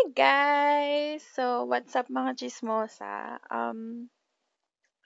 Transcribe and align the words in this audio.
Guys! 0.00 1.20
So, 1.36 1.68
what's 1.68 1.92
up 1.92 2.08
mga 2.08 2.40
chismosa? 2.40 3.36
Um, 3.52 4.08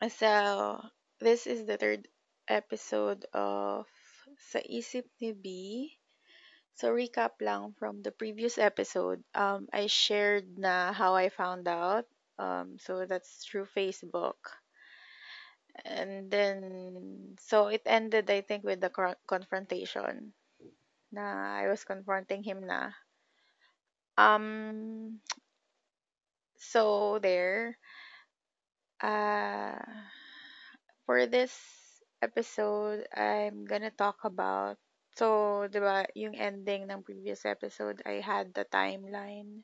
so, 0.07 0.79
this 1.19 1.51
is 1.51 1.67
the 1.67 1.75
third 1.75 2.07
episode 2.47 3.27
of 3.35 3.91
Sa 4.39 4.63
Isip 4.63 5.11
ni 5.19 5.35
B. 5.35 5.47
So, 6.79 6.95
recap 6.95 7.43
lang 7.43 7.75
from 7.75 8.07
the 8.07 8.15
previous 8.15 8.55
episode. 8.55 9.19
Um, 9.35 9.67
I 9.75 9.91
shared 9.91 10.63
na 10.63 10.95
how 10.95 11.19
I 11.19 11.27
found 11.27 11.67
out. 11.67 12.07
Um, 12.39 12.79
so, 12.79 13.03
that's 13.03 13.43
through 13.43 13.67
Facebook. 13.75 14.39
And 15.83 16.31
then, 16.31 17.35
so 17.43 17.67
it 17.67 17.83
ended, 17.83 18.31
I 18.31 18.47
think, 18.47 18.63
with 18.63 18.79
the 18.79 18.95
confrontation. 19.27 20.39
Na 21.11 21.59
I 21.59 21.67
was 21.67 21.83
confronting 21.83 22.47
him 22.47 22.63
na. 22.63 22.95
Um, 24.17 25.21
so 26.59 27.19
there. 27.23 27.79
Uh, 29.03 29.77
for 31.07 31.27
this 31.27 31.53
episode, 32.23 33.05
I'm 33.13 33.65
gonna 33.67 33.93
talk 33.93 34.25
about 34.25 34.79
so, 35.15 35.67
'di 35.71 35.79
ba, 35.79 36.07
yung 36.19 36.35
ending 36.35 36.91
ng 36.91 37.07
previous 37.07 37.47
episode, 37.47 38.03
I 38.03 38.19
had 38.19 38.51
the 38.51 38.67
timeline. 38.67 39.63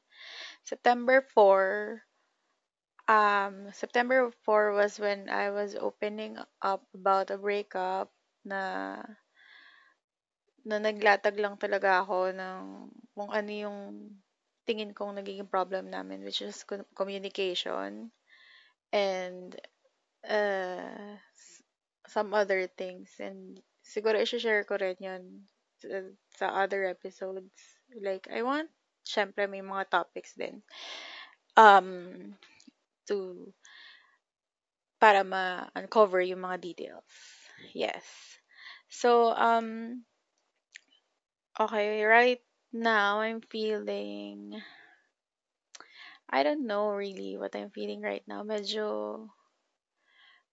September 0.63 1.27
4, 1.35 2.03
um, 3.11 3.73
September 3.75 4.31
4 4.47 4.73
was 4.79 4.99
when 5.03 5.27
I 5.27 5.51
was 5.51 5.75
opening 5.75 6.39
up 6.63 6.87
about 6.95 7.35
a 7.35 7.39
breakup 7.39 8.15
na 8.47 9.03
na 10.63 10.77
naglatag 10.79 11.41
lang 11.41 11.57
talaga 11.57 12.05
ako 12.05 12.31
ng 12.31 12.63
kung 13.17 13.31
ano 13.33 13.51
yung 13.51 13.79
tingin 14.67 14.95
kong 14.95 15.17
nagiging 15.17 15.51
problem 15.51 15.91
namin, 15.91 16.25
which 16.25 16.43
is 16.43 16.65
co- 16.65 16.87
communication 16.95 18.11
and 18.93 19.57
uh, 20.29 21.17
some 22.07 22.35
other 22.35 22.67
things. 22.67 23.11
And 23.21 23.61
siguro 23.85 24.21
i-share 24.21 24.65
ko 24.65 24.77
rin 24.77 24.99
yun 25.01 25.23
sa 26.37 26.53
other 26.53 26.85
episodes. 26.85 27.55
Like, 27.95 28.29
I 28.31 28.43
want, 28.43 28.69
syempre 29.07 29.49
may 29.49 29.63
mga 29.65 29.91
topics 29.91 30.35
din. 30.37 30.63
Um, 31.57 32.37
to, 33.09 33.51
para 35.01 35.25
ma-uncover 35.25 36.21
yung 36.21 36.45
mga 36.45 36.61
details. 36.61 37.09
Yes. 37.73 38.05
So, 38.93 39.33
um, 39.33 40.03
okay, 41.59 42.05
right 42.05 42.43
now 42.73 43.21
I'm 43.21 43.41
feeling, 43.41 44.61
I 46.31 46.43
don't 46.43 46.67
know 46.67 46.91
really 46.91 47.37
what 47.37 47.55
I'm 47.57 47.71
feeling 47.71 48.01
right 48.01 48.23
now. 48.27 48.43
Medyo, 48.43 49.29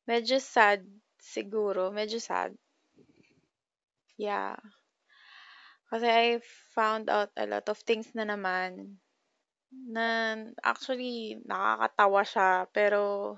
medyo 0.09 0.41
sad 0.41 0.81
siguro. 1.21 1.93
Medyo 1.93 2.17
sad. 2.21 2.57
Yeah. 4.17 4.57
Kasi 5.87 6.07
I 6.09 6.41
found 6.75 7.09
out 7.09 7.31
a 7.37 7.45
lot 7.47 7.69
of 7.69 7.79
things 7.85 8.11
na 8.11 8.27
naman 8.27 8.99
na 9.71 10.35
actually 10.63 11.39
nakakatawa 11.43 12.21
siya 12.23 12.49
pero 12.71 13.35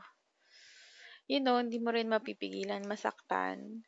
you 1.30 1.38
know, 1.38 1.62
hindi 1.62 1.78
mo 1.78 1.94
rin 1.94 2.10
mapipigilan 2.10 2.90
masaktan. 2.90 3.86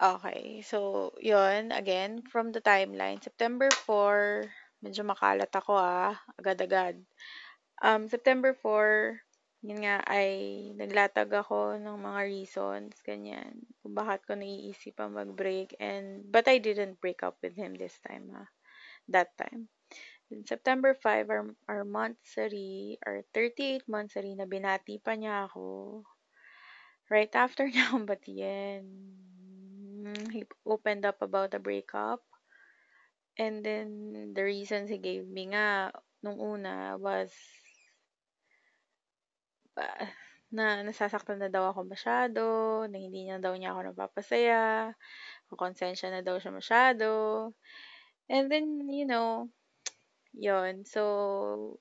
Okay, 0.00 0.64
so 0.64 1.12
yun, 1.20 1.68
again, 1.68 2.24
from 2.24 2.48
the 2.48 2.64
timeline, 2.64 3.20
September 3.20 3.68
4, 3.84 4.48
medyo 4.80 5.04
makalat 5.04 5.52
ako 5.52 5.76
ah, 5.76 6.16
agad-agad. 6.40 6.96
Um, 7.84 8.08
September 8.08 8.56
4, 8.56 9.20
yun 9.60 9.84
nga, 9.84 10.00
ay 10.08 10.72
naglatag 10.80 11.28
ako 11.28 11.76
ng 11.76 11.98
mga 12.08 12.20
reasons, 12.24 12.96
ganyan, 13.04 13.68
kung 13.84 13.92
bakit 13.92 14.24
ko 14.24 14.32
naiisip 14.32 14.96
ang 14.96 15.12
mag-break. 15.12 15.76
And, 15.76 16.24
but 16.24 16.48
I 16.48 16.56
didn't 16.56 16.96
break 17.04 17.20
up 17.20 17.36
with 17.44 17.52
him 17.52 17.76
this 17.76 18.00
time, 18.00 18.32
ha, 18.32 18.48
that 19.12 19.36
time. 19.36 19.68
In 20.32 20.48
September 20.48 20.96
5, 20.96 21.28
our, 21.28 21.44
our 21.68 21.84
monthsary, 21.84 22.96
our 23.04 23.20
38 23.36 23.84
monthsary, 23.92 24.32
na 24.40 24.48
binati 24.48 24.96
pa 25.04 25.20
niya 25.20 25.52
ako. 25.52 26.00
Right 27.12 27.32
after 27.36 27.68
niya 27.70 27.92
akong 27.92 28.08
batiyan. 28.08 28.88
He 30.30 30.44
opened 30.66 31.04
up 31.04 31.22
about 31.22 31.50
the 31.52 31.58
breakup. 31.58 32.20
And 33.38 33.64
then, 33.64 34.32
the 34.34 34.44
reasons 34.44 34.90
he 34.90 34.98
gave 34.98 35.24
me 35.24 35.48
nga, 35.48 35.90
nung 36.20 36.36
una, 36.36 37.00
was 37.00 37.32
ah, 39.80 40.12
na 40.52 40.84
nasasaktan 40.84 41.40
na 41.40 41.48
daw 41.48 41.72
ako 41.72 41.88
masyado, 41.88 42.44
na 42.84 42.96
hindi 43.00 43.24
niya 43.24 43.40
daw 43.40 43.56
niya 43.56 43.72
ako 43.72 43.80
napapasaya, 43.88 44.92
konsensya 45.56 46.12
na 46.12 46.20
daw 46.20 46.36
siya 46.36 46.52
masyado. 46.52 47.10
And 48.28 48.52
then, 48.52 48.84
you 48.92 49.08
know, 49.08 49.48
yon 50.36 50.84
So, 50.84 51.80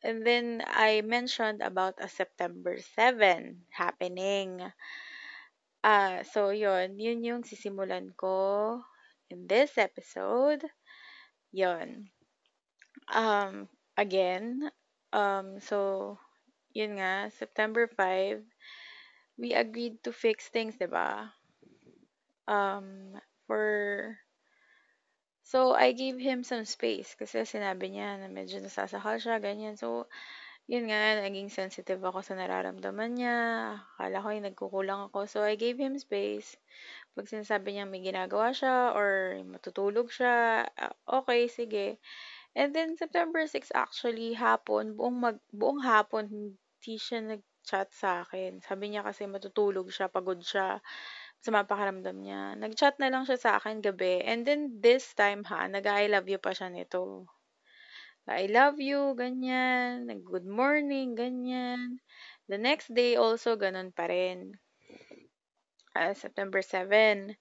and 0.00 0.24
then 0.24 0.64
I 0.64 1.04
mentioned 1.04 1.60
about 1.60 2.00
a 2.00 2.08
September 2.08 2.76
7 2.80 3.68
happening. 3.72 4.64
Ah, 5.84 6.24
so 6.24 6.48
yon 6.48 6.96
yun 6.96 7.20
yung 7.20 7.42
sisimulan 7.44 8.08
ko 8.16 8.80
in 9.28 9.44
this 9.44 9.76
episode. 9.76 10.64
Yon. 11.52 12.08
Um, 13.12 13.68
again, 13.96 14.70
um, 15.12 15.60
so, 15.60 16.18
yun 16.72 16.96
nga, 16.96 17.28
September 17.36 17.84
5, 17.86 18.40
we 19.36 19.52
agreed 19.52 20.00
to 20.04 20.12
fix 20.12 20.48
things, 20.48 20.76
'di 20.80 20.88
ba? 20.88 21.34
Um, 22.48 23.16
for 23.46 24.18
So, 25.44 25.76
I 25.76 25.92
gave 25.92 26.16
him 26.18 26.40
some 26.40 26.64
space 26.64 27.12
kasi 27.12 27.44
sinabi 27.44 27.92
niya 27.92 28.16
na 28.16 28.32
medyo 28.32 28.64
nasasakal 28.64 29.20
siya, 29.20 29.36
ganyan. 29.44 29.76
So, 29.76 30.08
yun 30.64 30.88
nga, 30.88 31.20
naging 31.20 31.52
sensitive 31.52 32.00
ako 32.00 32.24
sa 32.24 32.36
nararamdaman 32.40 33.12
niya. 33.20 33.38
Akala 33.96 34.24
ko 34.24 34.28
yung 34.32 34.46
nagkukulang 34.48 35.00
ako. 35.12 35.18
So, 35.28 35.38
I 35.44 35.60
gave 35.60 35.76
him 35.76 36.00
space. 36.00 36.56
Pag 37.16 37.28
sinasabi 37.28 37.76
niya 37.76 37.84
may 37.84 38.00
ginagawa 38.00 38.52
siya 38.56 38.96
or 38.96 39.36
matutulog 39.44 40.08
siya, 40.08 40.64
ah, 40.80 40.94
okay, 41.20 41.48
sige. 41.52 42.00
And 42.56 42.72
then, 42.72 42.96
September 42.96 43.44
6 43.44 43.72
actually, 43.76 44.34
hapon, 44.36 44.96
buong, 44.96 45.16
mag, 45.20 45.38
buong 45.52 45.84
hapon, 45.84 46.28
hindi 46.32 46.94
siya 46.96 47.20
nag-chat 47.24 47.92
sa 47.92 48.24
akin. 48.24 48.64
Sabi 48.64 48.94
niya 48.94 49.04
kasi 49.04 49.28
matutulog 49.28 49.92
siya, 49.92 50.08
pagod 50.08 50.40
siya 50.40 50.80
sa 51.44 51.50
mapakaramdam 51.52 52.16
niya. 52.24 52.56
Nag-chat 52.56 52.96
na 53.00 53.12
lang 53.12 53.28
siya 53.28 53.36
sa 53.36 53.50
akin 53.60 53.84
gabi. 53.84 54.24
And 54.24 54.48
then, 54.48 54.80
this 54.80 55.12
time 55.12 55.44
ha, 55.48 55.68
nag-I 55.68 56.08
love 56.08 56.28
you 56.30 56.40
pa 56.40 56.56
siya 56.56 56.72
nito. 56.72 57.28
I 58.24 58.48
love 58.48 58.80
you, 58.80 59.12
ganyan. 59.20 60.08
Good 60.24 60.48
morning, 60.48 61.12
ganyan. 61.12 62.00
The 62.48 62.56
next 62.56 62.88
day 62.96 63.20
also, 63.20 63.52
ganun 63.60 63.92
pa 63.92 64.08
rin. 64.08 64.56
Uh, 65.92 66.16
September 66.16 66.64
7. 66.64 67.36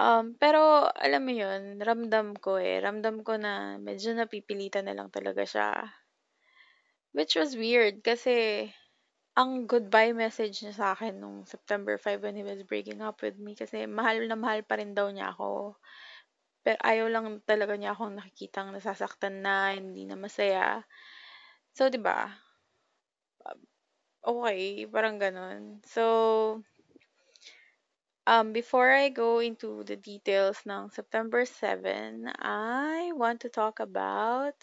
Um, 0.00 0.40
pero, 0.40 0.88
alam 0.96 1.28
mo 1.28 1.36
yun, 1.36 1.76
ramdam 1.84 2.32
ko 2.40 2.56
eh. 2.56 2.80
Ramdam 2.80 3.20
ko 3.20 3.36
na 3.36 3.76
medyo 3.76 4.16
napipilitan 4.16 4.88
na 4.88 4.96
lang 4.96 5.12
talaga 5.12 5.44
siya. 5.44 5.84
Which 7.12 7.36
was 7.36 7.52
weird 7.52 8.00
kasi 8.00 8.72
ang 9.36 9.68
goodbye 9.68 10.16
message 10.16 10.64
niya 10.64 10.72
sa 10.72 10.86
akin 10.96 11.20
nung 11.20 11.44
September 11.44 12.00
5 12.00 12.24
when 12.24 12.40
he 12.40 12.44
was 12.44 12.64
breaking 12.64 13.04
up 13.04 13.20
with 13.20 13.36
me 13.36 13.52
kasi 13.52 13.84
mahal 13.84 14.16
na 14.24 14.36
mahal 14.36 14.64
pa 14.64 14.80
rin 14.80 14.96
daw 14.96 15.12
niya 15.12 15.36
ako. 15.36 15.76
Pero 16.62 16.78
ayaw 16.82 17.06
lang 17.10 17.26
talaga 17.42 17.74
niya 17.74 17.94
akong 17.94 18.14
nakikitang 18.18 18.70
nasasaktan 18.70 19.42
na, 19.42 19.74
hindi 19.74 20.06
na 20.06 20.14
masaya. 20.14 20.86
So, 21.74 21.90
'di 21.90 21.98
ba? 21.98 22.30
Okay, 24.22 24.86
parang 24.86 25.18
ganun. 25.18 25.82
So, 25.82 26.62
um, 28.26 28.52
before 28.52 28.90
I 28.90 29.08
go 29.10 29.38
into 29.40 29.82
the 29.84 29.96
details 29.96 30.62
ng 30.66 30.90
September 30.90 31.44
7, 31.44 32.30
I 32.38 33.10
want 33.14 33.40
to 33.42 33.48
talk 33.50 33.80
about 33.80 34.54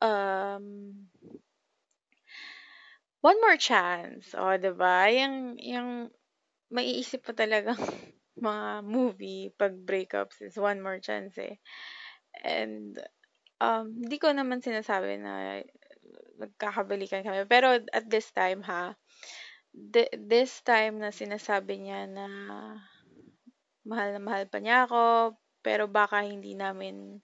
um, 0.00 1.06
One 3.20 3.40
More 3.40 3.56
Chance. 3.56 4.34
O, 4.38 4.56
'di 4.56 4.72
ba? 4.76 5.10
Yung, 5.10 5.58
yung 5.58 6.10
maiisip 6.70 7.26
mo 7.26 7.32
talagang 7.34 7.76
mga 8.40 8.84
movie 8.84 9.52
pag 9.54 9.76
breakups 9.76 10.42
is 10.42 10.56
One 10.58 10.80
More 10.82 10.98
Chance 10.98 11.38
eh. 11.40 11.56
And, 12.44 12.96
um, 13.60 13.92
hindi 14.04 14.16
ko 14.20 14.32
naman 14.32 14.64
sinasabi 14.64 15.20
na 15.20 15.62
nagkakabalikan 16.40 17.22
kami. 17.22 17.44
Pero 17.46 17.78
at 17.92 18.06
this 18.08 18.32
time 18.32 18.64
ha, 18.64 18.96
th- 19.74 20.14
this 20.16 20.62
time 20.64 20.98
na 20.98 21.12
sinasabi 21.14 21.84
niya 21.84 22.08
na 22.10 22.26
mahal 23.88 24.08
na 24.16 24.20
mahal 24.22 24.44
pa 24.48 24.58
niya 24.60 24.88
ako, 24.88 25.36
pero 25.64 25.84
baka 25.88 26.24
hindi 26.24 26.52
namin 26.56 27.20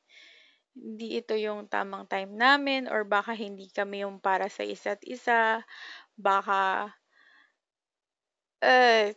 hindi 0.77 1.09
ito 1.21 1.33
yung 1.33 1.73
tamang 1.73 2.05
time 2.05 2.37
namin 2.37 2.85
or 2.93 3.01
baka 3.09 3.33
hindi 3.33 3.67
kami 3.73 4.05
yung 4.05 4.21
para 4.21 4.47
sa 4.53 4.61
isa't 4.61 5.01
isa. 5.09 5.65
Baka, 6.17 6.93
eh, 8.61 9.15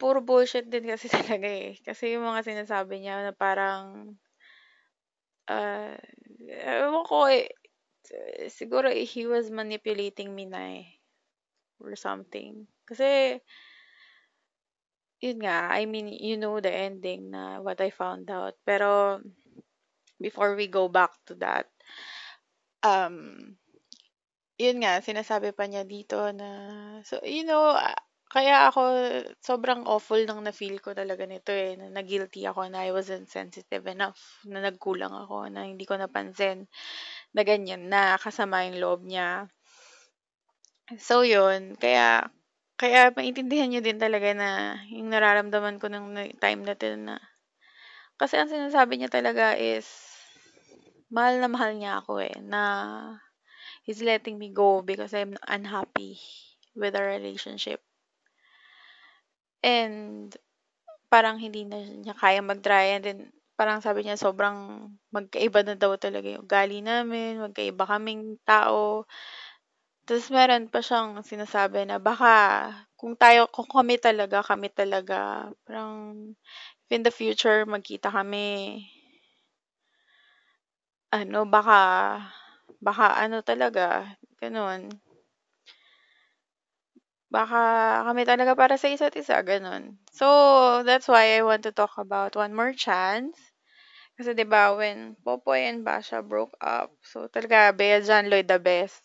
puro 0.00 0.18
bullshit 0.24 0.66
din 0.72 0.86
kasi 0.88 1.06
talaga 1.16 1.48
eh. 1.48 1.76
Kasi 1.86 2.14
yung 2.16 2.24
mga 2.26 2.42
sinasabi 2.46 3.02
niya 3.02 3.16
na 3.26 3.32
parang, 3.34 4.14
uh, 5.48 5.96
ewan 6.48 7.04
ko 7.06 7.26
eh, 7.28 7.48
siguro 8.48 8.88
he 8.92 9.26
was 9.26 9.50
manipulating 9.50 10.34
me 10.34 10.46
na 10.46 10.62
eh. 10.82 10.86
Or 11.80 11.94
something. 11.96 12.66
Kasi, 12.86 13.38
yun 15.20 15.38
nga, 15.42 15.70
I 15.74 15.86
mean, 15.86 16.08
you 16.08 16.36
know 16.38 16.60
the 16.60 16.70
ending 16.70 17.30
na 17.30 17.60
what 17.60 17.80
I 17.80 17.90
found 17.90 18.30
out. 18.30 18.54
Pero, 18.66 19.20
before 20.20 20.54
we 20.54 20.66
go 20.68 20.88
back 20.88 21.10
to 21.26 21.34
that, 21.36 21.66
um, 22.82 23.56
yun 24.58 24.82
nga, 24.82 24.98
sinasabi 25.02 25.54
pa 25.54 25.64
niya 25.70 25.86
dito 25.86 26.18
na, 26.34 26.48
so, 27.06 27.22
you 27.22 27.46
know, 27.46 27.74
kaya 28.28 28.68
ako, 28.68 28.80
sobrang 29.40 29.88
awful 29.88 30.20
nang 30.28 30.44
na-feel 30.44 30.78
ko 30.84 30.92
talaga 30.92 31.24
nito 31.24 31.48
eh, 31.48 31.80
na 31.80 31.88
na-guilty 31.88 32.44
ako 32.44 32.68
na 32.68 32.84
I 32.84 32.92
wasn't 32.92 33.32
sensitive 33.32 33.88
enough, 33.88 34.20
na 34.44 34.60
nagkulang 34.60 35.12
ako, 35.12 35.48
na 35.48 35.64
hindi 35.64 35.88
ko 35.88 35.96
napansin 35.96 36.68
na 37.32 37.42
ganyan, 37.42 37.88
na 37.88 38.20
kasama 38.20 38.68
yung 38.68 38.78
loob 38.84 39.00
niya. 39.08 39.48
So, 41.00 41.24
yun, 41.24 41.76
kaya, 41.80 42.28
kaya 42.76 43.12
maintindihan 43.16 43.68
niyo 43.72 43.80
din 43.80 44.00
talaga 44.00 44.32
na 44.36 44.80
yung 44.92 45.08
nararamdaman 45.08 45.80
ko 45.80 45.88
ng 45.88 46.36
time 46.36 46.60
na 46.64 46.76
na, 46.96 47.16
kasi 48.20 48.36
ang 48.36 48.52
sinasabi 48.52 49.00
niya 49.00 49.08
talaga 49.08 49.56
is, 49.56 49.88
mahal 51.08 51.40
na 51.40 51.48
mahal 51.48 51.72
niya 51.76 52.04
ako 52.04 52.20
eh, 52.20 52.36
na 52.44 52.62
he's 53.88 54.04
letting 54.04 54.36
me 54.36 54.52
go 54.52 54.84
because 54.84 55.16
I'm 55.16 55.36
unhappy 55.48 56.20
with 56.76 56.92
our 56.92 57.08
relationship. 57.08 57.80
And 59.62 60.30
parang 61.12 61.38
hindi 61.40 61.64
na 61.66 61.78
niya 61.82 62.14
kaya 62.18 62.40
mag-try 62.44 62.96
and 62.98 63.04
then 63.06 63.20
parang 63.58 63.80
sabi 63.84 64.04
niya 64.06 64.18
sobrang 64.20 64.90
magkaiba 65.14 65.62
na 65.66 65.74
daw 65.78 65.94
talaga 65.98 66.28
yung 66.30 66.46
ugali 66.46 66.80
namin, 66.84 67.42
magkaiba 67.42 67.84
kaming 67.88 68.38
tao. 68.46 69.06
Tapos 70.06 70.26
meron 70.36 70.64
pa 70.72 70.80
siyang 70.86 71.10
sinasabi 71.30 71.80
na 71.86 71.96
baka 72.08 72.32
kung 73.00 73.14
tayo, 73.22 73.42
kung 73.54 73.68
kami 73.76 73.94
talaga, 74.06 74.38
kami 74.50 74.68
talaga, 74.80 75.18
parang 75.64 75.92
in 76.94 77.02
the 77.06 77.12
future 77.20 77.60
magkita 77.74 78.08
kami, 78.18 78.46
ano, 81.18 81.40
baka, 81.54 81.78
baka 82.86 83.06
ano 83.22 83.38
talaga, 83.44 83.86
ganun. 84.40 84.82
Baka 87.28 87.60
kami 88.08 88.24
talaga 88.24 88.56
para 88.56 88.76
sa 88.80 88.88
isa't 88.88 89.12
isa, 89.16 89.40
ganun. 89.44 89.96
So, 90.12 90.26
that's 90.84 91.08
why 91.08 91.36
I 91.36 91.44
want 91.44 91.62
to 91.68 91.72
talk 91.76 91.96
about 92.00 92.36
One 92.36 92.56
More 92.56 92.72
Chance. 92.72 93.36
Kasi 94.18 94.34
'di 94.34 94.46
ba 94.48 94.74
when 94.74 95.14
Popoy 95.24 95.68
and 95.70 95.86
Basha 95.86 96.20
broke 96.22 96.54
up, 96.60 96.90
so 97.06 97.28
talaga 97.30 97.70
Bea 97.76 98.02
John 98.02 98.26
Lloyd 98.30 98.48
the 98.50 98.58
best. 98.58 99.00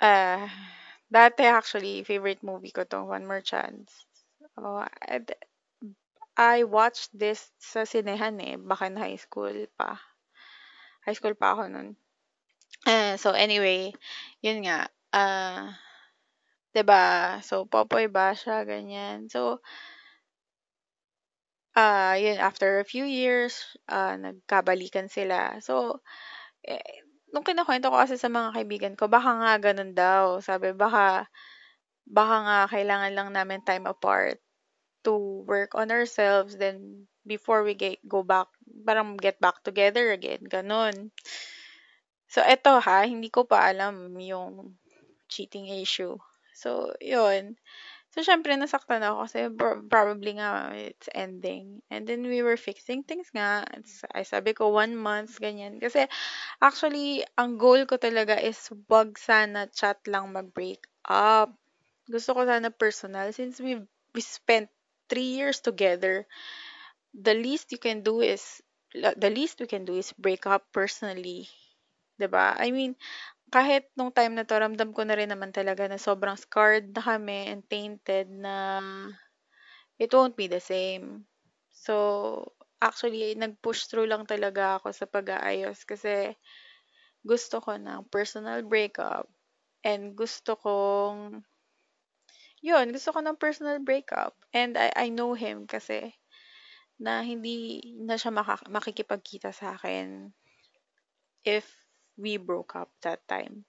Uh, 0.00 0.46
dati 1.10 1.42
actually 1.46 2.04
favorite 2.06 2.42
movie 2.42 2.70
ko 2.74 2.84
tong 2.84 3.06
One 3.10 3.26
More 3.26 3.42
Chance. 3.42 4.06
Oh, 4.58 4.82
I 6.38 6.64
watched 6.64 7.12
this 7.12 7.52
sa 7.60 7.82
sinehan 7.84 8.40
eh, 8.40 8.56
baka 8.56 8.86
in 8.88 8.96
high 8.96 9.20
school 9.20 9.66
pa. 9.76 10.00
High 11.04 11.16
school 11.18 11.34
pa 11.34 11.52
ako 11.58 11.62
nun. 11.68 11.88
Uh, 12.86 13.16
so 13.18 13.32
anyway, 13.32 13.92
yun 14.44 14.62
nga. 14.66 14.88
Uh, 15.12 15.72
'di 16.72 16.82
ba? 16.86 17.38
So 17.44 17.64
Popoy 17.66 18.06
Basha 18.08 18.64
ganyan. 18.64 19.28
So 19.32 19.60
ah, 21.78 22.18
yun, 22.18 22.42
after 22.42 22.82
a 22.82 22.86
few 22.86 23.06
years, 23.06 23.62
ah, 23.86 24.18
nagkabalikan 24.18 25.06
sila. 25.06 25.62
So, 25.62 26.02
eh, 26.66 26.82
nung 27.30 27.46
kinukwento 27.46 27.92
ko 27.92 27.96
kasi 28.02 28.18
sa 28.18 28.26
mga 28.32 28.50
kaibigan 28.56 28.94
ko, 28.98 29.06
baka 29.06 29.30
nga 29.38 29.52
ganun 29.62 29.94
daw. 29.94 30.42
Sabi, 30.42 30.74
baka, 30.74 31.30
baka 32.08 32.36
nga 32.46 32.58
kailangan 32.72 33.12
lang 33.14 33.28
namin 33.34 33.62
time 33.62 33.86
apart 33.86 34.40
to 35.06 35.44
work 35.46 35.74
on 35.78 35.94
ourselves, 35.94 36.58
then 36.58 37.06
before 37.26 37.62
we 37.62 37.74
get, 37.78 38.02
go 38.08 38.22
back, 38.26 38.48
parang 38.86 39.14
get 39.20 39.38
back 39.38 39.62
together 39.62 40.10
again. 40.10 40.42
Ganun. 40.50 41.14
So, 42.28 42.42
eto 42.44 42.76
ha, 42.82 43.06
hindi 43.06 43.30
ko 43.32 43.46
pa 43.48 43.70
alam 43.70 44.12
yung 44.20 44.76
cheating 45.30 45.68
issue. 45.70 46.18
So, 46.58 46.90
yun. 46.98 47.54
So, 48.14 48.26
syempre, 48.26 48.56
nasaktan 48.58 49.04
ako 49.06 49.16
kasi 49.28 49.38
probably 49.86 50.34
nga 50.40 50.74
it's 50.74 51.06
ending. 51.14 51.84
And 51.92 52.08
then, 52.08 52.26
we 52.26 52.42
were 52.42 52.58
fixing 52.58 53.06
things 53.06 53.30
nga. 53.36 53.62
Ay, 54.16 54.24
sabi 54.26 54.52
ko, 54.58 54.74
one 54.74 54.98
month, 54.98 55.38
ganyan. 55.38 55.78
Kasi, 55.78 56.10
actually, 56.62 57.22
ang 57.38 57.58
goal 57.60 57.84
ko 57.86 57.96
talaga 58.00 58.38
is 58.40 58.58
wag 58.90 59.14
sana 59.20 59.68
chat 59.70 60.00
lang 60.10 60.32
mag-break 60.34 60.82
up. 61.06 61.54
Gusto 62.10 62.34
ko 62.38 62.42
sana 62.48 62.70
personal. 62.74 63.30
Since 63.34 63.60
we 63.62 63.80
we 64.16 64.22
spent 64.24 64.68
three 65.12 65.36
years 65.38 65.60
together, 65.62 66.26
the 67.14 67.34
least 67.36 67.72
you 67.72 67.80
can 67.80 68.02
do 68.02 68.20
is, 68.24 68.62
the 68.94 69.30
least 69.32 69.60
we 69.60 69.68
can 69.68 69.84
do 69.86 69.96
is 69.98 70.12
break 70.18 70.46
up 70.48 70.66
personally. 70.74 71.48
'di 72.18 72.28
ba? 72.30 72.54
I 72.58 72.70
mean, 72.74 72.96
kahit 73.54 73.84
nung 73.98 74.12
time 74.12 74.34
na 74.36 74.44
to, 74.48 74.54
ramdam 74.58 74.90
ko 74.96 75.02
na 75.04 75.16
rin 75.18 75.30
naman 75.32 75.50
talaga 75.58 75.84
na 75.88 75.98
sobrang 76.00 76.36
scarred 76.44 76.86
na 76.94 77.02
kami 77.04 77.40
and 77.52 77.62
tainted 77.72 78.28
na 78.30 78.54
it 79.98 80.10
won't 80.12 80.36
be 80.36 80.46
the 80.46 80.60
same. 80.60 81.26
So, 81.70 82.52
actually, 82.82 83.34
nag-push 83.38 83.86
through 83.86 84.10
lang 84.10 84.26
talaga 84.26 84.78
ako 84.82 84.90
sa 84.94 85.06
pag-aayos 85.06 85.86
kasi 85.86 86.34
gusto 87.26 87.60
ko 87.62 87.76
ng 87.78 88.08
personal 88.10 88.62
breakup 88.66 89.26
and 89.84 90.14
gusto 90.16 90.56
kong 90.58 91.42
yun, 92.62 92.86
gusto 92.94 93.10
ko 93.14 93.18
ng 93.22 93.38
personal 93.38 93.78
breakup. 93.82 94.34
And 94.54 94.78
I, 94.78 94.88
I 94.94 95.06
know 95.10 95.34
him 95.34 95.66
kasi 95.66 96.14
na 96.98 97.22
hindi 97.22 97.82
na 97.98 98.16
siya 98.20 98.30
maka- 98.34 98.66
makikipagkita 98.70 99.50
sa 99.54 99.74
akin 99.78 100.32
if 101.44 101.87
we 102.18 102.36
broke 102.36 102.76
up 102.76 102.90
that 103.02 103.26
time. 103.28 103.64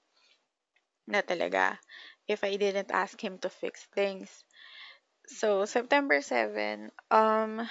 Na 1.07 1.19
talaga. 1.21 1.77
If 2.27 2.43
I 2.45 2.55
didn't 2.55 2.91
ask 2.91 3.19
him 3.19 3.37
to 3.39 3.49
fix 3.49 3.83
things. 3.91 4.45
So, 5.27 5.65
September 5.65 6.21
7, 6.21 6.91
um, 7.11 7.69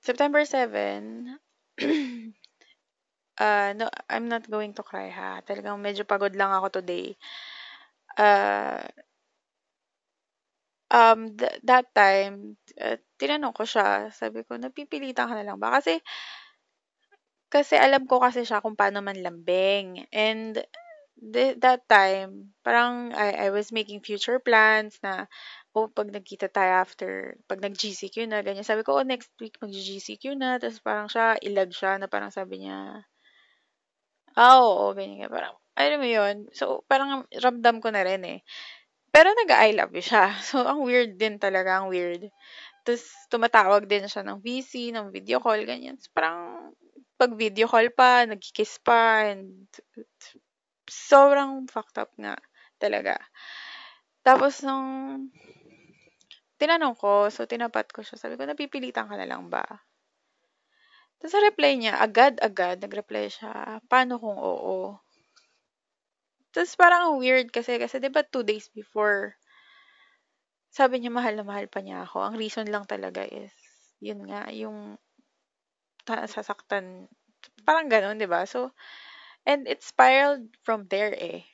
September 0.00 0.44
7, 0.44 1.38
uh, 3.38 3.72
no, 3.76 3.88
I'm 4.10 4.28
not 4.28 4.50
going 4.50 4.74
to 4.74 4.82
cry 4.82 5.08
ha. 5.10 5.40
Talagang 5.46 5.80
medyo 5.82 6.04
pagod 6.06 6.34
lang 6.36 6.50
ako 6.52 6.80
today. 6.82 7.16
Uh, 8.16 8.86
um, 10.90 11.36
th- 11.36 11.60
that 11.64 11.86
time, 11.94 12.56
uh, 12.80 12.96
tinanong 13.18 13.54
ko 13.56 13.64
siya, 13.66 14.10
sabi 14.14 14.44
ko, 14.46 14.56
napipilitan 14.56 15.28
ka 15.30 15.34
na 15.34 15.46
lang 15.46 15.58
ba? 15.60 15.74
Kasi, 15.80 15.98
kasi 17.54 17.78
alam 17.78 18.10
ko 18.10 18.18
kasi 18.18 18.42
siya 18.42 18.58
kung 18.58 18.74
paano 18.74 18.98
man 18.98 19.22
lambing. 19.22 20.10
And 20.10 20.58
th- 21.22 21.58
that 21.62 21.86
time, 21.86 22.50
parang 22.66 23.14
I, 23.14 23.46
I 23.46 23.48
was 23.54 23.70
making 23.70 24.02
future 24.02 24.42
plans 24.42 24.98
na, 25.06 25.30
oh, 25.70 25.86
pag 25.86 26.10
nagkita 26.10 26.50
tayo 26.50 26.82
after, 26.82 27.38
pag 27.46 27.62
nag-GCQ 27.62 28.26
na, 28.26 28.42
ganyan. 28.42 28.66
Sabi 28.66 28.82
ko, 28.82 28.98
oh, 28.98 29.06
next 29.06 29.30
week 29.38 29.54
mag-GCQ 29.62 30.34
na. 30.34 30.58
Tapos 30.58 30.82
parang 30.82 31.06
siya, 31.06 31.38
ilag 31.46 31.70
siya 31.70 32.02
na 32.02 32.10
parang 32.10 32.34
sabi 32.34 32.66
niya, 32.66 33.06
ah, 34.34 34.58
oo, 34.62 34.90
ganyan. 34.98 35.30
Parang, 35.30 35.54
alam 35.78 35.98
mo 36.02 36.08
yun. 36.08 36.36
So, 36.54 36.82
parang 36.90 37.26
ramdam 37.30 37.78
ko 37.78 37.88
na 37.94 38.02
rin 38.02 38.22
eh. 38.26 38.38
Pero 39.14 39.30
nag-I 39.30 39.78
love 39.78 39.94
you 39.94 40.04
siya. 40.04 40.34
So, 40.48 40.66
ang 40.66 40.82
weird 40.82 41.16
din 41.18 41.38
talaga, 41.38 41.82
ang 41.82 41.90
weird. 41.90 42.26
Tapos, 42.86 43.06
tumatawag 43.30 43.86
din 43.86 44.06
siya 44.10 44.26
ng 44.26 44.42
VC, 44.42 44.90
ng 44.94 45.10
video 45.14 45.38
call, 45.38 45.62
ganyan. 45.66 45.96
So, 46.02 46.10
parang, 46.14 46.72
pag 47.14 47.32
video 47.38 47.70
call 47.70 47.88
pa, 47.94 48.26
nagkikiss 48.26 48.82
pa, 48.82 49.30
and 49.30 49.68
sobrang 50.90 51.66
fucked 51.70 51.98
up 51.98 52.10
nga 52.18 52.36
talaga. 52.76 53.16
Tapos 54.24 54.64
nung 54.64 55.28
tinanong 56.56 56.96
ko, 56.96 57.28
so 57.28 57.44
tinapat 57.44 57.90
ko 57.92 58.00
siya, 58.00 58.16
sabi 58.16 58.38
ko, 58.40 58.46
napipilitan 58.48 59.06
ka 59.10 59.16
na 59.18 59.28
lang 59.28 59.46
ba? 59.52 59.64
Tapos 61.20 61.32
sa 61.32 61.44
reply 61.44 61.76
niya, 61.76 61.96
agad-agad, 62.00 62.84
nag-reply 62.84 63.32
siya, 63.32 63.80
paano 63.88 64.20
kung 64.20 64.36
oo? 64.36 64.96
Tapos 66.54 66.72
parang 66.78 67.18
weird 67.18 67.50
kasi, 67.50 67.80
kasi 67.82 67.98
di 67.98 68.08
ba 68.12 68.22
two 68.22 68.46
days 68.46 68.70
before, 68.70 69.34
sabi 70.70 71.02
niya 71.02 71.10
mahal 71.14 71.34
na 71.38 71.46
mahal 71.46 71.66
pa 71.70 71.82
niya 71.82 72.06
ako. 72.06 72.22
Ang 72.22 72.36
reason 72.38 72.66
lang 72.70 72.86
talaga 72.86 73.22
is, 73.26 73.50
yun 74.02 74.26
nga, 74.26 74.50
yung 74.50 74.98
nasasaktan. 76.08 77.08
Parang 77.64 77.88
ganun, 77.88 78.20
di 78.20 78.28
ba? 78.28 78.44
So, 78.48 78.72
and 79.44 79.68
it 79.68 79.84
spiraled 79.84 80.48
from 80.64 80.88
there 80.88 81.12
eh. 81.12 81.44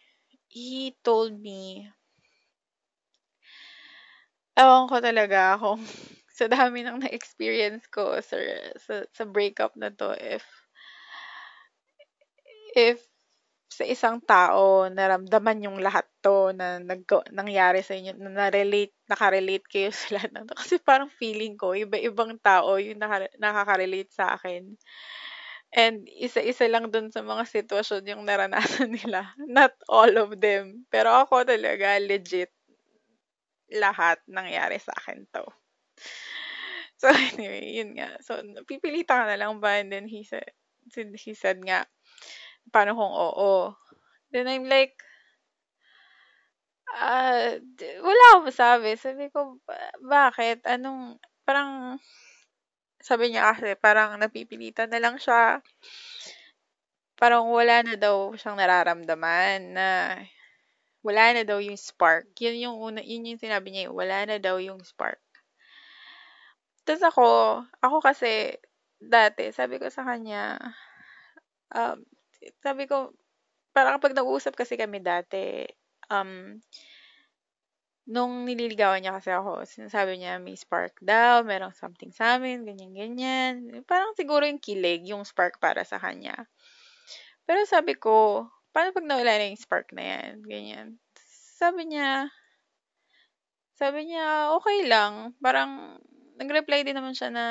He 0.51 0.95
told 1.03 1.39
me, 1.39 1.91
ewan 4.59 4.87
ko 4.91 4.97
talaga 5.03 5.59
kung 5.59 5.83
sa 6.39 6.47
dami 6.49 6.87
ng 6.87 7.05
na-experience 7.05 7.87
ko 7.91 8.19
sa, 8.23 8.39
sa, 8.81 9.05
sa 9.13 9.25
breakup 9.27 9.75
na 9.77 9.91
to, 9.93 10.15
if, 10.17 10.47
if 12.75 13.10
sa 13.71 13.87
isang 13.87 14.19
tao 14.19 14.91
naramdaman 14.91 15.63
yung 15.63 15.79
lahat 15.79 16.03
to 16.19 16.51
na 16.51 16.83
nag 16.83 17.07
nangyari 17.31 17.87
sa 17.87 17.95
inyo, 17.95 18.19
na 18.19 18.51
na-relate, 18.51 18.91
nakarelate 19.07 19.67
kayo 19.71 19.95
sa 19.95 20.19
lahat 20.19 20.31
ng 20.35 20.45
to. 20.51 20.59
Kasi 20.59 20.83
parang 20.83 21.07
feeling 21.07 21.55
ko, 21.55 21.73
iba-ibang 21.79 22.35
tao 22.43 22.77
yung 22.83 22.99
naka, 22.99 23.31
nakaka-relate 23.39 24.11
sa 24.11 24.35
akin. 24.35 24.75
And 25.71 26.03
isa-isa 26.11 26.67
lang 26.67 26.91
dun 26.91 27.15
sa 27.15 27.23
mga 27.23 27.47
sitwasyon 27.47 28.11
yung 28.11 28.23
naranasan 28.27 28.91
nila. 28.99 29.31
Not 29.39 29.79
all 29.87 30.19
of 30.19 30.35
them. 30.43 30.83
Pero 30.91 31.15
ako 31.15 31.47
talaga, 31.47 31.95
legit, 32.03 32.51
lahat 33.71 34.19
nangyari 34.27 34.83
sa 34.83 34.91
akin 34.99 35.31
to. 35.31 35.47
So 36.99 37.07
anyway, 37.39 37.71
yun 37.71 37.95
nga. 37.95 38.19
So, 38.19 38.43
pipilitan 38.67 39.25
ka 39.25 39.27
na 39.31 39.39
lang 39.39 39.63
ba? 39.63 39.79
And 39.79 39.95
then 39.95 40.11
he 40.11 40.27
said, 40.27 40.51
he 40.91 41.39
said 41.39 41.63
nga, 41.63 41.87
paano 42.71 42.95
kung 42.95 43.13
oo? 43.13 43.75
Then 44.31 44.47
I'm 44.47 44.67
like, 44.71 44.95
uh, 46.95 47.59
wala 48.03 48.23
akong 48.31 48.49
masabi. 48.51 48.95
Sabi 48.95 49.27
ko, 49.31 49.59
bakit? 50.03 50.63
Anong, 50.67 51.19
parang, 51.43 51.99
sabi 53.03 53.35
niya 53.35 53.51
kasi, 53.55 53.75
parang 53.75 54.15
napipilitan 54.19 54.91
na 54.91 55.03
lang 55.03 55.19
siya. 55.19 55.59
Parang 57.19 57.51
wala 57.51 57.85
na 57.85 57.99
daw 57.99 58.33
siyang 58.39 58.57
nararamdaman 58.57 59.77
na 59.77 59.89
wala 61.03 61.33
na 61.33 61.43
daw 61.45 61.59
yung 61.61 61.81
spark. 61.81 62.29
Yun 62.39 62.57
yung 62.71 62.77
una, 62.77 63.01
yun 63.01 63.29
yung 63.29 63.41
sinabi 63.41 63.73
niya, 63.73 63.93
wala 63.93 64.25
na 64.25 64.37
daw 64.37 64.61
yung 64.61 64.81
spark. 64.85 65.21
Tapos 66.85 67.05
ako, 67.05 67.27
ako 67.81 67.97
kasi, 68.05 68.57
dati, 69.01 69.53
sabi 69.53 69.81
ko 69.81 69.89
sa 69.89 70.05
kanya, 70.05 70.61
um, 71.73 72.05
sabi 72.63 72.89
ko, 72.89 73.13
parang 73.75 74.01
kapag 74.01 74.17
nag-uusap 74.17 74.57
kasi 74.57 74.75
kami 74.75 75.01
dati, 75.01 75.65
um, 76.11 76.59
nung 78.11 78.43
nililigawan 78.43 78.99
niya 78.99 79.15
kasi 79.15 79.31
ako, 79.31 79.63
sinasabi 79.63 80.19
niya 80.19 80.43
may 80.43 80.59
spark 80.59 80.99
daw, 80.99 81.47
merong 81.47 81.77
something 81.77 82.11
sa 82.11 82.37
amin, 82.37 82.67
ganyan-ganyan. 82.67 83.85
Parang 83.87 84.17
siguro 84.19 84.43
yung 84.43 84.59
kilig, 84.59 85.07
yung 85.07 85.23
spark 85.23 85.63
para 85.63 85.87
sa 85.87 86.01
kanya. 86.03 86.49
Pero 87.47 87.63
sabi 87.71 87.95
ko, 87.95 88.47
paano 88.75 88.91
pag 88.91 89.07
nawala 89.07 89.39
na 89.39 89.47
yung 89.51 89.61
spark 89.63 89.95
na 89.95 90.03
yan? 90.03 90.43
Ganyan. 90.43 90.87
Sabi 91.61 91.87
niya, 91.87 92.27
sabi 93.79 94.11
niya, 94.11 94.55
okay 94.59 94.91
lang. 94.91 95.33
Parang, 95.39 95.97
nag-reply 96.37 96.83
din 96.83 96.99
naman 96.99 97.15
siya 97.15 97.31
na, 97.31 97.45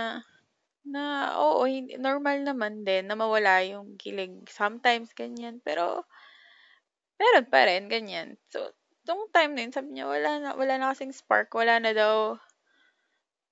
na, 0.86 1.36
oo, 1.39 1.65
hindi, 1.67 2.00
normal 2.00 2.43
naman 2.45 2.83
din 2.88 3.07
na 3.07 3.15
mawala 3.17 3.63
yung 3.65 3.95
kilig. 4.00 4.48
Sometimes, 4.51 5.12
ganyan. 5.17 5.59
Pero, 5.63 6.05
meron 7.19 7.48
pa 7.51 7.67
rin, 7.67 7.91
ganyan. 7.91 8.39
So, 8.51 8.71
tong 9.03 9.27
time 9.33 9.55
na 9.55 9.62
yun, 9.65 9.74
sabi 9.75 9.89
niya, 9.95 10.05
wala 10.07 10.31
na, 10.39 10.50
wala 10.55 10.74
na 10.79 10.91
kasing 10.93 11.12
spark, 11.15 11.51
wala 11.55 11.81
na 11.81 11.91
daw, 11.91 12.38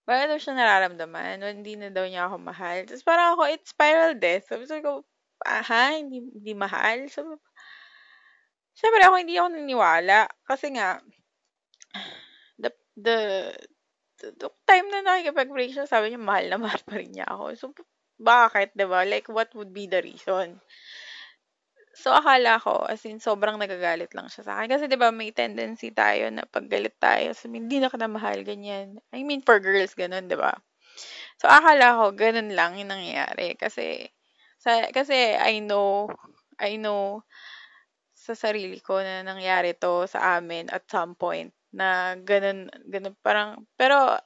wala 0.08 0.24
daw 0.30 0.38
siya 0.40 0.56
nararamdaman, 0.56 1.44
hindi 1.44 1.76
na 1.76 1.90
daw 1.92 2.08
niya 2.08 2.32
ako 2.32 2.36
mahal. 2.40 2.78
Tapos 2.88 3.04
parang 3.04 3.36
ako, 3.36 3.44
it 3.52 3.64
spiraled 3.68 4.24
eh. 4.24 4.40
Sabi 4.40 4.64
ko, 4.80 5.04
aha, 5.44 6.00
hindi, 6.00 6.24
hindi 6.32 6.54
mahal. 6.56 7.12
So, 7.12 7.42
syempre 8.78 9.04
ako 9.04 9.16
hindi 9.20 9.36
ako 9.36 9.48
naniniwala. 9.52 10.32
Kasi 10.48 10.78
nga, 10.78 11.02
the, 12.62 12.70
the, 12.96 13.18
the, 14.20 14.50
time 14.66 14.88
na 14.90 15.06
nakikipag-break 15.06 15.72
siya, 15.74 15.86
sabi 15.86 16.14
niya, 16.14 16.22
mahal 16.22 16.46
na 16.50 16.58
mahal 16.58 16.82
pa 16.84 16.94
rin 16.98 17.14
niya 17.14 17.28
ako. 17.30 17.44
So, 17.56 17.66
bakit, 18.18 18.74
ba 18.74 18.78
diba? 18.78 19.02
Like, 19.06 19.28
what 19.30 19.54
would 19.54 19.72
be 19.72 19.86
the 19.86 20.02
reason? 20.02 20.58
So, 21.98 22.14
akala 22.14 22.62
ko, 22.62 22.86
as 22.86 23.02
in, 23.10 23.18
sobrang 23.18 23.58
nagagalit 23.58 24.14
lang 24.14 24.30
siya 24.30 24.46
sa 24.46 24.54
akin. 24.62 24.70
Kasi, 24.70 24.86
di 24.86 24.98
ba, 24.98 25.10
may 25.10 25.34
tendency 25.34 25.90
tayo 25.90 26.30
na 26.30 26.46
paggalit 26.46 26.98
tayo, 27.02 27.34
sabi, 27.34 27.62
hindi 27.62 27.82
na 27.82 27.90
ka 27.90 27.98
na 27.98 28.10
mahal, 28.10 28.46
ganyan. 28.46 29.02
I 29.10 29.26
mean, 29.26 29.42
for 29.42 29.58
girls, 29.58 29.98
ganun, 29.98 30.30
di 30.30 30.38
ba? 30.38 30.54
So, 31.42 31.50
akala 31.50 31.98
ko, 31.98 32.14
ganun 32.14 32.54
lang 32.54 32.78
yung 32.78 32.94
nangyayari. 32.94 33.58
Kasi, 33.58 34.10
sa, 34.62 34.90
kasi, 34.94 35.38
I 35.38 35.62
know, 35.62 36.10
I 36.62 36.78
know, 36.78 37.26
sa 38.28 38.36
sarili 38.36 38.84
ko 38.84 39.00
na 39.00 39.24
nangyari 39.24 39.72
to 39.72 40.04
sa 40.04 40.36
amin 40.36 40.68
at 40.68 40.84
some 40.92 41.16
point 41.16 41.56
na 41.76 42.16
ganun, 42.22 42.70
ganun, 42.88 43.16
parang, 43.26 43.66
pero, 43.80 44.18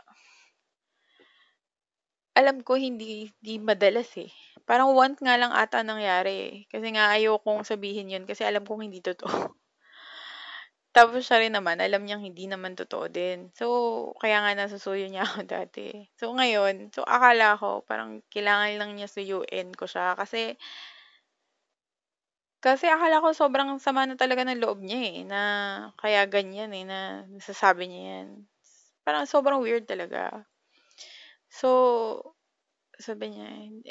alam 2.39 2.57
ko 2.67 2.73
hindi, 2.79 3.31
hindi 3.39 3.53
madalas 3.69 4.09
eh. 4.19 4.31
Parang 4.67 4.89
once 4.95 5.19
nga 5.23 5.35
lang 5.41 5.51
ata 5.55 5.79
nangyari 5.83 6.33
eh. 6.47 6.55
Kasi 6.71 6.87
nga 6.95 7.11
ayokong 7.15 7.61
sabihin 7.67 8.11
yun 8.13 8.25
kasi 8.29 8.41
alam 8.47 8.63
kong 8.67 8.83
hindi 8.87 8.99
totoo. 9.03 9.29
Tapos 10.95 11.23
siya 11.23 11.39
rin 11.39 11.55
naman, 11.55 11.79
alam 11.79 12.03
niyang 12.03 12.19
hindi 12.19 12.51
naman 12.51 12.75
totoo 12.75 13.07
din. 13.07 13.47
So, 13.55 13.65
kaya 14.19 14.43
nga 14.43 14.51
nasusuyo 14.59 15.07
niya 15.07 15.23
ako 15.27 15.47
dati. 15.47 15.87
So, 16.19 16.35
ngayon, 16.35 16.91
so 16.91 17.07
akala 17.07 17.55
ko, 17.55 17.79
parang 17.87 18.19
kailangan 18.27 18.75
lang 18.75 18.91
niya 18.99 19.07
suyuin 19.07 19.71
ko 19.71 19.87
siya. 19.87 20.19
Kasi, 20.19 20.59
kasi 22.65 22.85
akala 22.89 23.21
ko 23.23 23.29
sobrang 23.33 23.69
sama 23.81 24.05
na 24.07 24.15
talaga 24.15 24.45
ng 24.45 24.61
loob 24.63 24.79
niya 24.85 25.01
eh, 25.13 25.17
na 25.27 25.41
kaya 26.01 26.21
ganyan 26.29 26.71
eh, 26.77 26.85
na 26.87 26.99
nasasabi 27.29 27.89
niya 27.89 28.03
yan. 28.23 28.29
Parang 29.05 29.25
sobrang 29.29 29.59
weird 29.65 29.85
talaga. 29.89 30.45
So, 31.51 31.69
sabi 33.01 33.33
niya, 33.33 33.49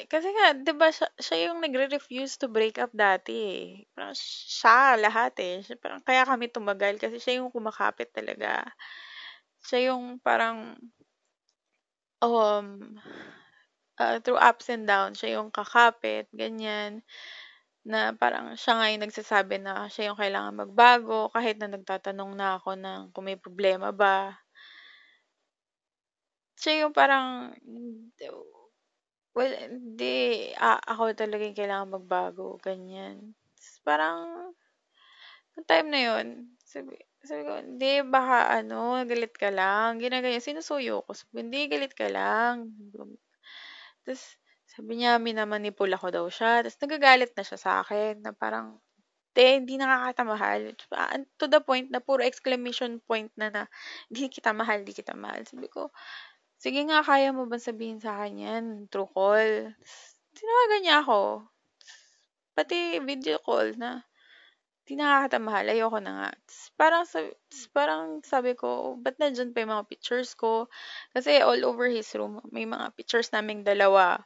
kasi 0.09 0.31
nga, 0.33 0.55
di 0.57 0.73
ba, 0.73 0.89
siya, 0.89 1.07
siya 1.19 1.37
yung 1.51 1.59
nagre-refuse 1.61 2.39
to 2.41 2.47
break 2.49 2.79
up 2.81 2.89
dati 2.95 3.35
eh. 3.35 3.65
Parang 3.93 4.15
siya, 4.17 4.95
lahat 4.97 5.35
eh. 5.43 5.61
Siya, 5.65 5.75
parang, 5.77 6.01
kaya 6.01 6.23
kami 6.25 6.47
tumagal 6.49 6.97
kasi 6.97 7.19
siya 7.21 7.43
yung 7.43 7.51
kumakapit 7.53 8.09
talaga. 8.15 8.65
Siya 9.65 9.93
yung 9.93 10.17
parang, 10.23 10.77
um, 12.21 12.97
uh, 13.99 14.17
through 14.21 14.37
ups 14.41 14.69
and 14.69 14.85
downs, 14.87 15.19
siya 15.21 15.41
yung 15.41 15.49
kakapit, 15.53 16.29
ganyan. 16.33 17.01
Na 17.85 18.13
parang 18.13 18.53
siya 18.53 18.77
nga 18.77 18.87
yung 18.93 19.03
nagsasabi 19.09 19.57
na 19.57 19.89
siya 19.89 20.13
yung 20.13 20.19
kailangan 20.21 20.53
magbago 20.61 21.33
kahit 21.33 21.57
na 21.57 21.65
nagtatanong 21.73 22.31
na 22.37 22.61
ako 22.61 22.77
ng 22.77 23.01
kung 23.09 23.25
may 23.25 23.37
problema 23.41 23.89
ba. 23.89 24.37
Siya 26.59 26.83
yung 26.87 26.93
parang, 26.95 27.55
Well, 29.35 29.53
hindi. 29.55 30.51
Ah, 30.59 30.79
ako 30.83 31.15
talaga 31.15 31.43
yung 31.47 31.57
kailangan 31.59 31.95
magbago, 32.01 32.59
ganyan. 32.59 33.35
parang, 33.87 34.51
yung 35.57 35.67
time 35.69 35.87
na 35.91 36.01
yun, 36.01 36.27
sabi, 36.65 36.95
sabi 37.25 37.43
ko, 37.47 37.53
hindi, 37.63 38.01
baka 38.07 38.53
ano, 38.63 39.01
galit 39.07 39.33
ka 39.37 39.49
lang. 39.53 39.99
Ginaganyan, 40.03 40.43
sinusuyo 40.43 41.03
ko. 41.07 41.11
Sabi, 41.15 41.45
hindi, 41.47 41.67
galit 41.71 41.93
ka 41.97 42.07
lang. 42.11 42.71
Tapos, 44.05 44.37
sabi 44.71 45.03
niya, 45.03 45.19
minamanipula 45.19 45.99
ko 45.99 46.07
daw 46.09 46.25
siya. 46.31 46.63
Tapos, 46.63 46.79
nagagalit 46.79 47.31
na 47.35 47.43
siya 47.43 47.59
sa 47.59 47.71
akin, 47.83 48.23
na 48.23 48.31
parang, 48.31 48.79
te, 49.35 49.59
hindi 49.59 49.75
nakakatamahal. 49.75 50.75
To 51.39 51.45
the 51.51 51.59
point 51.59 51.91
na 51.91 51.99
puro 51.99 52.23
exclamation 52.23 53.03
point 53.03 53.31
na 53.35 53.51
na, 53.51 53.63
hindi 54.07 54.31
kita 54.31 54.55
mahal, 54.55 54.83
hindi 54.83 54.95
kita 54.95 55.11
mahal. 55.15 55.43
Sabi 55.43 55.67
ko, 55.67 55.91
Sige 56.61 56.85
nga, 56.85 57.01
kaya 57.01 57.33
mo 57.33 57.49
ba 57.49 57.57
sabihin 57.57 57.97
sa 57.97 58.21
akin 58.21 58.37
yan? 58.37 58.65
True 58.93 59.09
call. 59.09 59.73
Tinawagan 60.37 60.81
niya 60.85 61.01
ako. 61.01 61.49
Pati 62.53 63.01
video 63.01 63.41
call 63.41 63.73
na 63.81 64.05
di 64.85 64.93
nakakatamahal. 64.93 65.73
Ayoko 65.73 65.97
na 65.97 66.11
nga. 66.13 66.29
Parang, 66.77 67.09
sabi, 67.09 67.33
parang 67.73 68.21
sabi 68.21 68.53
ko, 68.53 68.93
ba't 69.01 69.17
nandyan 69.17 69.57
pa 69.57 69.65
yung 69.65 69.73
mga 69.73 69.89
pictures 69.89 70.37
ko? 70.37 70.69
Kasi 71.17 71.41
all 71.41 71.65
over 71.65 71.89
his 71.89 72.13
room, 72.13 72.37
may 72.53 72.69
mga 72.69 72.93
pictures 72.93 73.33
naming 73.33 73.65
dalawa. 73.65 74.21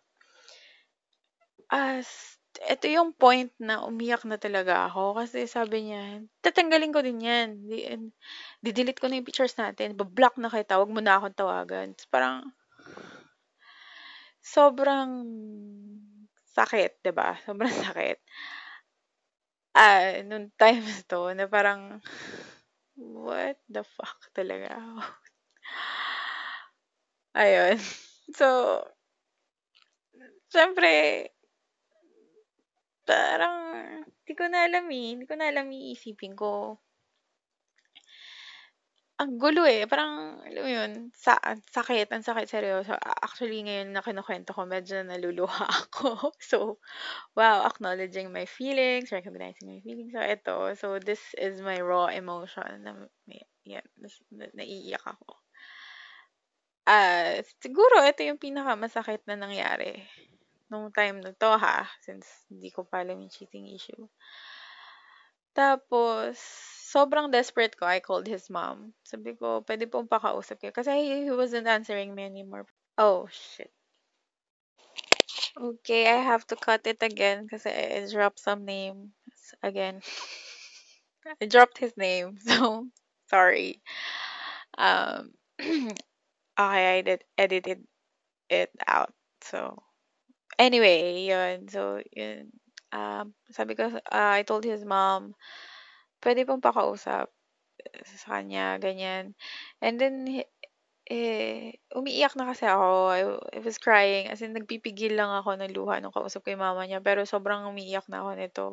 As 1.70 2.38
ito 2.74 2.86
yung 2.88 3.12
point 3.14 3.52
na 3.60 3.84
umiyak 3.84 4.24
na 4.26 4.38
talaga 4.40 4.88
ako 4.90 5.04
kasi 5.20 5.44
sabi 5.46 5.78
niya, 5.92 6.24
tatanggalin 6.46 6.94
ko 6.96 7.00
din 7.04 7.20
yan. 7.30 7.48
Di, 7.70 7.78
didelete 8.64 9.00
ko 9.02 9.08
na 9.10 9.18
yung 9.20 9.28
pictures 9.28 9.58
natin. 9.60 9.98
Bablock 10.00 10.36
na 10.40 10.50
kita. 10.54 10.78
Huwag 10.80 10.94
mo 10.94 11.02
na 11.04 11.18
akong 11.20 11.36
tawagan. 11.38 11.92
It's 11.94 12.08
parang, 12.08 12.50
sobrang 14.42 15.12
sakit, 16.56 16.92
'di 17.04 17.12
ba? 17.12 17.36
Sobrang 17.46 17.72
sakit. 17.72 18.18
Ah, 19.76 20.24
nung 20.24 20.52
time 20.58 20.84
to 21.12 21.36
na 21.36 21.46
parang 21.52 22.00
what 22.98 23.58
the 23.70 23.84
fuck 23.84 24.20
talaga. 24.36 24.76
Ayun. 27.36 27.80
So, 28.36 28.82
Siyempre, 30.50 31.32
parang, 33.06 33.58
di 34.26 34.34
ko 34.34 34.50
na 34.50 34.66
alam 34.66 34.90
eh. 34.90 35.16
Hindi 35.16 35.26
ko 35.30 35.38
na 35.38 35.48
alam 35.54 35.70
iisipin 35.70 36.34
ko. 36.34 36.82
Ang 39.16 39.40
gulo 39.40 39.64
eh. 39.64 39.88
Parang, 39.88 40.44
alam 40.44 40.62
mo 40.66 40.70
yun, 40.70 40.92
sa, 41.16 41.40
sakit, 41.72 42.12
ang 42.12 42.26
sakit, 42.26 42.50
seryoso. 42.52 42.98
Actually, 43.00 43.64
ngayon 43.64 43.96
na 43.96 44.04
kinukwento 44.04 44.52
ko, 44.52 44.68
medyo 44.68 45.00
naluluha 45.06 45.66
ako. 45.88 46.36
So, 46.42 46.84
wow, 47.38 47.64
acknowledging 47.64 48.34
my 48.36 48.44
feelings, 48.44 49.16
recognizing 49.16 49.72
my 49.72 49.80
feelings. 49.80 50.12
So, 50.12 50.20
ito. 50.20 50.56
So, 50.76 50.88
this 51.00 51.22
is 51.40 51.64
my 51.64 51.80
raw 51.80 52.12
emotion. 52.12 52.84
Na, 52.84 52.92
yan, 53.64 53.86
na, 54.36 54.52
naiiyak 54.52 55.06
ako. 55.06 55.40
Ah, 56.86 57.42
siguro 57.64 58.04
ito 58.06 58.22
yung 58.22 58.38
pinakamasakit 58.38 59.26
na 59.26 59.34
nangyari 59.40 60.06
nung 60.70 60.90
time 60.90 61.22
na 61.22 61.32
to 61.38 61.52
ha, 61.58 61.86
since 62.02 62.26
hindi 62.50 62.74
ko 62.74 62.84
pa 62.86 63.06
alam 63.06 63.22
yung 63.22 63.34
cheating 63.34 63.70
issue. 63.70 64.10
Tapos, 65.56 66.36
sobrang 66.92 67.32
desperate 67.32 67.80
ko, 67.80 67.88
I 67.88 68.04
called 68.04 68.28
his 68.28 68.52
mom. 68.52 68.92
Sabi 69.08 69.40
ko, 69.40 69.64
pwede 69.64 69.88
pong 69.88 70.12
pakausap 70.12 70.60
kayo. 70.60 70.76
Kasi 70.76 70.92
he, 70.92 71.32
wasn't 71.32 71.72
answering 71.72 72.12
me 72.12 72.28
anymore. 72.28 72.68
Oh, 73.00 73.32
shit. 73.32 73.72
Okay, 75.56 76.12
I 76.12 76.20
have 76.20 76.44
to 76.52 76.60
cut 76.60 76.84
it 76.84 77.00
again 77.00 77.48
kasi 77.48 77.72
I 77.72 78.04
dropped 78.12 78.44
some 78.44 78.68
names 78.68 79.16
again. 79.64 80.04
I 81.42 81.48
dropped 81.48 81.80
his 81.80 81.96
name, 81.96 82.36
so 82.44 82.92
sorry. 83.32 83.80
Um, 84.78 85.32
okay, 85.64 85.96
I 86.60 87.02
did 87.02 87.24
edited 87.40 87.88
it 88.52 88.72
out. 88.88 89.16
So, 89.42 89.80
anyway, 90.60 91.26
yun. 91.28 91.68
So, 91.70 92.02
yun. 92.16 92.52
Um, 92.94 93.34
sabi 93.52 93.76
ko, 93.76 93.92
uh, 93.92 94.32
I 94.40 94.44
told 94.48 94.64
his 94.64 94.86
mom, 94.86 95.36
pwede 96.24 96.48
pong 96.48 96.64
pakausap 96.64 97.30
sa 98.06 98.28
kanya, 98.40 98.78
ganyan. 98.82 99.36
And 99.84 100.00
then, 100.02 100.28
he- 100.28 100.52
eh, 101.10 101.78
umiiyak 101.96 102.36
na 102.40 102.50
kasi 102.52 102.66
ako. 102.70 102.90
I, 103.14 103.22
I 103.58 103.60
was 103.62 103.78
crying. 103.82 104.30
As 104.32 104.42
in, 104.42 104.54
nagpipigil 104.58 105.14
lang 105.18 105.30
ako 105.32 105.58
ng 105.60 105.74
luha 105.76 106.00
nung 106.02 106.16
kausap 106.16 106.46
ko 106.46 106.54
yung 106.56 106.64
mama 106.66 106.86
niya. 106.88 107.02
Pero 107.04 107.24
sobrang 107.28 107.68
umiiyak 107.70 108.08
na 108.12 108.24
ako 108.26 108.32
nito. 108.40 108.68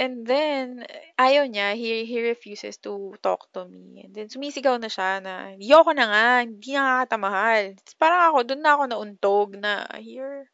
And 0.00 0.24
then, 0.24 0.66
ayaw 1.20 1.44
niya. 1.52 1.68
He, 1.76 2.08
he 2.08 2.18
refuses 2.32 2.80
to 2.88 2.92
talk 3.26 3.52
to 3.52 3.68
me. 3.68 4.08
And 4.08 4.12
then, 4.16 4.28
sumisigaw 4.32 4.80
na 4.80 4.88
siya 4.88 5.20
na, 5.20 5.34
yoko 5.60 5.92
na 5.92 6.04
nga, 6.08 6.24
hindi 6.48 6.72
na 6.72 7.04
kita 7.04 7.16
mahal. 7.20 7.62
Tapos 7.76 7.96
Parang 8.00 8.22
ako, 8.32 8.38
doon 8.48 8.62
na 8.64 8.72
ako 8.76 8.84
nauntog 8.88 9.48
na, 9.60 9.72
you're, 10.00 10.48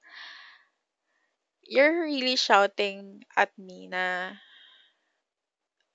you're 1.64 2.04
really 2.04 2.36
shouting 2.36 3.22
at 3.36 3.50
me 3.58 3.86
na, 3.88 4.32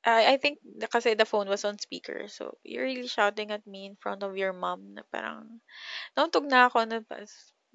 I 0.05 0.34
I 0.34 0.38
think 0.41 0.58
kasi 0.89 1.13
the 1.13 1.29
phone 1.29 1.46
was 1.50 1.62
on 1.65 1.77
speaker. 1.77 2.25
So, 2.27 2.58
you're 2.65 2.89
really 2.89 3.08
shouting 3.10 3.51
at 3.53 3.65
me 3.70 3.86
in 3.86 3.96
front 4.01 4.24
of 4.25 4.34
your 4.38 4.53
mom 4.53 4.98
na 4.98 5.03
parang, 5.13 5.62
nauntog 6.17 6.48
na 6.50 6.67
ako 6.72 6.86
na, 6.89 6.98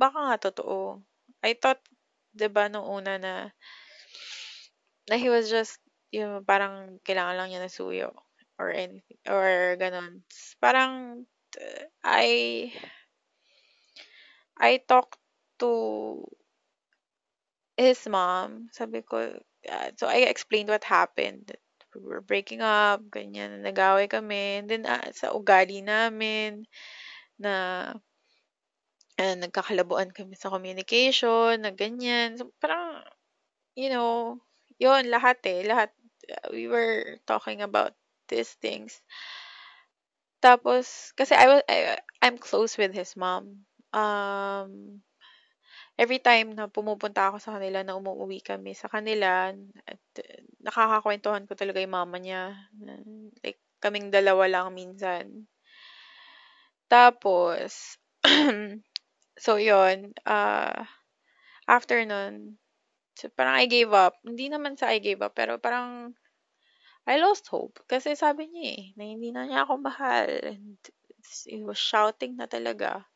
baka 0.01 0.19
nga 0.31 0.39
totoo. 0.51 1.03
I 1.45 1.55
thought, 1.59 1.83
'di 2.37 2.49
ba 2.53 2.67
nung 2.71 2.87
una 2.87 3.17
na, 3.21 3.35
na 5.07 5.17
he 5.17 5.31
was 5.31 5.51
just, 5.51 5.79
yung 6.15 6.47
parang 6.47 7.03
kailangan 7.03 7.37
lang 7.37 7.49
niya 7.51 7.63
ng 7.67 7.73
suyo 7.73 8.11
or 8.59 8.71
anything, 8.73 9.21
or 9.29 9.77
ganun. 9.77 10.23
Parang, 10.63 11.27
uh, 11.59 11.85
I, 12.03 12.73
I 14.57 14.81
talked 14.89 15.21
to 15.61 16.25
his 17.77 18.01
mom. 18.09 18.73
Sabi 18.73 19.05
ko, 19.05 19.37
uh, 19.69 19.91
so 20.01 20.09
I 20.09 20.25
explained 20.25 20.73
what 20.73 20.85
happened. 20.85 21.53
We 21.93 22.09
were 22.09 22.25
breaking 22.25 22.61
up, 22.61 23.05
ganyan, 23.09 23.61
nag-away 23.65 24.09
kami. 24.09 24.65
And 24.65 24.69
then, 24.69 24.85
ah, 24.89 25.05
sa 25.13 25.33
ugali 25.33 25.85
namin, 25.85 26.65
na 27.37 27.53
ah, 29.21 29.37
nagkakalabuan 29.37 30.13
kami 30.13 30.37
sa 30.37 30.53
communication, 30.53 31.61
na 31.61 31.73
ganyan. 31.73 32.37
So, 32.37 32.53
parang, 32.61 33.05
you 33.77 33.93
know, 33.93 34.41
yun, 34.79 35.09
lahat 35.13 35.39
eh, 35.47 35.63
lahat. 35.67 35.91
uh, 36.31 36.49
We 36.53 36.69
were 36.69 37.19
talking 37.27 37.63
about 37.63 37.95
these 38.29 38.53
things. 38.59 39.01
Tapos, 40.41 41.13
kasi 41.19 41.33
I 41.35 41.47
was, 41.49 41.63
I, 41.69 41.99
I'm 42.23 42.39
close 42.39 42.77
with 42.79 42.93
his 42.95 43.17
mom. 43.17 43.67
Um, 43.93 45.03
every 45.99 46.21
time 46.21 46.57
na 46.57 46.69
pumupunta 46.69 47.29
ako 47.33 47.39
sa 47.41 47.57
kanila, 47.61 47.81
na 47.85 47.97
umuwi 47.99 48.41
kami 48.45 48.73
sa 48.77 48.89
kanila, 48.93 49.53
at 49.89 50.03
uh, 50.21 50.41
nakakakwentuhan 50.65 51.45
ko 51.49 51.53
talaga 51.57 51.81
yung 51.83 51.97
mama 51.97 52.17
niya. 52.21 52.43
Like, 53.45 53.61
kaming 53.83 54.09
dalawa 54.13 54.45
lang 54.49 54.69
minsan. 54.77 55.49
Tapos, 56.91 57.99
so 59.39 59.57
yun, 59.57 60.15
uh, 60.27 60.85
after 61.69 62.05
nun, 62.07 62.59
so 63.17 63.33
parang 63.33 63.57
I 63.57 63.67
gave 63.67 63.91
up. 63.97 64.21
Hindi 64.23 64.53
naman 64.53 64.77
sa 64.77 64.93
I 64.93 65.01
gave 65.01 65.25
up, 65.25 65.33
pero 65.35 65.57
parang 65.57 66.13
I 67.07 67.23
lost 67.23 67.47
hope. 67.49 67.81
Kasi 67.87 68.19
sabi 68.19 68.51
niya 68.51 68.65
eh, 68.77 68.85
na 68.99 69.05
hindi 69.07 69.31
na 69.31 69.47
niya 69.47 69.65
ako 69.65 69.73
mahal. 69.79 70.29
And 70.43 70.77
he 71.47 71.63
was 71.63 71.79
shouting 71.79 72.37
na 72.37 72.51
talaga 72.51 73.07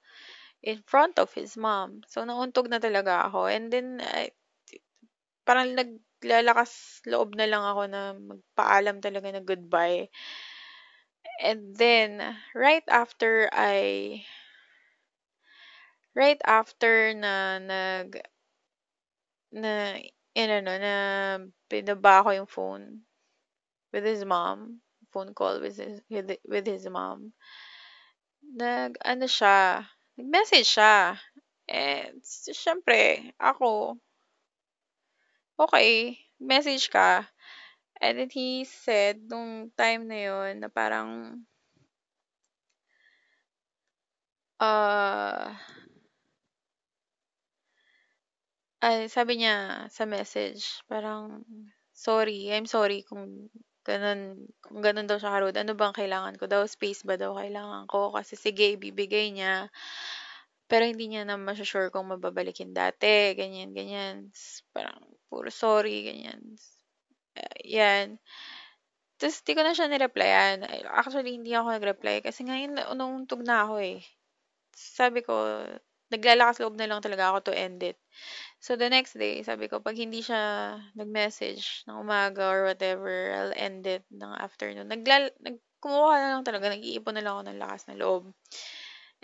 in 0.63 0.83
front 0.87 1.19
of 1.19 1.33
his 1.35 1.57
mom. 1.57 2.05
So, 2.07 2.23
nauntog 2.25 2.69
na 2.69 2.79
talaga 2.79 3.27
ako. 3.27 3.49
And 3.51 3.73
then, 3.73 3.99
I, 4.01 4.31
parang 5.43 5.75
naglalakas 5.75 7.03
loob 7.09 7.35
na 7.35 7.49
lang 7.49 7.65
ako 7.65 7.83
na 7.89 8.03
magpaalam 8.15 9.01
talaga 9.01 9.29
na 9.33 9.43
goodbye. 9.43 10.07
And 11.41 11.73
then, 11.75 12.21
right 12.55 12.85
after 12.87 13.49
I, 13.51 14.23
right 16.15 16.41
after 16.45 17.17
na 17.17 17.59
nag, 17.59 18.21
na, 19.53 19.99
yun 20.35 20.51
ano, 20.51 20.73
na 20.79 20.95
pinaba 21.67 22.23
ko 22.23 22.31
yung 22.31 22.51
phone 22.51 23.03
with 23.93 24.07
his 24.07 24.25
mom, 24.25 24.81
phone 25.11 25.35
call 25.35 25.61
with 25.61 25.77
his, 25.77 26.01
with, 26.09 26.67
his 26.67 26.87
mom, 26.87 27.35
nag, 28.43 28.97
ano 29.03 29.27
siya, 29.27 29.87
nag-message 30.19 30.67
siya. 30.67 31.19
And, 31.71 32.23
syempre, 32.51 33.31
ako, 33.39 33.99
okay, 35.59 36.19
message 36.41 36.91
ka. 36.91 37.27
And 38.01 38.19
then 38.19 38.31
he 38.33 38.65
said, 38.65 39.23
nung 39.29 39.71
time 39.77 40.09
na 40.09 40.19
yun, 40.19 40.53
na 40.65 40.69
parang, 40.73 41.45
uh, 44.59 45.53
ay, 48.81 49.13
sabi 49.13 49.41
niya 49.41 49.87
sa 49.93 50.05
message, 50.09 50.81
parang, 50.89 51.45
sorry, 51.93 52.49
I'm 52.49 52.65
sorry 52.65 53.05
kung 53.05 53.53
ganun, 53.85 54.49
kung 54.65 54.81
ganun 54.81 55.09
daw 55.09 55.21
siya 55.21 55.33
karude. 55.33 55.61
Ano 55.61 55.77
bang 55.77 55.93
kailangan 55.93 56.37
ko 56.41 56.49
daw? 56.49 56.65
Space 56.65 57.05
ba 57.05 57.21
daw 57.21 57.37
kailangan 57.37 57.85
ko? 57.89 58.13
Kasi 58.17 58.37
sige, 58.41 58.77
ibibigay 58.77 59.33
niya. 59.37 59.69
Pero 60.71 60.87
hindi 60.87 61.11
niya 61.11 61.27
na 61.27 61.37
masusure 61.37 61.91
kung 61.93 62.09
mababalikin 62.09 62.73
dati. 62.73 63.37
Ganyan, 63.37 63.75
ganyan. 63.77 64.31
Parang, 64.73 64.97
puro 65.29 65.51
sorry, 65.53 66.07
ganyan. 66.07 66.41
Uh, 67.37 67.59
yan. 67.67 68.17
Tapos, 69.21 69.45
di 69.45 69.53
ko 69.53 69.61
na 69.61 69.77
siya 69.77 69.91
nireplyan. 69.91 70.65
Actually, 70.89 71.37
hindi 71.37 71.53
ako 71.53 71.77
nag-reply. 71.77 72.25
Kasi 72.25 72.47
ngayon, 72.49 72.81
nauntog 72.97 73.45
na 73.45 73.67
ako 73.69 73.83
eh. 73.83 74.01
Sabi 74.73 75.21
ko, 75.21 75.35
naglalakas 76.11 76.59
loob 76.63 76.75
na 76.79 76.89
lang 76.91 77.05
talaga 77.05 77.31
ako 77.35 77.51
to 77.51 77.53
end 77.55 77.83
it. 77.85 77.99
So, 78.61 78.77
the 78.77 78.93
next 78.93 79.17
day, 79.17 79.41
sabi 79.41 79.73
ko, 79.73 79.81
pag 79.81 79.97
hindi 79.97 80.21
siya 80.21 80.77
nag-message 80.93 81.89
ng 81.89 81.97
umaga 81.97 82.45
or 82.45 82.69
whatever, 82.69 83.33
I'll 83.33 83.57
end 83.57 83.89
it 83.89 84.05
ng 84.13 84.37
afternoon. 84.37 84.85
Naglal 84.93 85.33
nag 85.41 85.57
kumuha 85.81 86.15
na 86.21 86.29
lang 86.37 86.45
talaga, 86.45 86.69
nag-iipon 86.69 87.17
na 87.17 87.25
lang 87.25 87.41
ako 87.41 87.43
ng 87.49 87.61
lakas 87.61 87.83
ng 87.89 87.97
loob. 87.97 88.29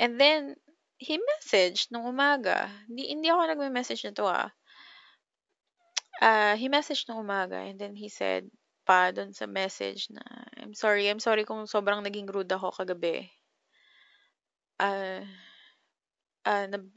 And 0.00 0.16
then, 0.16 0.56
he 0.96 1.20
messaged 1.20 1.92
nung 1.92 2.08
umaga. 2.08 2.72
Hindi, 2.88 3.12
hindi 3.12 3.28
ako 3.28 3.40
nagme-message 3.52 4.08
na 4.08 4.12
to 4.16 4.24
ah. 4.24 4.48
Ah, 6.24 6.56
he 6.56 6.72
messaged 6.72 7.04
nung 7.12 7.20
umaga 7.20 7.60
and 7.60 7.76
then 7.76 7.92
he 7.92 8.08
said 8.08 8.48
pa 8.88 9.12
doon 9.12 9.36
sa 9.36 9.44
message 9.44 10.08
na, 10.08 10.24
I'm 10.56 10.72
sorry, 10.72 11.12
I'm 11.12 11.20
sorry 11.20 11.44
kung 11.44 11.68
sobrang 11.68 12.00
naging 12.00 12.32
rude 12.32 12.48
ako 12.48 12.72
kagabi. 12.72 13.28
Ah, 14.80 15.20
ah, 16.48 16.64
nag, 16.72 16.88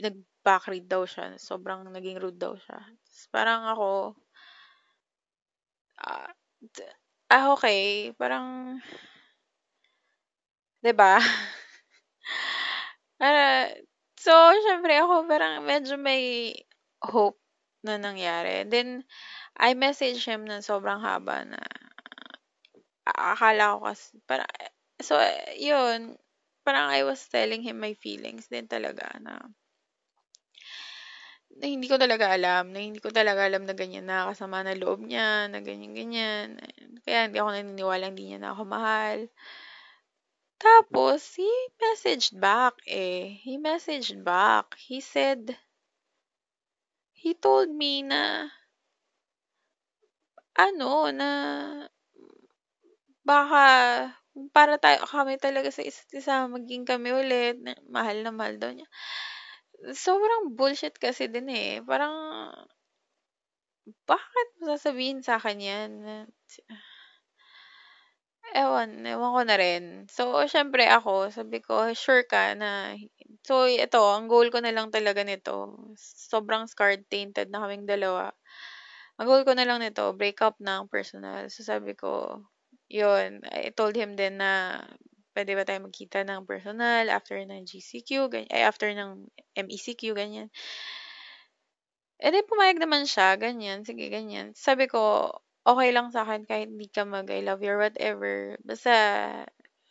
nag-backread 0.50 0.86
daw 0.90 1.04
siya. 1.06 1.26
Sobrang 1.50 1.82
naging 1.96 2.18
rude 2.24 2.40
daw 2.42 2.54
siya. 2.58 2.80
Tapos 2.82 3.24
parang 3.36 3.62
ako, 3.74 3.90
ah, 6.00 6.30
d- 6.76 6.94
ah, 7.32 7.54
okay, 7.56 8.12
parang, 8.20 8.80
'di 10.84 10.92
ba? 10.96 11.20
Ah, 13.20 13.68
So, 14.20 14.32
syempre 14.68 15.00
ako 15.00 15.24
parang 15.32 15.64
medyo 15.64 15.96
may 15.96 16.52
hope 17.00 17.40
na 17.88 17.96
nangyari. 17.96 18.68
Then, 18.68 19.08
I 19.60 19.76
messaged 19.76 20.24
him 20.28 20.48
na 20.48 20.64
sobrang 20.64 21.04
haba 21.04 21.44
na 21.48 21.60
akala 23.08 23.76
ko 23.76 23.78
kasi, 23.92 24.06
parang, 24.30 24.50
so, 25.02 25.16
yun, 25.58 26.16
parang 26.66 26.88
I 26.92 27.02
was 27.08 27.22
telling 27.28 27.62
him 27.64 27.80
my 27.82 27.94
feelings 27.98 28.48
din 28.52 28.68
talaga 28.70 29.08
na 29.24 29.40
na 31.60 31.66
hindi 31.68 31.88
ko 31.92 32.00
talaga 32.00 32.32
alam, 32.32 32.72
na 32.72 32.80
hindi 32.80 33.00
ko 33.04 33.12
talaga 33.12 33.44
alam 33.46 33.64
na 33.68 33.76
ganyan 33.76 34.08
na 34.08 34.28
kasama 34.32 34.64
na 34.64 34.74
loob 34.80 35.04
niya, 35.04 35.52
na 35.52 35.60
ganyan-ganyan. 35.60 36.56
Kaya 37.04 37.28
hindi 37.28 37.38
ako 37.40 37.50
naniniwala 37.52 38.10
hindi 38.12 38.24
niya 38.32 38.40
na 38.42 38.50
ako 38.56 38.64
mahal. 38.68 39.20
Tapos, 40.60 41.36
he 41.36 41.48
messaged 41.80 42.36
back 42.40 42.74
eh. 42.88 43.40
He 43.44 43.58
messaged 43.58 44.24
back. 44.24 44.76
He 44.78 45.00
said, 45.00 45.56
he 47.14 47.34
told 47.34 47.70
me 47.70 48.02
na, 48.04 48.50
ano, 50.56 51.12
na, 51.12 51.30
baka, 53.24 53.64
para 54.56 54.76
tayo, 54.80 55.04
kami 55.08 55.40
talaga 55.40 55.70
sa 55.72 55.84
isa't 55.84 56.12
isa, 56.16 56.48
maging 56.48 56.84
kami 56.88 57.10
ulit, 57.16 57.56
na, 57.64 57.76
mahal 57.88 58.18
na 58.24 58.32
mahal 58.36 58.56
daw 58.60 58.72
niya 58.72 58.88
sobrang 59.96 60.56
bullshit 60.58 60.96
kasi 61.00 61.28
din 61.32 61.48
eh. 61.52 61.72
Parang, 61.86 62.14
bakit 64.10 64.48
mo 64.60 64.64
sasabihin 64.74 65.20
sa 65.26 65.38
akin 65.40 65.60
yan? 65.62 65.92
Ewan, 68.56 69.06
ewan 69.06 69.32
ko 69.38 69.42
na 69.46 69.56
rin. 69.62 69.84
So, 70.10 70.24
syempre 70.50 70.90
ako, 70.90 71.30
sabi 71.30 71.62
ko, 71.62 71.94
sure 71.94 72.26
ka 72.26 72.58
na, 72.58 72.98
so, 73.46 73.70
ito, 73.70 74.02
ang 74.02 74.26
goal 74.26 74.50
ko 74.50 74.58
na 74.64 74.74
lang 74.74 74.90
talaga 74.90 75.22
nito, 75.22 75.78
sobrang 76.32 76.66
scarred, 76.66 77.06
tainted 77.14 77.54
na 77.54 77.62
kaming 77.62 77.86
dalawa. 77.86 78.34
Ang 79.22 79.28
goal 79.30 79.44
ko 79.46 79.54
na 79.54 79.66
lang 79.70 79.80
nito, 79.86 80.16
break 80.18 80.42
up 80.42 80.58
ng 80.62 80.90
personal. 80.90 81.46
So, 81.54 81.62
sabi 81.62 81.94
ko, 81.94 82.42
yun, 82.90 83.46
I 83.54 83.70
told 83.76 83.94
him 83.94 84.18
din 84.18 84.42
na, 84.42 84.82
pwede 85.36 85.52
ba 85.58 85.64
tayo 85.68 85.86
magkita 85.86 86.26
ng 86.26 86.46
personal 86.50 87.10
after 87.10 87.38
ng 87.40 87.66
GCQ, 87.66 88.10
ganyan, 88.32 88.52
ay 88.54 88.62
after 88.66 88.90
ng 88.92 89.30
MECQ, 89.58 90.14
ganyan. 90.18 90.48
Eh 92.20 92.32
di 92.36 92.44
pumayag 92.44 92.84
naman 92.84 93.08
siya, 93.08 93.40
ganyan, 93.40 93.88
sige, 93.88 94.12
ganyan. 94.12 94.52
Sabi 94.52 94.92
ko, 94.92 95.32
okay 95.64 95.90
lang 95.96 96.12
sa 96.12 96.28
akin 96.28 96.44
kahit 96.44 96.68
hindi 96.68 96.92
ka 96.92 97.08
mag 97.08 97.30
I 97.32 97.42
love 97.46 97.64
you 97.64 97.72
or 97.76 97.80
whatever. 97.80 98.60
Basta, 98.60 98.94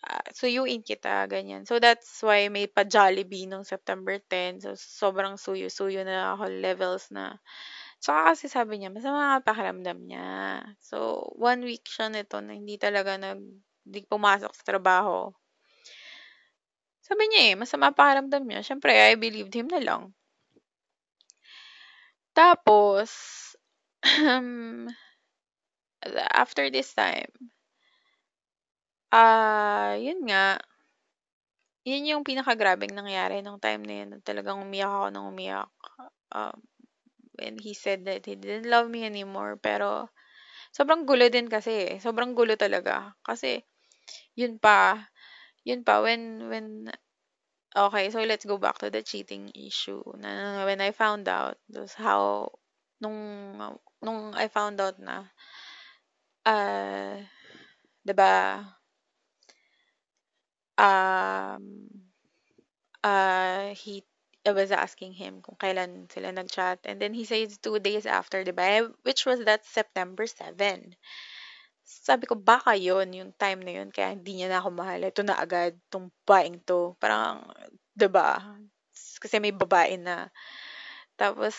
uh, 0.05 0.29
suyuin 0.37 0.85
kita, 0.85 1.24
ganyan. 1.31 1.64
So 1.64 1.81
that's 1.81 2.20
why 2.20 2.46
may 2.53 2.68
pa 2.68 2.85
Jollibee 2.85 3.48
nung 3.48 3.64
September 3.64 4.20
10. 4.20 4.61
So 4.61 4.77
sobrang 4.77 5.40
suyo-suyo 5.40 6.05
na 6.05 6.37
ako 6.37 6.53
levels 6.53 7.09
na. 7.14 7.40
Tsaka 7.98 8.35
kasi 8.35 8.46
sabi 8.46 8.79
niya, 8.79 8.94
masama 8.94 9.18
nga 9.35 9.46
pakiramdam 9.51 9.98
niya. 10.07 10.27
So, 10.79 11.27
one 11.35 11.66
week 11.66 11.83
siya 11.90 12.07
nito 12.14 12.38
na 12.38 12.55
hindi 12.55 12.79
talaga 12.79 13.18
nag 13.18 13.42
di 13.92 14.01
pumasok 14.12 14.53
sa 14.55 14.64
trabaho. 14.70 15.33
Sabi 17.07 17.24
niya 17.27 17.42
eh, 17.51 17.55
masama 17.62 17.96
pakiramdam 17.98 18.42
niya. 18.46 18.61
Siyempre, 18.66 18.92
I 18.92 19.14
believed 19.24 19.55
him 19.59 19.68
na 19.72 19.81
lang. 19.88 20.03
Tapos, 22.37 23.11
um, 24.05 24.87
after 26.33 26.70
this 26.70 26.94
time, 26.94 27.33
ah, 29.12 29.92
uh, 29.92 29.92
yun 29.96 30.20
nga, 30.29 30.61
yun 31.88 32.05
yung 32.11 32.22
pinakagrabing 32.29 32.92
nangyari 32.92 33.40
nung 33.40 33.59
time 33.62 33.83
na 33.88 33.94
yun. 34.05 34.11
Talagang 34.20 34.61
umiyak 34.61 34.92
ako 34.92 35.07
nang 35.11 35.27
umiyak. 35.33 35.70
Um, 36.31 36.57
when 37.38 37.57
he 37.59 37.72
said 37.72 38.05
that 38.05 38.27
he 38.27 38.35
didn't 38.37 38.68
love 38.68 38.90
me 38.90 39.07
anymore. 39.09 39.57
Pero, 39.62 40.11
sobrang 40.74 41.07
gulo 41.09 41.29
din 41.33 41.48
kasi. 41.48 41.98
Sobrang 42.03 42.35
gulo 42.37 42.55
talaga. 42.59 43.14
Kasi, 43.24 43.62
yun 44.35 44.59
pa, 44.59 45.09
yun 45.64 45.85
pa, 45.85 46.03
when, 46.03 46.49
when, 46.49 46.92
okay, 47.77 48.11
so 48.11 48.23
let's 48.23 48.44
go 48.44 48.59
back 48.59 48.79
to 48.79 48.90
the 48.90 49.03
cheating 49.03 49.51
issue. 49.55 50.03
Na, 50.18 50.64
when 50.64 50.81
I 50.81 50.92
found 50.92 51.29
out, 51.29 51.59
was 51.68 51.94
how, 51.94 52.53
nung, 53.01 53.79
nung 54.03 54.35
I 54.35 54.49
found 54.49 54.81
out 54.81 54.99
na, 54.99 55.25
uh, 56.47 57.16
diba, 58.07 58.64
um, 60.79 61.88
uh, 63.05 63.75
he 63.75 64.05
I 64.47 64.53
was 64.53 64.73
asking 64.73 65.12
him 65.12 65.42
kung 65.44 65.61
kailan 65.61 66.09
sila 66.09 66.33
nag-chat. 66.33 66.81
And 66.88 67.03
then 67.03 67.12
he 67.12 67.25
says 67.29 67.59
two 67.61 67.79
days 67.85 68.07
after, 68.07 68.44
di 68.44 68.53
ba? 68.53 68.88
Which 69.05 69.27
was 69.27 69.44
that 69.44 69.66
September 69.66 70.25
7. 70.27 70.97
Sabi 71.88 72.29
ko, 72.29 72.37
baka 72.37 72.77
yon 72.77 73.16
yung 73.16 73.33
time 73.33 73.64
na 73.64 73.72
yun. 73.81 73.88
Kaya 73.88 74.12
hindi 74.12 74.37
niya 74.37 74.53
na 74.53 74.61
ako 74.61 74.68
mahal. 74.77 75.01
Ito 75.01 75.24
na 75.24 75.40
agad, 75.40 75.72
tong 75.88 76.12
baing 76.29 76.61
to. 76.68 76.92
Parang, 77.01 77.48
di 77.96 78.09
ba? 78.12 78.37
Kasi 79.16 79.40
may 79.40 79.57
babae 79.57 79.96
na. 79.96 80.29
Tapos, 81.16 81.57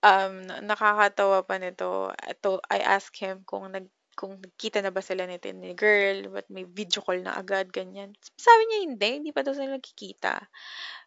um, 0.00 0.40
nakakatawa 0.64 1.44
pa 1.44 1.60
nito. 1.60 2.08
Ito, 2.16 2.64
I 2.72 2.80
asked 2.80 3.20
him 3.20 3.44
kung 3.44 3.68
nag 3.68 3.92
kung 4.18 4.34
nagkita 4.42 4.82
na 4.82 4.90
ba 4.90 4.98
sila 4.98 5.30
nito 5.30 5.46
ni 5.54 5.78
girl, 5.78 6.26
but 6.34 6.42
may 6.50 6.66
video 6.66 6.98
call 6.98 7.22
na 7.22 7.38
agad, 7.38 7.70
ganyan. 7.70 8.10
Sabi 8.34 8.66
niya 8.66 8.78
hindi, 8.90 9.08
hindi 9.14 9.30
pa 9.30 9.46
daw 9.46 9.54
sila 9.54 9.78
nagkikita. 9.78 10.42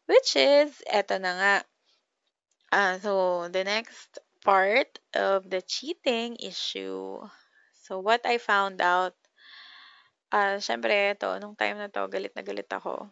Which 0.08 0.40
is, 0.40 0.80
eto 0.88 1.20
na 1.20 1.32
nga. 1.36 1.56
Uh, 2.72 2.96
so, 3.04 3.12
the 3.52 3.68
next 3.68 4.24
part 4.48 4.96
of 5.12 5.44
the 5.52 5.60
cheating 5.60 6.40
issue. 6.40 7.20
So, 7.92 8.00
what 8.00 8.24
I 8.24 8.40
found 8.40 8.80
out, 8.80 9.20
uh, 10.32 10.64
syempre, 10.64 11.12
ito, 11.12 11.28
nung 11.44 11.60
time 11.60 11.76
na 11.76 11.92
to, 11.92 12.08
galit 12.08 12.32
na 12.32 12.40
galit 12.40 12.72
ako. 12.72 13.12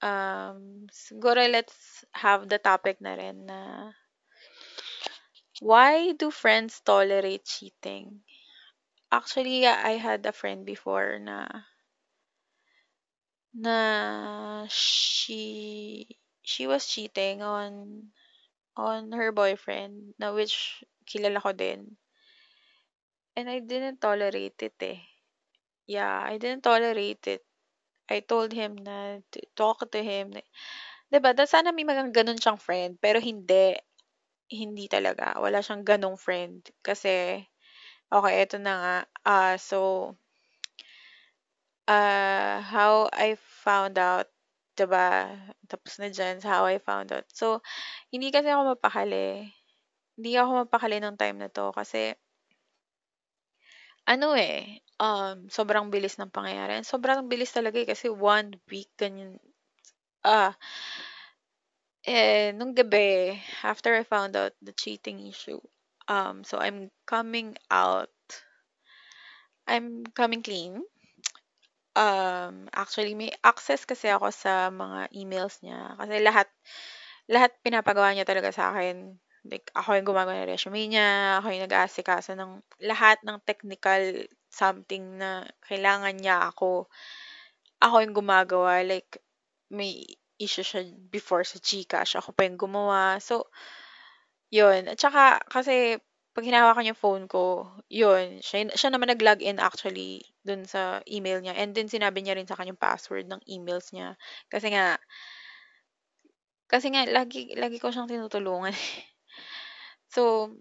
Um, 0.00 0.88
siguro, 0.88 1.44
let's 1.44 2.08
have 2.16 2.48
the 2.48 2.56
topic 2.56 3.04
na 3.04 3.20
rin 3.20 3.44
na 3.44 3.92
why 5.60 6.16
do 6.16 6.32
friends 6.32 6.80
tolerate 6.80 7.44
cheating? 7.44 8.24
Actually, 9.12 9.68
I 9.68 10.00
had 10.00 10.24
a 10.24 10.32
friend 10.32 10.64
before 10.64 11.20
na 11.20 11.68
na 13.52 14.64
she 14.72 16.08
she 16.40 16.64
was 16.64 16.88
cheating 16.88 17.44
on 17.44 18.08
on 18.72 19.12
her 19.12 19.36
boyfriend 19.36 20.16
na 20.16 20.32
which 20.32 20.80
kilala 21.04 21.44
ko 21.44 21.52
din. 21.52 22.00
And 23.38 23.46
I 23.46 23.62
didn't 23.62 24.02
tolerate 24.02 24.58
it 24.66 24.74
eh. 24.82 24.98
Yeah, 25.86 26.26
I 26.26 26.42
didn't 26.42 26.66
tolerate 26.66 27.22
it. 27.30 27.46
I 28.10 28.18
told 28.26 28.50
him 28.50 28.74
na 28.82 29.22
to 29.30 29.38
talk 29.54 29.86
to 29.94 30.00
him. 30.02 30.34
Diba? 31.06 31.38
Da 31.38 31.46
sana 31.46 31.70
may 31.70 31.86
mga 31.86 32.10
ganun 32.10 32.42
siyang 32.42 32.58
friend. 32.58 32.98
Pero 32.98 33.22
hindi. 33.22 33.78
Hindi 34.50 34.90
talaga. 34.90 35.38
Wala 35.38 35.62
siyang 35.62 35.86
ganong 35.86 36.18
friend. 36.18 36.66
Kasi, 36.82 37.46
okay, 38.10 38.34
eto 38.42 38.58
na 38.58 38.74
nga. 38.74 38.96
Uh, 39.22 39.54
so, 39.54 39.78
uh, 41.86 42.58
how 42.58 43.06
I 43.14 43.38
found 43.38 44.02
out, 44.02 44.26
diba? 44.74 45.30
Tapos 45.70 46.02
na 46.02 46.10
dyan, 46.10 46.42
how 46.42 46.66
I 46.66 46.82
found 46.82 47.14
out. 47.14 47.30
So, 47.30 47.62
hindi 48.10 48.34
kasi 48.34 48.50
ako 48.50 48.74
mapakali. 48.74 49.46
Hindi 50.18 50.30
ako 50.34 50.66
mapakali 50.66 50.98
nung 50.98 51.14
time 51.14 51.38
na 51.46 51.50
to 51.54 51.70
kasi, 51.70 52.18
ano 54.08 54.32
eh, 54.38 54.80
um, 55.00 55.46
sobrang 55.52 55.92
bilis 55.92 56.16
ng 56.18 56.32
pangyayari. 56.32 56.80
Sobrang 56.86 57.28
bilis 57.30 57.52
talaga 57.52 57.76
eh, 57.82 57.88
kasi 57.92 58.08
one 58.08 58.56
week, 58.72 58.90
ganyan. 58.98 59.36
Ah, 60.26 60.54
eh, 62.06 62.50
nung 62.56 62.74
gabi, 62.74 63.38
after 63.62 63.94
I 63.94 64.02
found 64.02 64.34
out 64.36 64.52
the 64.62 64.72
cheating 64.72 65.26
issue, 65.26 65.60
um, 66.08 66.42
so 66.44 66.58
I'm 66.58 66.90
coming 67.06 67.56
out, 67.70 68.10
I'm 69.68 70.04
coming 70.14 70.42
clean. 70.42 70.82
Um, 71.98 72.70
actually, 72.72 73.12
may 73.18 73.34
access 73.42 73.82
kasi 73.84 74.06
ako 74.08 74.30
sa 74.30 74.70
mga 74.70 75.10
emails 75.18 75.58
niya. 75.66 75.98
Kasi 75.98 76.14
lahat, 76.22 76.48
lahat 77.28 77.52
pinapagawa 77.64 78.14
niya 78.14 78.28
talaga 78.28 78.50
sa 78.54 78.70
akin. 78.72 79.18
Like, 79.48 79.72
ako 79.72 79.96
yung 79.96 80.08
gumagawa 80.08 80.44
ng 80.44 80.50
resume 80.52 80.82
niya, 80.92 81.40
ako 81.40 81.46
yung 81.52 81.64
nag-aasikaso 81.66 82.36
ng 82.36 82.52
lahat 82.84 83.18
ng 83.24 83.40
technical 83.48 84.02
something 84.52 85.18
na 85.20 85.48
kailangan 85.64 86.16
niya 86.20 86.52
ako. 86.52 86.86
Ako 87.82 87.96
yung 88.04 88.14
gumagawa. 88.16 88.82
Like, 88.86 89.20
may 89.72 90.04
issue 90.38 90.66
siya 90.66 90.86
before 91.10 91.42
sa 91.44 91.58
Gcash. 91.62 92.18
Ako 92.20 92.32
pa 92.36 92.46
yung 92.46 92.58
gumawa. 92.60 93.18
So, 93.22 93.48
yun. 94.52 94.88
At 94.88 94.98
saka, 95.00 95.40
kasi, 95.48 95.98
pag 96.32 96.44
hinahawakan 96.46 96.88
yung 96.94 96.98
phone 97.02 97.24
ko, 97.26 97.66
yun, 97.90 98.38
siya, 98.40 98.70
siya 98.72 98.90
naman 98.94 99.10
nag-log 99.10 99.42
in 99.42 99.58
actually 99.58 100.22
dun 100.46 100.64
sa 100.68 101.02
email 101.10 101.42
niya. 101.42 101.56
And 101.58 101.74
then, 101.74 101.90
sinabi 101.90 102.22
niya 102.22 102.38
rin 102.38 102.46
sa 102.48 102.54
akin 102.56 102.72
yung 102.74 102.80
password 102.80 103.26
ng 103.28 103.42
emails 103.50 103.90
niya. 103.92 104.14
Kasi 104.52 104.70
nga, 104.72 104.96
Kasi 106.72 106.86
nga, 106.92 107.02
lagi, 107.16 107.40
lagi 107.62 107.76
ko 107.80 107.88
siyang 107.92 108.10
tinutulungan. 108.12 108.72
so, 110.10 110.56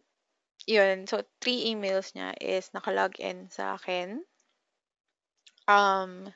yun. 0.67 1.07
So, 1.07 1.23
three 1.41 1.73
emails 1.73 2.13
niya 2.13 2.33
is 2.41 2.69
nakalogin 2.75 3.51
sa 3.51 3.75
akin. 3.75 4.23
Um, 5.67 6.33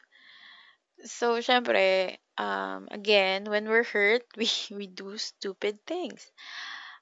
so, 1.06 1.39
syempre, 1.41 2.17
um, 2.38 2.88
again, 2.91 3.45
when 3.45 3.67
we're 3.69 3.84
hurt, 3.88 4.24
we, 4.38 4.50
we 4.71 4.88
do 4.88 5.17
stupid 5.17 5.80
things. 5.86 6.32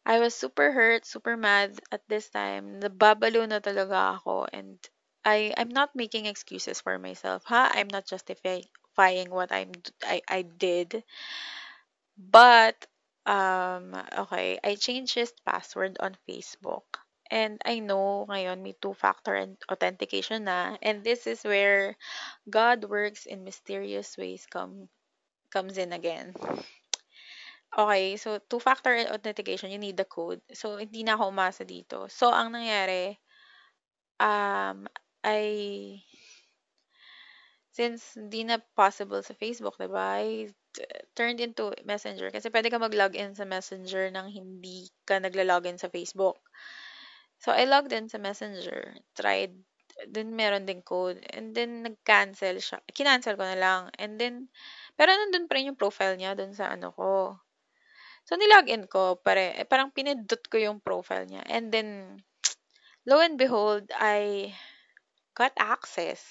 I 0.06 0.20
was 0.20 0.34
super 0.36 0.72
hurt, 0.72 1.06
super 1.06 1.38
mad 1.38 1.80
at 1.92 2.08
this 2.08 2.30
time. 2.30 2.80
Nababalo 2.82 3.48
na 3.48 3.60
talaga 3.60 4.18
ako 4.18 4.48
and 4.52 4.80
I 5.26 5.54
I'm 5.58 5.70
not 5.70 5.94
making 5.96 6.26
excuses 6.26 6.82
for 6.82 6.98
myself. 6.98 7.44
Ha? 7.46 7.72
I'm 7.76 7.90
not 7.92 8.08
justifying 8.08 9.30
what 9.30 9.52
I'm 9.52 9.72
I 10.02 10.22
I 10.28 10.42
did. 10.44 11.04
But 12.18 12.88
um 13.30 13.94
okay, 14.26 14.58
I 14.66 14.74
changed 14.74 15.14
his 15.14 15.30
password 15.46 16.02
on 16.02 16.18
Facebook. 16.26 16.98
And 17.30 17.62
I 17.62 17.78
know 17.78 18.26
ngayon 18.26 18.66
may 18.66 18.74
two-factor 18.74 19.38
authentication 19.70 20.50
na 20.50 20.82
and 20.82 21.06
this 21.06 21.30
is 21.30 21.46
where 21.46 21.94
God 22.50 22.90
works 22.90 23.30
in 23.30 23.46
mysterious 23.46 24.18
ways 24.18 24.50
come 24.50 24.90
comes 25.54 25.78
in 25.78 25.94
again. 25.94 26.34
Okay, 27.70 28.18
so 28.18 28.42
two-factor 28.50 29.14
authentication, 29.14 29.70
you 29.70 29.78
need 29.78 29.98
the 29.98 30.10
code. 30.10 30.42
So, 30.58 30.82
hindi 30.82 31.06
na 31.06 31.14
ako 31.14 31.30
umasa 31.30 31.62
dito. 31.62 32.10
So, 32.10 32.34
ang 32.34 32.50
nangyari, 32.50 33.14
um, 34.18 34.90
I, 35.22 36.02
since 37.70 38.18
hindi 38.18 38.50
na 38.50 38.58
possible 38.74 39.22
sa 39.22 39.38
Facebook, 39.38 39.78
diba, 39.78 40.18
I 40.18 40.50
turned 41.18 41.42
into 41.42 41.74
Messenger. 41.86 42.30
Kasi 42.30 42.50
pwede 42.54 42.70
ka 42.70 42.78
mag-login 42.78 43.34
sa 43.34 43.46
Messenger 43.46 44.14
nang 44.14 44.30
hindi 44.30 44.88
ka 45.04 45.20
nagla-login 45.20 45.82
sa 45.82 45.90
Facebook. 45.90 46.40
So, 47.40 47.56
I 47.56 47.64
logged 47.64 47.96
in 47.96 48.12
sa 48.12 48.20
Messenger, 48.20 49.00
tried, 49.16 49.56
then 50.12 50.36
meron 50.36 50.68
din 50.68 50.84
code, 50.84 51.24
and 51.32 51.56
then 51.56 51.88
nag-cancel 51.88 52.60
siya. 52.60 52.84
Kinancel 52.92 53.40
ko 53.40 53.48
na 53.48 53.56
lang. 53.56 53.82
And 53.96 54.20
then, 54.20 54.52
pero 55.00 55.16
nandun 55.16 55.48
pa 55.48 55.56
rin 55.56 55.72
yung 55.72 55.80
profile 55.80 56.20
niya 56.20 56.36
dun 56.36 56.52
sa 56.52 56.76
ano 56.76 56.92
ko. 56.92 57.40
So, 58.28 58.36
nilogin 58.36 58.92
ko, 58.92 59.18
pare, 59.18 59.56
eh, 59.56 59.66
parang 59.66 59.96
pinindot 59.96 60.44
ko 60.52 60.60
yung 60.60 60.84
profile 60.84 61.26
niya. 61.26 61.42
And 61.48 61.72
then, 61.72 62.20
lo 63.08 63.24
and 63.24 63.40
behold, 63.40 63.90
I 63.96 64.52
got 65.34 65.56
access 65.56 66.22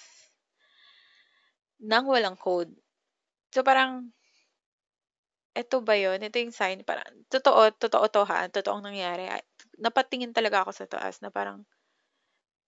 nang 1.80 2.04
walang 2.04 2.36
code. 2.36 2.70
So, 3.50 3.64
parang, 3.64 4.12
eto 5.58 5.76
ba 5.82 5.94
yun? 5.98 6.22
Ito 6.22 6.36
yung 6.42 6.54
sign. 6.54 6.86
Parang, 6.86 7.04
totoo, 7.32 7.60
totoo 7.82 8.06
to 8.14 8.22
ha. 8.30 8.46
Totoong 8.48 8.82
nangyari. 8.86 9.26
Napatingin 9.82 10.32
talaga 10.36 10.62
ako 10.64 10.70
sa 10.74 10.86
taas 10.86 11.18
na 11.22 11.30
parang, 11.34 11.66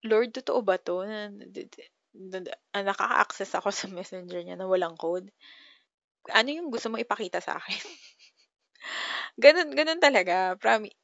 Lord, 0.06 0.30
totoo 0.34 0.60
ba 0.62 0.76
to? 0.78 1.02
Nakaka-access 2.74 3.52
ako 3.58 3.68
sa 3.74 3.86
messenger 3.90 4.40
niya 4.42 4.56
na 4.58 4.66
walang 4.70 4.96
code. 4.98 5.28
Ano 6.32 6.48
yung 6.52 6.68
gusto 6.72 6.88
mo 6.92 6.96
ipakita 7.00 7.40
sa 7.42 7.56
akin? 7.60 7.78
Ganun, 9.44 9.70
ganun 9.74 10.00
talaga. 10.02 10.58
Promise. 10.58 10.96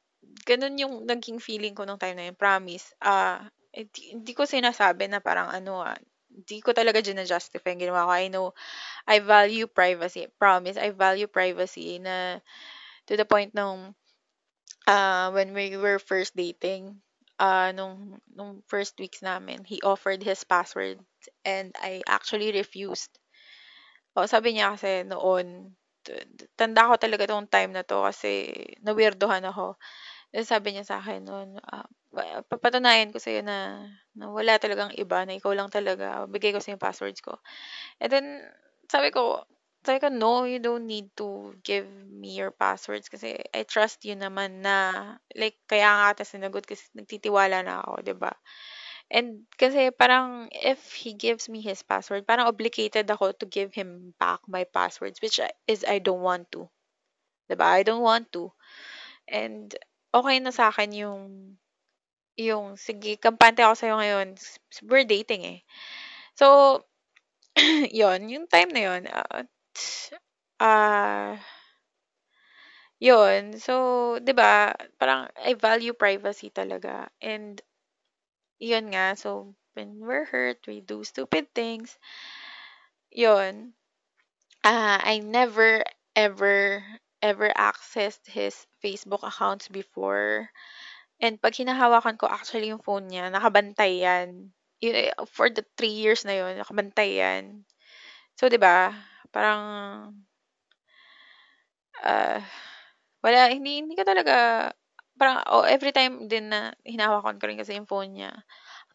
Ganun 0.45 0.75
yung 0.81 0.93
naging 1.07 1.39
feeling 1.39 1.73
ko 1.77 1.85
nung 1.85 2.01
time 2.01 2.17
na 2.17 2.25
yun. 2.29 2.37
Promise. 2.37 2.93
Ah, 3.01 3.39
uh, 3.39 3.49
hindi, 3.75 4.01
hindi 4.15 4.31
ko 4.35 4.43
sinasabi 4.47 5.07
na 5.11 5.19
parang 5.19 5.51
ano 5.51 5.83
ah, 5.83 5.97
hindi 6.35 6.59
ko 6.59 6.75
talaga 6.75 6.99
gina-justify 6.99 7.71
yung 7.71 7.83
ginawa 7.87 8.05
ko. 8.05 8.11
I 8.11 8.27
know, 8.27 8.47
I 9.07 9.23
value 9.23 9.67
privacy. 9.71 10.27
Promise, 10.35 10.75
I 10.75 10.91
value 10.91 11.31
privacy 11.31 11.97
na 12.03 12.43
to 13.07 13.15
the 13.15 13.25
point 13.25 13.55
nung 13.55 13.95
uh, 14.87 15.31
when 15.31 15.53
we 15.53 15.77
were 15.77 15.99
first 15.99 16.35
dating, 16.35 17.01
uh, 17.39 17.71
nung, 17.71 18.19
nung 18.35 18.61
first 18.67 18.99
weeks 18.99 19.21
namin, 19.21 19.63
he 19.65 19.81
offered 19.81 20.23
his 20.23 20.43
password 20.43 20.99
and 21.43 21.73
I 21.79 22.01
actually 22.07 22.51
refused. 22.51 23.11
O, 24.15 24.25
sabi 24.27 24.55
niya 24.55 24.75
kasi 24.77 25.03
noon, 25.03 25.75
tanda 26.55 26.87
ko 26.87 26.95
talaga 26.95 27.27
tong 27.27 27.49
time 27.49 27.73
na 27.73 27.83
to 27.83 28.05
kasi 28.05 28.53
nawirdohan 28.85 29.43
ako. 29.43 29.75
Then 30.31 30.45
sabi 30.47 30.75
niya 30.75 30.85
sa 30.87 30.99
akin 31.01 31.25
noon, 31.25 31.49
uh, 31.59 31.87
papatunayan 32.47 33.11
ko 33.11 33.19
sa'yo 33.19 33.43
na, 33.43 33.85
na 34.15 34.31
wala 34.31 34.55
talagang 34.57 34.95
iba, 34.95 35.23
na 35.27 35.35
ikaw 35.35 35.51
lang 35.51 35.69
talaga. 35.69 36.25
Bigay 36.29 36.55
ko 36.55 36.59
sa 36.63 36.71
yung 36.71 36.81
passwords 36.81 37.19
ko. 37.19 37.39
And 37.99 38.09
then, 38.11 38.27
sabi 38.87 39.11
ko, 39.11 39.43
sabi 39.85 40.01
ko, 40.01 40.09
no, 40.09 40.49
you 40.49 40.57
don't 40.57 40.89
need 40.89 41.13
to 41.13 41.53
give 41.61 41.85
me 42.09 42.33
your 42.33 42.49
passwords 42.49 43.05
kasi 43.05 43.37
I 43.53 43.63
trust 43.69 44.01
you 44.01 44.17
naman 44.17 44.65
na, 44.65 45.17
like, 45.37 45.61
kaya 45.69 45.85
nga 45.85 46.05
ata 46.17 46.23
sinagot 46.25 46.65
kasi 46.65 46.89
nagtitiwala 46.97 47.61
na 47.61 47.85
ako, 47.85 47.91
ba 48.01 48.05
diba? 48.05 48.33
And 49.13 49.45
kasi 49.61 49.93
parang 49.93 50.49
if 50.49 50.97
he 50.97 51.13
gives 51.13 51.45
me 51.45 51.61
his 51.61 51.85
password, 51.85 52.25
parang 52.25 52.49
obligated 52.49 53.05
ako 53.05 53.37
to 53.37 53.45
give 53.45 53.77
him 53.77 54.17
back 54.17 54.41
my 54.49 54.65
passwords, 54.65 55.21
which 55.21 55.37
is 55.69 55.85
I 55.85 56.01
don't 56.01 56.25
want 56.25 56.49
to. 56.57 56.65
Diba? 57.45 57.69
I 57.69 57.85
don't 57.85 58.01
want 58.01 58.33
to. 58.33 58.49
And 59.29 59.69
okay 60.09 60.41
na 60.41 60.49
sa 60.49 60.73
akin 60.73 60.89
yung 60.97 61.21
yung 62.37 62.75
sige, 62.75 63.15
kampante 63.19 63.63
ako 63.63 63.75
sa'yo 63.79 63.95
ngayon. 63.99 64.27
We're 64.83 65.07
dating 65.07 65.41
eh. 65.47 65.59
So, 66.35 66.81
yon 67.99 68.27
yung 68.31 68.47
time 68.51 68.71
na 68.71 68.81
yon 68.83 69.03
uh, 69.07 69.43
uh, 70.59 71.37
yun. 72.99 73.55
So, 73.59 73.73
'di 74.19 74.33
ba, 74.35 74.75
parang 74.99 75.31
I 75.39 75.53
value 75.55 75.93
privacy 75.95 76.51
talaga. 76.51 77.07
And 77.21 77.61
yun 78.59 78.91
nga, 78.91 79.15
so, 79.15 79.55
when 79.75 79.99
we're 79.99 80.25
hurt, 80.25 80.63
we 80.67 80.81
do 80.81 81.03
stupid 81.03 81.53
things. 81.55 81.97
Yun. 83.11 83.73
Uh, 84.63 84.99
I 85.01 85.19
never, 85.19 85.83
ever, 86.15 86.83
ever 87.21 87.49
accessed 87.57 88.27
his 88.27 88.67
Facebook 88.83 89.23
accounts 89.23 89.67
before. 89.69 90.51
And 91.23 91.39
pag 91.39 91.55
hinahawakan 91.55 92.19
ko 92.19 92.27
actually 92.27 92.71
yung 92.71 92.83
phone 92.83 93.07
niya, 93.07 93.31
nakabantay 93.31 94.03
yan. 94.03 94.51
Eh, 94.83 95.11
for 95.31 95.47
the 95.49 95.63
three 95.79 95.95
years 95.95 96.27
na 96.27 96.35
yun, 96.35 96.59
nakabantay 96.59 97.19
yan. 97.19 97.63
So, 98.39 98.47
di 98.51 98.59
ba 98.59 98.91
parang, 99.35 99.61
uh, 102.03 102.39
wala, 103.23 103.41
hindi, 103.51 103.83
hindi 103.83 103.95
ka 103.99 104.05
talaga, 104.07 104.35
parang, 105.19 105.43
oh, 105.51 105.65
every 105.67 105.91
time 105.91 106.27
din 106.31 106.51
na 106.51 106.71
hinahawakan 106.87 107.37
ko 107.39 107.45
rin 107.49 107.59
kasi 107.59 107.75
yung 107.75 107.89
phone 107.89 108.15
niya, 108.15 108.31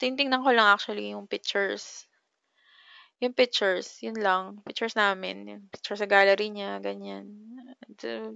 tinitingnan 0.00 0.44
ko 0.44 0.50
lang 0.54 0.68
actually 0.72 1.12
yung 1.12 1.28
pictures. 1.28 2.06
Yung 3.20 3.37
pictures, 3.37 4.00
yun 4.00 4.16
lang. 4.16 4.64
Pictures 4.64 4.96
namin. 4.96 5.44
Yung 5.44 5.62
picture 5.68 5.96
sa 5.96 6.09
gallery 6.09 6.48
niya, 6.48 6.80
ganyan. 6.80 7.28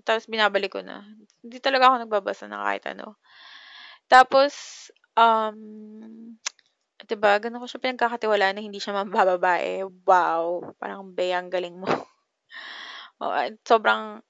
Tapos 0.05 0.29
binabalik 0.29 0.77
ko 0.77 0.85
na. 0.85 1.01
Hindi 1.41 1.57
talaga 1.65 1.89
ako 1.89 2.05
nagbabasa 2.05 2.45
ng 2.53 2.61
kahit 2.61 2.85
ano. 2.93 3.17
Tapos, 4.09 4.53
um, 5.17 5.59
'di 7.05 7.17
ba, 7.21 7.37
ko 7.41 7.67
siya 7.69 7.83
pinagkakatiwalaan 7.85 8.57
na 8.59 8.65
hindi 8.65 8.81
siya 8.81 8.97
mabababae. 9.05 9.85
Wow, 10.09 10.75
parang 10.81 11.13
beyang 11.13 11.49
galing 11.53 11.77
mo. 11.77 11.89
oh, 13.23 13.33
sobrang 13.67 14.21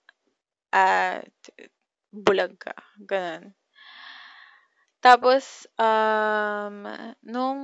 uh, 0.74 1.18
bulag 2.12 2.54
ka. 2.58 2.74
Ganun. 3.02 3.54
Tapos, 5.04 5.68
um, 5.76 6.88
nung, 7.22 7.60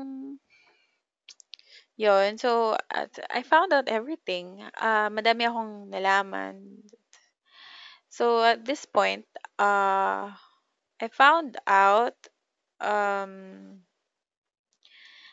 yon 1.96 2.36
so, 2.36 2.76
at, 2.92 3.16
I 3.32 3.42
found 3.42 3.72
out 3.72 3.88
everything. 3.88 4.60
Uh, 4.76 5.08
madami 5.08 5.48
akong 5.48 5.88
nalaman. 5.88 6.84
So, 8.10 8.44
at 8.44 8.64
this 8.66 8.84
point, 8.84 9.24
uh, 9.58 10.34
I 11.00 11.08
found 11.08 11.56
out, 11.66 12.16
um, 12.80 13.80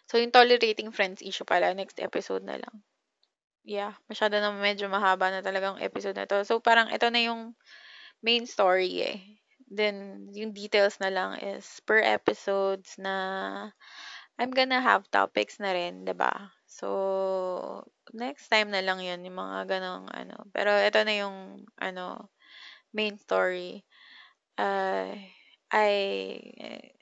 so, 0.08 0.16
yung 0.18 0.32
tolerating 0.32 0.92
friends 0.96 1.20
issue 1.22 1.44
pala, 1.44 1.76
next 1.76 2.00
episode 2.00 2.44
na 2.48 2.56
lang. 2.56 2.76
Yeah, 3.68 4.00
masyado 4.08 4.40
na 4.40 4.56
medyo 4.56 4.88
mahaba 4.88 5.28
na 5.28 5.44
talagang 5.44 5.84
episode 5.84 6.16
na 6.16 6.24
to. 6.24 6.48
So, 6.48 6.64
parang 6.64 6.88
ito 6.88 7.12
na 7.12 7.20
yung 7.20 7.52
main 8.24 8.48
story 8.48 8.92
eh. 9.04 9.20
Then, 9.68 10.28
yung 10.32 10.56
details 10.56 11.00
na 11.04 11.12
lang 11.12 11.44
is 11.44 11.68
per 11.84 12.00
episodes 12.00 12.96
na 12.96 13.16
I'm 14.40 14.52
gonna 14.56 14.80
have 14.80 15.10
topics 15.12 15.60
na 15.60 15.76
rin, 15.76 16.06
ba 16.06 16.14
diba? 16.14 16.34
So, 16.70 17.84
next 18.16 18.48
time 18.48 18.72
na 18.72 18.80
lang 18.86 19.02
yun, 19.04 19.26
yung 19.28 19.36
mga 19.40 19.68
ganong 19.68 20.08
ano. 20.14 20.48
Pero 20.56 20.72
ito 20.78 21.00
na 21.04 21.16
yung, 21.18 21.38
ano, 21.82 22.32
main 22.96 23.18
story. 23.20 23.84
Uh, 24.58 25.16
I, 25.72 25.84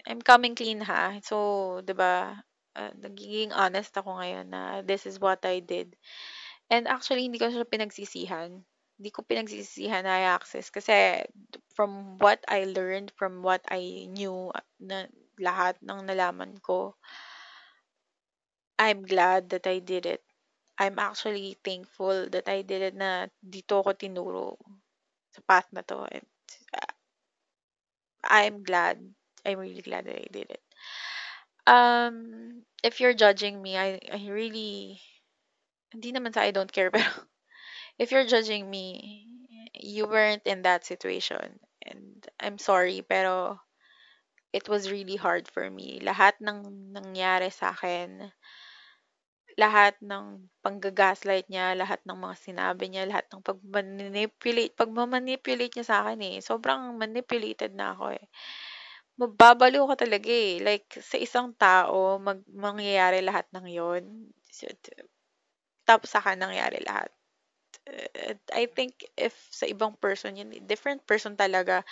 I'm 0.08 0.22
coming 0.22 0.56
clean 0.56 0.82
ha. 0.82 1.20
So, 1.24 1.82
ba 1.82 1.86
diba, 1.86 2.14
uh, 2.76 2.92
nagiging 2.98 3.54
honest 3.54 3.94
ako 3.98 4.18
ngayon 4.20 4.48
na 4.50 4.82
this 4.82 5.06
is 5.06 5.22
what 5.22 5.46
I 5.46 5.62
did. 5.62 5.96
And 6.70 6.88
actually, 6.90 7.26
hindi 7.30 7.38
ko 7.38 7.50
siya 7.52 7.68
pinagsisihan. 7.68 8.66
Hindi 8.98 9.10
ko 9.12 9.22
pinagsisisihan 9.28 10.08
na 10.08 10.24
i-access 10.24 10.72
kasi 10.72 11.24
from 11.76 12.18
what 12.18 12.42
I 12.48 12.66
learned, 12.66 13.12
from 13.20 13.44
what 13.44 13.62
I 13.70 14.08
knew 14.10 14.50
na 14.80 15.06
lahat 15.38 15.78
ng 15.84 16.08
nalaman 16.08 16.58
ko, 16.64 16.96
I'm 18.80 19.04
glad 19.04 19.50
that 19.52 19.68
I 19.68 19.80
did 19.80 20.06
it. 20.06 20.24
I'm 20.80 21.00
actually 21.00 21.56
thankful 21.64 22.28
that 22.32 22.48
I 22.48 22.64
did 22.64 22.82
it 22.82 22.96
na 22.96 23.28
dito 23.40 23.84
ko 23.84 23.96
tinuro 23.96 24.60
sa 25.36 25.42
path 25.48 25.68
na 25.72 25.84
to. 25.88 26.04
And 26.08 26.28
uh, 26.76 26.95
I'm 28.26 28.64
glad. 28.64 29.00
I'm 29.46 29.60
really 29.60 29.82
glad 29.82 30.06
that 30.06 30.16
I 30.16 30.28
did 30.32 30.50
it. 30.52 30.62
Um, 31.68 32.64
if 32.84 33.00
you're 33.00 33.14
judging 33.14 33.62
me, 33.62 33.78
I, 33.78 34.00
I 34.12 34.28
really, 34.30 35.00
hindi 35.94 36.12
naman 36.14 36.34
sa 36.34 36.42
I 36.42 36.52
don't 36.52 36.72
care, 36.72 36.92
pero 36.96 37.06
if 38.00 38.12
you're 38.12 38.28
judging 38.28 38.70
me, 38.70 39.28
you 39.74 40.08
weren't 40.08 40.44
in 40.46 40.64
that 40.64 40.86
situation. 40.86 41.60
And 41.86 42.26
I'm 42.40 42.58
sorry, 42.58 43.04
pero 43.08 43.60
it 44.54 44.70
was 44.70 44.92
really 44.92 45.16
hard 45.18 45.48
for 45.48 45.70
me. 45.70 46.00
Lahat 46.02 46.34
ng 46.42 46.94
nangyari 46.94 47.54
sa 47.54 47.72
akin, 47.74 48.32
lahat 49.56 49.96
ng 50.04 50.52
panggagaslight 50.60 51.48
niya, 51.48 51.76
lahat 51.80 52.04
ng 52.04 52.18
mga 52.20 52.36
sinabi 52.36 52.92
niya, 52.92 53.08
lahat 53.08 53.26
ng 53.32 53.42
pag-manipulate, 53.44 54.76
pag-manipulate 54.76 55.74
niya 55.80 55.86
sa 55.88 55.98
akin 56.04 56.20
eh. 56.28 56.36
Sobrang 56.44 56.96
manipulated 57.00 57.72
na 57.72 57.96
ako 57.96 58.16
eh. 58.20 58.26
Mababaliw 59.16 59.88
ka 59.96 59.96
talaga 60.04 60.28
eh. 60.28 60.60
Like, 60.60 60.88
sa 61.00 61.16
isang 61.16 61.56
tao, 61.56 62.20
mag, 62.20 62.44
mangyayari 62.52 63.24
lahat 63.24 63.48
ng 63.56 63.68
yon. 63.72 64.04
Tapos 65.88 66.12
sa 66.12 66.20
akin 66.20 66.40
nangyari 66.40 66.84
lahat. 66.84 67.10
I 68.54 68.66
think 68.72 69.06
if 69.16 69.34
sa 69.54 69.70
ibang 69.70 69.94
person 70.00 70.36
yun, 70.40 70.50
different 70.66 71.06
person 71.06 71.38
talaga, 71.38 71.86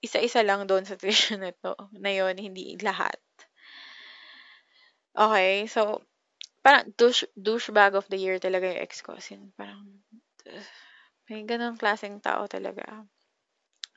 isa-isa 0.00 0.40
lang 0.44 0.64
doon 0.66 0.84
sa 0.86 0.96
situation 0.96 1.40
na 1.44 1.52
to, 1.52 1.74
na 1.98 2.10
yun, 2.12 2.36
hindi 2.38 2.76
lahat. 2.80 3.18
Okay, 5.16 5.66
so, 5.66 6.00
parang 6.66 6.90
douche, 6.98 7.30
douchebag 7.38 7.94
of 7.94 8.10
the 8.10 8.18
year 8.18 8.42
talaga 8.42 8.66
yung 8.74 8.82
ex 8.82 8.98
ko. 9.06 9.14
Sin, 9.22 9.54
parang, 9.54 9.86
uh, 10.50 10.66
may 11.30 11.46
ganong 11.46 11.78
klaseng 11.78 12.18
tao 12.18 12.50
talaga. 12.50 13.06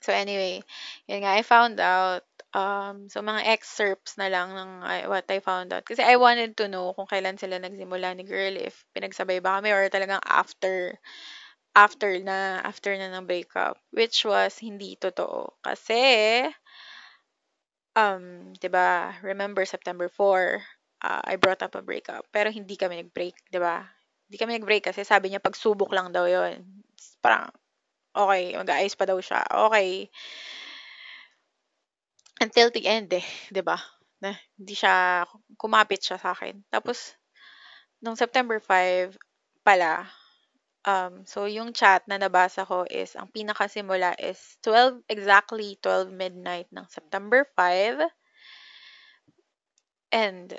So 0.05 0.13
anyway, 0.13 0.61
yun 1.09 1.25
nga, 1.25 1.33
I 1.33 1.41
found 1.41 1.81
out, 1.81 2.23
um, 2.53 3.09
so 3.09 3.25
mga 3.25 3.49
excerpts 3.57 4.15
na 4.21 4.29
lang 4.29 4.53
ng 4.53 4.71
uh, 4.85 5.03
what 5.09 5.25
I 5.33 5.41
found 5.41 5.73
out. 5.73 5.83
Kasi 5.83 6.05
I 6.05 6.15
wanted 6.21 6.55
to 6.61 6.69
know 6.69 6.93
kung 6.93 7.09
kailan 7.09 7.41
sila 7.41 7.57
nagsimula 7.57 8.13
ni 8.15 8.23
girl, 8.23 8.53
if 8.55 8.85
pinagsabay 8.93 9.41
ba 9.41 9.59
kami 9.59 9.73
or 9.73 9.89
talagang 9.89 10.21
after, 10.23 10.95
after 11.75 12.21
na, 12.21 12.61
after 12.63 12.93
na 12.95 13.11
ng 13.11 13.27
breakup. 13.27 13.81
Which 13.91 14.23
was 14.23 14.55
hindi 14.61 14.95
totoo. 14.95 15.57
Kasi, 15.65 16.45
um, 17.95 18.53
'di 18.55 18.69
ba? 18.71 19.15
Remember 19.21 19.65
September 19.65 20.09
4, 20.09 20.63
uh, 21.03 21.21
I 21.23 21.35
brought 21.39 21.63
up 21.63 21.75
a 21.75 21.83
breakup. 21.83 22.27
Pero 22.31 22.51
hindi 22.51 22.75
kami 22.75 22.99
nag-break, 23.03 23.51
'di 23.51 23.59
ba? 23.59 23.83
Hindi 24.29 24.37
kami 24.37 24.51
nag-break 24.59 24.91
kasi 24.91 25.01
sabi 25.07 25.31
niya 25.31 25.43
pagsubok 25.43 25.91
lang 25.91 26.11
daw 26.11 26.27
'yon. 26.27 26.63
Parang 27.23 27.49
okay, 28.15 28.55
mag-aayos 28.55 28.95
pa 28.99 29.05
daw 29.07 29.19
siya. 29.19 29.43
Okay. 29.69 30.11
Until 32.39 32.71
the 32.71 32.83
end 32.87 33.11
eh, 33.15 33.25
'di 33.51 33.63
ba? 33.63 33.79
Na 34.23 34.35
hindi 34.59 34.75
siya 34.75 35.23
kumapit 35.59 36.03
siya 36.03 36.19
sa 36.19 36.35
akin. 36.35 36.63
Tapos 36.71 37.15
nung 37.99 38.15
September 38.15 38.59
5 38.63 39.15
pala 39.63 40.07
um 40.87 41.27
so 41.27 41.43
yung 41.43 41.75
chat 41.75 42.07
na 42.07 42.15
nabasa 42.15 42.63
ko 42.63 42.87
is 42.87 43.11
ang 43.19 43.27
pinakasimula 43.27 44.15
is 44.15 44.39
12 44.63 45.03
exactly 45.11 45.75
12 45.83 46.07
midnight 46.07 46.71
ng 46.71 46.87
September 46.87 47.43
5 47.59 47.99
and 50.15 50.55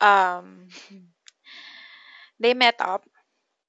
um 0.00 0.68
they 2.40 2.54
met 2.54 2.76
up. 2.80 3.04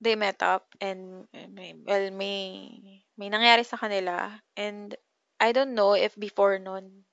They 0.02 0.16
met 0.16 0.42
up 0.44 0.68
and 0.82 1.28
may, 1.34 1.76
well 1.86 2.12
may 2.12 3.04
may 3.18 3.30
nangyari 3.30 3.66
sa 3.66 3.78
kanila. 3.78 4.34
And 4.58 4.96
I 5.40 5.52
don't 5.54 5.76
know 5.76 5.94
if 5.94 6.16
before 6.18 6.60
noon 6.60 7.06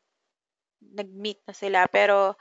nag-meet 0.83 1.41
na 1.47 1.55
sila. 1.55 1.87
Pero 1.91 2.35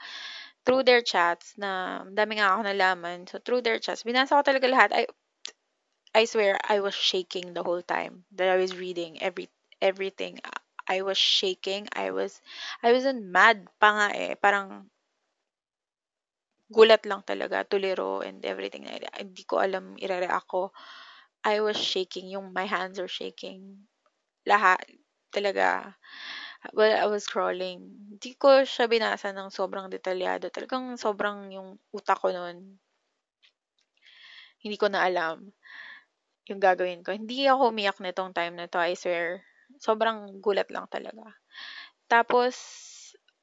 through 0.66 0.84
their 0.84 1.02
chats 1.02 1.54
na 1.58 2.02
dami 2.10 2.38
nga 2.40 2.54
ako 2.56 2.62
nalaman. 2.66 3.28
So 3.30 3.38
through 3.42 3.62
their 3.66 3.80
chats 3.80 4.04
binasa 4.06 4.36
ko 4.38 4.42
talaga 4.44 4.68
lahat. 4.70 4.90
I 4.94 5.04
I 6.14 6.26
swear 6.26 6.58
I 6.62 6.80
was 6.80 6.94
shaking 6.94 7.54
the 7.54 7.62
whole 7.62 7.80
time 7.80 8.26
that 8.32 8.46
I 8.48 8.56
was 8.58 8.76
reading 8.76 9.22
every 9.22 9.48
everything. 9.80 10.38
I 10.86 11.00
was 11.00 11.16
shaking. 11.16 11.88
I 11.94 12.10
was 12.10 12.42
I 12.82 12.92
wasn't 12.92 13.24
mad 13.24 13.68
pa 13.80 13.88
nga 13.96 14.08
eh. 14.16 14.34
Parang 14.36 14.90
gulat 16.68 17.02
lang 17.08 17.24
talaga, 17.24 17.64
tuliro 17.64 18.20
and 18.24 18.44
everything. 18.44 18.84
Hindi 18.88 19.42
ko 19.48 19.60
alam 19.60 19.96
ire-react 19.96 20.48
ko. 20.48 20.62
I 21.44 21.60
was 21.64 21.78
shaking, 21.80 22.28
yung 22.32 22.52
my 22.52 22.66
hands 22.68 22.98
are 23.00 23.10
shaking. 23.10 23.88
Lahat, 24.46 24.80
talaga. 25.32 25.94
Well, 26.74 26.92
I 26.92 27.06
was 27.06 27.24
scrolling. 27.28 27.80
Hindi 28.16 28.34
ko 28.36 28.64
siya 28.66 28.90
binasa 28.90 29.30
ng 29.32 29.48
sobrang 29.52 29.88
detalyado. 29.92 30.50
Talagang 30.50 30.98
sobrang 30.98 31.52
yung 31.54 31.78
utak 31.94 32.18
ko 32.20 32.34
noon. 32.34 32.78
Hindi 34.62 34.76
ko 34.76 34.90
na 34.90 35.06
alam 35.06 35.54
yung 36.48 36.60
gagawin 36.60 37.04
ko. 37.04 37.12
Hindi 37.12 37.44
ako 37.44 37.70
umiyak 37.70 38.00
nitong 38.00 38.32
time 38.32 38.56
na 38.56 38.66
to, 38.66 38.80
I 38.80 38.96
swear. 38.96 39.44
Sobrang 39.78 40.40
gulat 40.40 40.72
lang 40.72 40.88
talaga. 40.88 41.28
Tapos, 42.08 42.56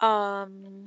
um, 0.01 0.83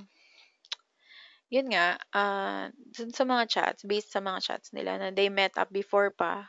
yun 1.53 1.69
nga, 1.73 1.97
ah, 2.15 2.69
sa 3.15 3.25
mga 3.25 3.45
chats, 3.51 3.83
based 3.89 4.13
sa 4.13 4.21
mga 4.25 4.41
chats 4.45 4.69
nila 4.77 4.99
na 5.01 5.09
they 5.15 5.29
met 5.33 5.55
up 5.61 5.71
before 5.73 6.13
pa, 6.13 6.45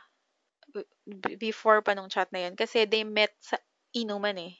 before 1.40 1.82
pa 1.84 1.94
nung 1.96 2.10
chat 2.12 2.28
na 2.34 2.48
yun, 2.48 2.56
kasi 2.58 2.86
they 2.88 3.04
met 3.06 3.32
sa 3.42 3.58
inuman 3.96 4.36
eh. 4.40 4.54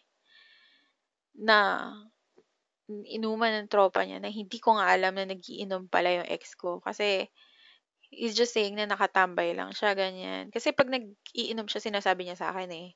Na, 1.39 1.59
inuman 2.91 3.65
ng 3.65 3.71
tropa 3.73 4.03
niya 4.05 4.19
na 4.23 4.31
hindi 4.33 4.59
ko 4.63 4.77
nga 4.79 4.91
alam 4.93 5.15
na 5.17 5.27
nagiinom 5.29 5.89
pala 5.91 6.23
yung 6.23 6.29
ex 6.31 6.55
ko. 6.59 6.81
Kasi, 6.85 7.27
he's 8.13 8.35
just 8.39 8.53
saying 8.55 8.77
na 8.79 8.87
nakatambay 8.91 9.55
lang 9.57 9.73
siya, 9.77 9.95
ganyan. 9.99 10.51
Kasi 10.55 10.73
pag 10.77 10.91
nag-iinom 10.93 11.67
siya, 11.71 11.83
sinasabi 11.85 12.27
niya 12.29 12.39
sa 12.41 12.51
akin 12.55 12.71
eh. 12.75 12.89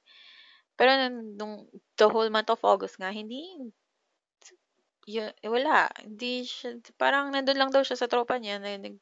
Pero 0.78 0.90
nung 1.38 1.68
the 1.98 2.08
whole 2.10 2.30
month 2.32 2.50
of 2.52 2.62
August 2.66 2.98
nga, 3.02 3.10
hindi 3.14 3.40
yun, 5.08 5.30
eh, 5.42 5.50
wala. 5.50 5.88
Hindi 6.02 6.44
siya, 6.46 6.78
parang 7.00 7.30
nandun 7.32 7.58
lang 7.60 7.70
daw 7.74 7.82
siya 7.84 7.96
sa 8.00 8.10
tropa 8.10 8.36
niya, 8.40 8.58
na 8.62 8.76
nag, 8.80 8.96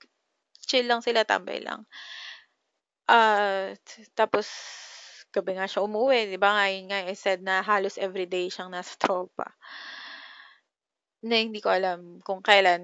chill 0.67 0.87
lang 0.89 1.03
sila, 1.05 1.25
tambay 1.27 1.63
lang. 1.63 1.87
Ah, 3.11 3.75
tapos, 4.15 4.47
gabi 5.35 5.59
nga 5.59 5.67
siya 5.67 5.83
umuwi, 5.83 6.31
di 6.31 6.39
ba 6.39 6.55
nga, 6.55 6.65
yun 6.71 6.87
nga, 6.87 7.03
I 7.03 7.15
said 7.19 7.43
na 7.43 7.59
halos 7.67 7.99
everyday 7.99 8.47
siyang 8.47 8.71
nasa 8.71 8.95
tropa. 9.03 9.55
Na 11.23 11.39
hindi 11.39 11.63
ko 11.63 11.71
alam 11.71 12.19
kung 12.27 12.43
kailan, 12.43 12.83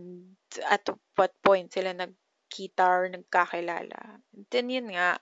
at 0.71 0.87
what 1.19 1.35
point 1.43 1.67
sila 1.75 1.91
nagkita 1.91 2.87
or 2.87 3.11
nagkakilala. 3.11 4.23
Then, 4.51 4.71
yun 4.71 4.95
nga, 4.95 5.19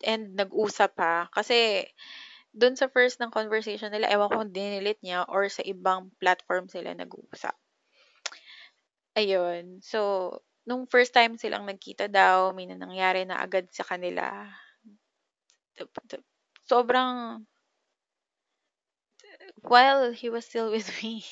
and 0.00 0.32
nag-usap 0.32 0.96
pa, 0.96 1.28
kasi, 1.28 1.84
dun 2.56 2.72
sa 2.74 2.88
first 2.88 3.20
ng 3.20 3.28
conversation 3.28 3.92
nila, 3.92 4.08
ewan 4.08 4.32
ko 4.32 4.40
dinilit 4.48 4.96
niya 5.04 5.28
or 5.28 5.52
sa 5.52 5.60
ibang 5.60 6.08
platform 6.16 6.72
sila 6.72 6.96
nag-uusap. 6.96 7.52
Ayun. 9.12 9.84
So, 9.84 10.32
nung 10.64 10.88
first 10.88 11.12
time 11.12 11.36
silang 11.36 11.68
nagkita 11.68 12.08
daw, 12.08 12.56
may 12.56 12.64
nangyari 12.64 13.28
na 13.28 13.44
agad 13.44 13.68
sa 13.72 13.84
kanila. 13.84 14.48
Sobrang 16.64 17.44
while 19.62 20.12
he 20.12 20.28
was 20.30 20.44
still 20.44 20.70
with 20.70 20.88
me. 21.02 21.24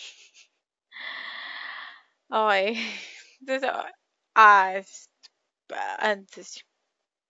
okay. 2.33 2.77
So, 3.45 3.69
ah, 4.41 4.81
uh, 4.81 6.17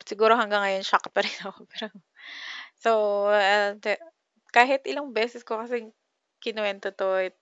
siguro 0.06 0.36
hanggang 0.38 0.62
ngayon 0.62 0.84
shock 0.86 1.10
pa 1.10 1.24
rin 1.24 1.38
ako. 1.42 1.66
Pero, 1.72 1.88
So, 2.84 3.32
uh, 3.32 3.80
kahit 4.52 4.84
ilang 4.84 5.16
beses 5.16 5.40
ko 5.40 5.56
kasi 5.64 5.88
kinuwento 6.44 6.92
'to, 6.92 7.32
it 7.32 7.36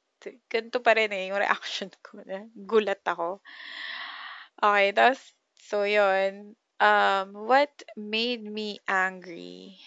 ganito 0.47 0.79
pa 0.79 0.95
rin, 0.95 1.11
eh, 1.11 1.35
yung 1.35 1.43
reaction 1.43 1.91
ko 2.07 2.23
na 2.23 2.47
gulat 2.55 3.03
ako. 3.03 3.43
Okay, 4.63 4.95
tapos 4.95 5.35
so 5.59 5.83
yun, 5.83 6.55
um, 6.79 7.35
what 7.35 7.75
made 7.99 8.47
me 8.47 8.79
angry 8.87 9.83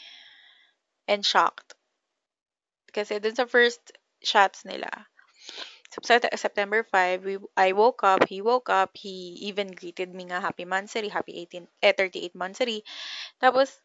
and 1.07 1.23
shocked 1.25 1.75
kasi 2.95 3.19
dun 3.19 3.35
sa 3.35 3.43
first 3.43 3.91
shots 4.23 4.63
nila, 4.63 4.87
September 6.35 6.83
5, 6.83 7.23
we, 7.23 7.35
I 7.55 7.71
woke 7.71 8.03
up, 8.03 8.27
he 8.27 8.41
woke 8.41 8.69
up, 8.69 8.95
he 8.95 9.39
even 9.47 9.71
greeted 9.71 10.11
me 10.15 10.27
nga 10.27 10.39
happy 10.39 10.63
mansary, 10.63 11.11
happy 11.11 11.35
18, 11.39 11.67
eh, 11.83 11.91
38 11.91 12.35
mansary. 12.35 12.83
Tapos, 13.39 13.79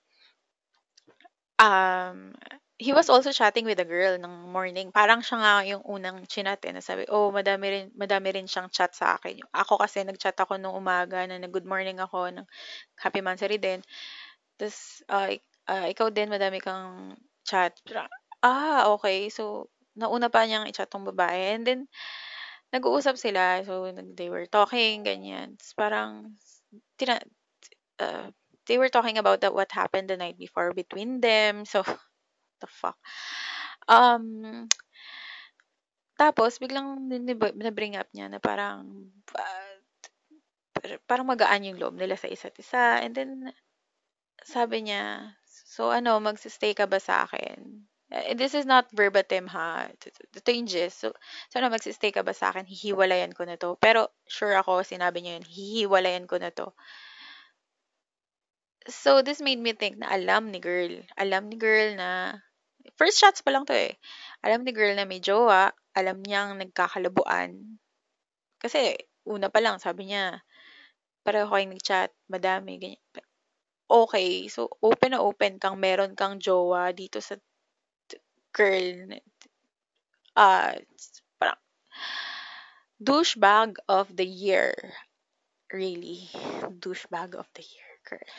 um, 1.60 2.32
he 2.80 2.96
was 2.96 3.12
also 3.12 3.28
chatting 3.30 3.68
with 3.68 3.76
a 3.76 3.84
girl 3.84 4.16
ng 4.16 4.34
morning. 4.48 4.88
Parang 4.88 5.20
siya 5.20 5.36
nga 5.36 5.54
yung 5.68 5.84
unang 5.84 6.24
chinat 6.24 6.64
eh, 6.64 6.72
na 6.72 6.80
sabi, 6.80 7.04
oh, 7.12 7.28
madami 7.28 7.66
rin, 7.68 7.86
madami 7.92 8.32
rin 8.32 8.48
siyang 8.48 8.72
chat 8.72 8.96
sa 8.96 9.20
akin. 9.20 9.36
Ako 9.52 9.76
kasi 9.76 10.00
nag-chat 10.00 10.40
ako 10.40 10.56
nung 10.56 10.72
umaga 10.72 11.20
na 11.28 11.36
nag-good 11.36 11.68
morning 11.68 12.00
ako, 12.00 12.32
ng 12.32 12.48
happy 12.96 13.20
mansari 13.20 13.60
din. 13.60 13.84
Tapos, 14.56 15.04
uh, 15.12 15.28
uh, 15.68 15.86
ikaw 15.92 16.08
din, 16.08 16.32
madami 16.32 16.64
kang 16.64 17.20
chat. 17.44 17.76
Ah, 18.40 18.88
okay. 18.96 19.28
So, 19.28 19.68
nauna 19.92 20.32
pa 20.32 20.48
niyang 20.48 20.64
i-chat 20.64 20.88
tong 20.88 21.04
babae. 21.04 21.60
And 21.60 21.68
then, 21.68 21.80
nag-uusap 22.72 23.20
sila. 23.20 23.60
So, 23.68 23.92
they 24.16 24.32
were 24.32 24.48
talking, 24.48 25.04
ganyan. 25.04 25.60
Tapos 25.60 25.76
parang, 25.76 26.32
tina, 26.96 27.20
uh, 28.00 28.32
they 28.70 28.78
were 28.78 28.88
talking 28.88 29.18
about 29.18 29.42
that 29.42 29.50
what 29.50 29.74
happened 29.74 30.06
the 30.06 30.14
night 30.14 30.38
before 30.38 30.70
between 30.70 31.18
them. 31.18 31.66
So, 31.66 31.82
the 32.62 32.70
fuck? 32.70 32.94
Um, 33.90 34.70
tapos, 36.14 36.62
biglang 36.62 37.10
na-bring 37.58 37.98
up 37.98 38.06
niya 38.14 38.30
na 38.30 38.38
parang, 38.38 39.10
uh, 39.34 39.74
parang 41.10 41.26
magaan 41.26 41.66
yung 41.66 41.82
loob 41.82 41.98
nila 41.98 42.14
sa 42.14 42.30
isa't 42.30 42.54
isa. 42.62 43.02
And 43.02 43.10
then, 43.10 43.50
sabi 44.46 44.86
niya, 44.86 45.34
so 45.66 45.90
ano, 45.90 46.22
magsistay 46.22 46.78
ka 46.78 46.86
ba 46.86 47.02
sa 47.02 47.26
akin? 47.26 47.90
Uh, 48.10 48.34
this 48.38 48.54
is 48.54 48.66
not 48.66 48.86
verbatim 48.94 49.50
ha. 49.50 49.90
Yung 50.46 50.70
gist. 50.70 51.02
So, 51.02 51.10
so 51.50 51.54
ano, 51.58 51.74
magsistay 51.74 52.14
ka 52.14 52.22
ba 52.22 52.30
sa 52.30 52.54
akin? 52.54 52.70
Hihiwalayan 52.70 53.34
ko 53.34 53.42
na 53.50 53.58
to. 53.58 53.74
Pero, 53.82 54.14
sure 54.30 54.54
ako, 54.54 54.86
sinabi 54.86 55.26
niya 55.26 55.42
yun, 55.42 55.46
hihiwalayan 55.50 56.30
ko 56.30 56.38
na 56.38 56.54
to. 56.54 56.70
So, 58.88 59.20
this 59.20 59.40
made 59.40 59.60
me 59.60 59.72
think 59.76 59.98
na 60.00 60.08
alam 60.08 60.48
ni 60.48 60.60
girl. 60.60 61.04
Alam 61.20 61.52
ni 61.52 61.56
girl 61.56 61.96
na 61.96 62.40
First 62.96 63.20
shots 63.20 63.40
pa 63.44 63.52
lang 63.52 63.64
'to, 63.64 63.76
eh. 63.76 63.96
Alam 64.44 64.64
ni 64.64 64.72
girl 64.72 64.96
na 64.96 65.08
may 65.08 65.20
jowa, 65.20 65.72
alam 65.96 66.20
niyang 66.20 66.56
nagkakalabuan. 66.60 67.80
Kasi 68.60 68.96
una 69.24 69.48
pa 69.52 69.60
lang 69.64 69.80
sabi 69.80 70.12
niya, 70.12 70.40
pareho 71.24 71.48
kayong 71.48 71.72
nag-chat, 71.76 72.12
madami, 72.28 72.76
ganyan. 72.80 73.00
Okay, 73.90 74.46
so 74.52 74.70
open 74.84 75.16
na 75.16 75.20
open 75.24 75.58
kang 75.58 75.76
meron 75.80 76.14
kang 76.14 76.38
jowa 76.38 76.92
dito 76.94 77.18
sa 77.24 77.36
girl. 78.54 79.18
Ah, 80.36 80.72
uh, 80.72 80.74
parang 81.40 81.60
douchebag 83.02 83.80
of 83.88 84.12
the 84.14 84.26
year. 84.26 84.76
Really, 85.72 86.28
douchebag 86.82 87.34
of 87.34 87.48
the 87.54 87.64
year, 87.64 87.90
girl. 88.06 88.30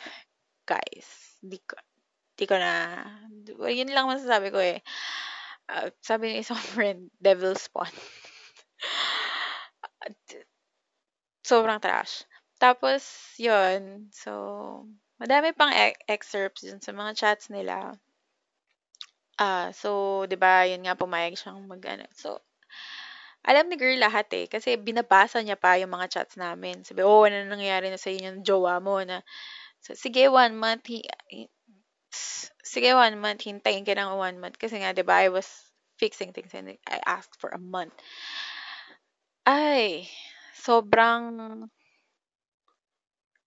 Guys, 0.72 1.36
di 1.44 1.60
ko, 1.68 1.76
di 2.38 2.44
ko 2.48 2.56
na, 2.56 2.72
yun 3.68 3.92
lang 3.92 4.08
masasabi 4.08 4.48
ko 4.54 4.60
eh. 4.60 4.80
Uh, 5.68 5.88
sabi 6.00 6.32
ni 6.32 6.36
isang 6.44 6.60
friend, 6.72 7.12
devil 7.20 7.52
spawn. 7.56 7.92
Sobrang 11.44 11.78
trash. 11.84 12.24
Tapos, 12.58 13.02
yun. 13.38 14.08
So, 14.10 14.32
madami 15.20 15.52
pang 15.58 15.70
e- 15.84 15.98
excerpts 16.08 16.62
dun 16.66 16.80
sa 16.82 16.92
mga 17.00 17.12
chats 17.20 17.46
nila. 17.54 17.76
Ah, 19.38 19.68
uh, 19.68 19.68
so, 19.80 19.88
'di 20.28 20.36
ba, 20.44 20.54
yun 20.70 20.82
nga 20.84 20.96
pumayag 21.00 21.34
siyang 21.36 21.60
mag 21.70 21.82
ano. 21.92 22.06
So, 22.22 22.28
alam 23.42 23.66
ni 23.66 23.74
girl 23.80 23.98
lahat 23.98 24.26
eh 24.40 24.46
kasi 24.46 24.78
binabasa 24.78 25.38
niya 25.42 25.58
pa 25.58 25.74
yung 25.80 25.90
mga 25.96 26.06
chats 26.14 26.34
namin. 26.38 26.76
Sabi, 26.86 27.02
"Oh, 27.02 27.26
ano 27.26 27.42
nangyayari 27.46 27.90
na 27.90 27.98
sa 27.98 28.10
inyo 28.14 28.28
ng 28.38 28.44
jowa 28.46 28.78
mo 28.86 28.96
na 29.02 29.18
so, 29.82 29.94
sige, 29.98 30.30
one 30.30 30.54
month, 30.56 30.86
he, 30.86 31.02
sige, 32.62 32.90
one 32.94 33.18
month, 33.18 33.42
hintayin 33.42 33.84
ka 33.84 33.92
ng 33.98 34.16
one 34.16 34.38
month. 34.38 34.56
Kasi 34.56 34.78
nga, 34.80 34.94
di 34.94 35.02
ba, 35.02 35.26
I 35.26 35.28
was 35.28 35.46
fixing 35.98 36.32
things 36.32 36.54
and 36.54 36.78
I 36.86 36.98
asked 37.04 37.36
for 37.38 37.50
a 37.50 37.60
month. 37.60 37.94
Ay, 39.42 40.06
sobrang, 40.54 41.66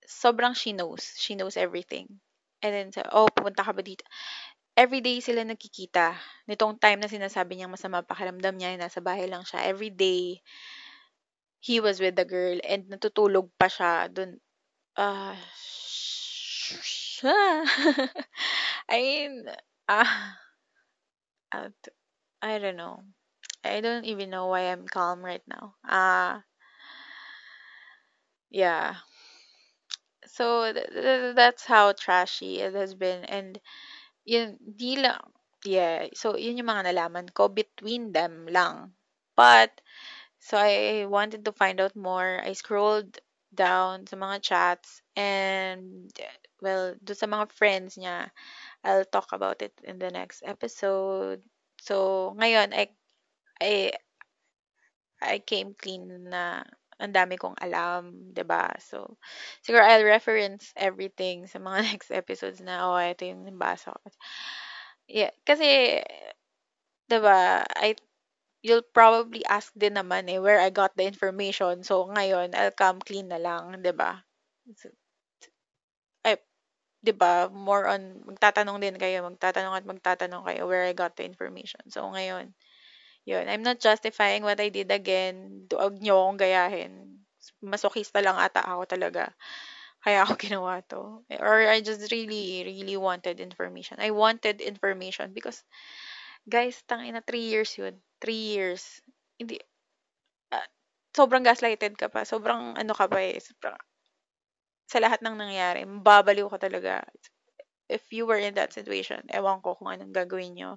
sobrang 0.05 0.53
she 0.53 0.75
knows. 0.75 1.15
She 1.15 1.39
knows 1.39 1.55
everything. 1.55 2.19
And 2.61 2.71
then, 2.75 2.87
so, 2.91 3.01
oh, 3.11 3.31
pumunta 3.31 3.63
ka 3.63 3.71
ba 3.71 3.81
dito? 3.81 4.03
Every 4.75 4.99
day 4.99 5.23
sila 5.23 5.47
nagkikita. 5.47 6.19
Nitong 6.51 6.75
time 6.83 6.99
na 6.99 7.07
sinasabi 7.07 7.55
niyang 7.55 7.71
masama 7.71 8.03
pakiramdam 8.03 8.59
niya, 8.59 8.75
nasa 8.75 8.99
bahay 8.99 9.31
lang 9.31 9.47
siya. 9.47 9.63
Every 9.63 9.87
day, 9.87 10.43
he 11.63 11.79
was 11.79 11.97
with 12.03 12.13
the 12.19 12.27
girl 12.27 12.59
and 12.61 12.85
natutulog 12.91 13.49
pa 13.57 13.71
siya 13.71 14.11
dun. 14.11 14.37
Uh, 14.99 15.35
I 17.23 18.09
mean, 18.91 19.45
uh, 19.87 20.05
I 22.41 22.59
don't 22.59 22.77
know. 22.77 23.03
I 23.63 23.81
don't 23.81 24.05
even 24.05 24.29
know 24.29 24.47
why 24.47 24.71
I'm 24.71 24.87
calm 24.87 25.23
right 25.25 25.43
now. 25.47 25.75
Uh, 25.87 26.41
yeah. 28.49 28.95
So 30.27 30.71
th- 30.71 30.89
th- 30.91 31.35
that's 31.35 31.65
how 31.65 31.91
trashy 31.93 32.59
it 32.61 32.75
has 32.75 32.93
been, 32.93 33.25
and 33.25 33.59
yun, 34.25 34.57
di 34.77 34.97
lang, 34.97 35.33
yeah. 35.65 36.07
So 36.15 36.37
yun 36.37 36.57
yung 36.57 36.67
mga 36.67 36.91
nalaman 36.93 37.33
ko 37.33 37.47
between 37.49 38.11
them 38.13 38.47
lang. 38.47 38.95
But 39.35 39.81
so 40.39 40.57
I 40.57 41.05
wanted 41.07 41.45
to 41.45 41.53
find 41.53 41.81
out 41.81 41.95
more. 41.95 42.41
I 42.43 42.53
scrolled 42.53 43.19
down 43.55 44.05
sa 44.05 44.19
mga 44.19 44.37
chats 44.43 45.01
and 45.15 46.11
well, 46.61 46.95
do 47.03 47.13
sa 47.13 47.27
mga 47.27 47.51
friends 47.51 47.95
niya. 47.97 48.29
I'll 48.83 49.07
talk 49.07 49.31
about 49.33 49.61
it 49.61 49.73
in 49.83 49.99
the 49.99 50.11
next 50.11 50.43
episode. 50.45 51.43
So, 51.81 52.33
ngayon, 52.37 52.73
I, 52.73 52.89
I, 53.61 53.91
I 55.21 55.39
came 55.39 55.73
clean 55.75 56.29
na 56.29 56.63
ang 56.99 57.11
dami 57.11 57.35
kong 57.35 57.59
alam, 57.59 58.31
ba? 58.47 58.71
So, 58.79 59.19
siguro 59.59 59.83
I'll 59.83 60.07
reference 60.07 60.71
everything 60.79 61.47
sa 61.47 61.59
mga 61.59 61.79
next 61.91 62.09
episodes 62.11 62.63
na, 62.63 62.87
oh, 62.87 62.95
ito 62.99 63.27
yung 63.27 63.43
nabasa 63.43 63.91
ko. 63.91 64.07
Yeah, 65.05 65.33
kasi, 65.43 65.99
ba, 67.21 67.67
I, 67.77 67.95
you'll 68.65 68.87
probably 68.97 69.45
ask 69.45 69.69
din 69.77 69.95
naman 70.01 70.25
eh, 70.33 70.41
where 70.41 70.57
I 70.57 70.73
got 70.73 70.97
the 70.97 71.05
information. 71.05 71.85
So, 71.85 72.09
ngayon, 72.09 72.57
I'll 72.57 72.73
come 72.73 72.99
clean 73.05 73.29
na 73.29 73.37
lang, 73.37 73.77
'di 73.85 73.93
ba? 73.93 74.25
So, 74.81 74.89
'di 77.05 77.13
ba, 77.13 77.53
more 77.53 77.85
on 77.85 78.25
magtatanong 78.25 78.81
din 78.81 78.97
kayo, 78.97 79.21
magtatanong 79.29 79.77
at 79.77 79.85
magtatanong 79.85 80.43
kayo 80.49 80.65
where 80.65 80.89
I 80.89 80.97
got 80.97 81.13
the 81.13 81.21
information. 81.21 81.85
So 81.93 82.09
ngayon, 82.09 82.49
yun, 83.29 83.45
I'm 83.45 83.61
not 83.61 83.77
justifying 83.81 84.41
what 84.41 84.57
I 84.57 84.73
did 84.73 84.89
again. 84.89 85.69
Huwag 85.69 86.01
niyo 86.01 86.17
akong 86.25 86.41
gayahin. 86.41 86.93
Masokista 87.61 88.25
lang 88.25 88.41
ata 88.41 88.65
ako 88.65 88.89
talaga. 88.89 89.29
Kaya 90.01 90.25
ako 90.25 90.33
ginawa 90.45 90.81
to. 90.89 91.21
Or 91.41 91.65
I 91.69 91.81
just 91.85 92.09
really, 92.13 92.65
really 92.65 92.97
wanted 92.97 93.37
information. 93.41 94.01
I 94.01 94.09
wanted 94.13 94.61
information 94.61 95.33
because, 95.33 95.61
guys, 96.49 96.81
tangina, 96.89 97.21
3 97.25 97.45
years 97.49 97.73
yun. 97.77 98.01
3 98.21 98.39
years. 98.55 99.01
Hindi, 99.39 99.59
uh, 100.53 100.67
sobrang 101.15 101.43
gaslighted 101.45 101.95
ka 101.99 102.07
pa. 102.11 102.23
Sobrang 102.27 102.75
ano 102.77 102.93
ka 102.95 103.07
pa 103.09 103.19
eh. 103.23 103.37
Sobrang, 103.41 103.77
sa 104.89 104.97
lahat 105.01 105.21
ng 105.21 105.37
nangyari, 105.37 105.81
mababaliw 105.85 106.47
ka 106.49 106.57
talaga. 106.61 107.01
If 107.89 108.09
you 108.13 108.25
were 108.25 108.39
in 108.41 108.55
that 108.57 108.73
situation, 108.73 109.21
ewan 109.29 109.61
ko 109.61 109.75
kung 109.77 109.89
anong 109.93 110.13
gagawin 110.15 110.53
nyo. 110.57 110.71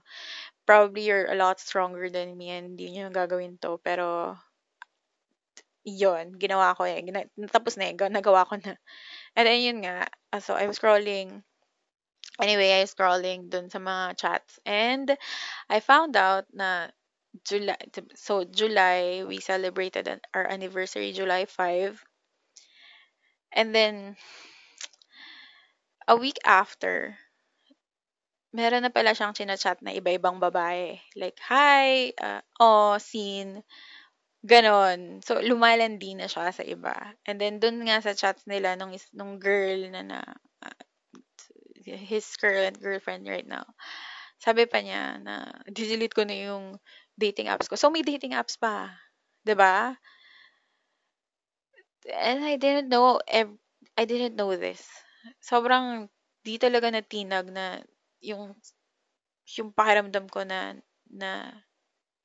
Probably 0.68 1.08
you're 1.08 1.28
a 1.32 1.38
lot 1.38 1.60
stronger 1.60 2.10
than 2.10 2.36
me 2.36 2.50
and 2.52 2.74
hindi 2.76 2.92
nyo 2.92 3.08
gagawin 3.12 3.60
to. 3.64 3.80
Pero, 3.84 4.36
yon 5.86 6.36
ginawa 6.36 6.76
ko 6.76 6.84
eh. 6.84 7.00
Gina- 7.02 7.30
natapos 7.40 7.76
na 7.80 7.90
eh. 7.90 7.94
Nagawa 7.96 8.44
ko 8.48 8.60
na. 8.60 8.76
And 9.36 9.44
then 9.48 9.60
yun 9.64 9.78
nga. 9.84 10.08
Ah, 10.34 10.40
so, 10.42 10.54
I 10.56 10.66
was 10.68 10.78
scrolling. 10.80 11.42
Anyway, 12.40 12.70
I 12.74 12.82
was 12.86 12.94
scrolling 12.94 13.50
dun 13.50 13.70
sa 13.70 13.78
mga 13.78 14.18
chats. 14.18 14.58
And, 14.66 15.14
I 15.70 15.80
found 15.80 16.16
out 16.16 16.46
na 16.54 16.90
July, 17.44 17.76
so 18.14 18.44
July, 18.44 19.24
we 19.26 19.40
celebrated 19.40 20.08
our 20.34 20.46
anniversary, 20.46 21.12
July 21.12 21.44
5. 21.44 22.02
And 23.52 23.74
then, 23.74 24.16
a 26.06 26.16
week 26.16 26.38
after, 26.44 27.16
meron 28.52 28.84
na 28.84 28.92
pala 28.92 29.12
siyang 29.12 29.36
chinachat 29.36 29.84
na 29.84 29.92
iba-ibang 29.92 30.40
babae. 30.40 31.00
Like, 31.16 31.36
hi, 31.44 32.12
uh, 32.16 32.40
oh, 32.60 32.96
scene, 32.96 33.62
ganon. 34.44 35.20
So, 35.24 35.40
lumalandi 35.40 36.16
na 36.16 36.28
siya 36.28 36.52
sa 36.52 36.64
iba. 36.64 36.96
And 37.28 37.40
then, 37.40 37.60
dun 37.60 37.84
nga 37.84 38.00
sa 38.00 38.16
chats 38.16 38.48
nila 38.48 38.76
nung, 38.76 38.96
nung 39.12 39.36
girl 39.36 39.88
na 39.92 40.02
na, 40.02 40.20
uh, 40.64 40.78
his 41.84 42.24
current 42.36 42.80
girlfriend 42.80 43.28
right 43.28 43.48
now, 43.48 43.64
sabi 44.38 44.64
pa 44.68 44.78
niya 44.80 45.18
na, 45.20 45.50
delete 45.68 46.14
ko 46.14 46.22
na 46.24 46.36
yung 46.36 46.78
dating 47.18 47.50
apps 47.50 47.66
ko. 47.68 47.74
So, 47.74 47.90
may 47.90 48.06
dating 48.06 48.32
apps 48.32 48.56
pa. 48.56 48.94
ba? 49.44 49.98
and 52.08 52.44
I 52.44 52.56
didn't 52.56 52.88
know 52.88 53.20
I 53.98 54.04
didn't 54.06 54.38
know 54.38 54.54
this. 54.54 54.86
Sobrang 55.42 56.06
di 56.46 56.56
talaga 56.56 56.88
natinag 56.88 57.50
na 57.50 57.82
yung 58.22 58.54
yung 59.56 59.72
pakiramdam 59.72 60.28
ko 60.28 60.44
na, 60.44 60.76
na, 61.08 61.50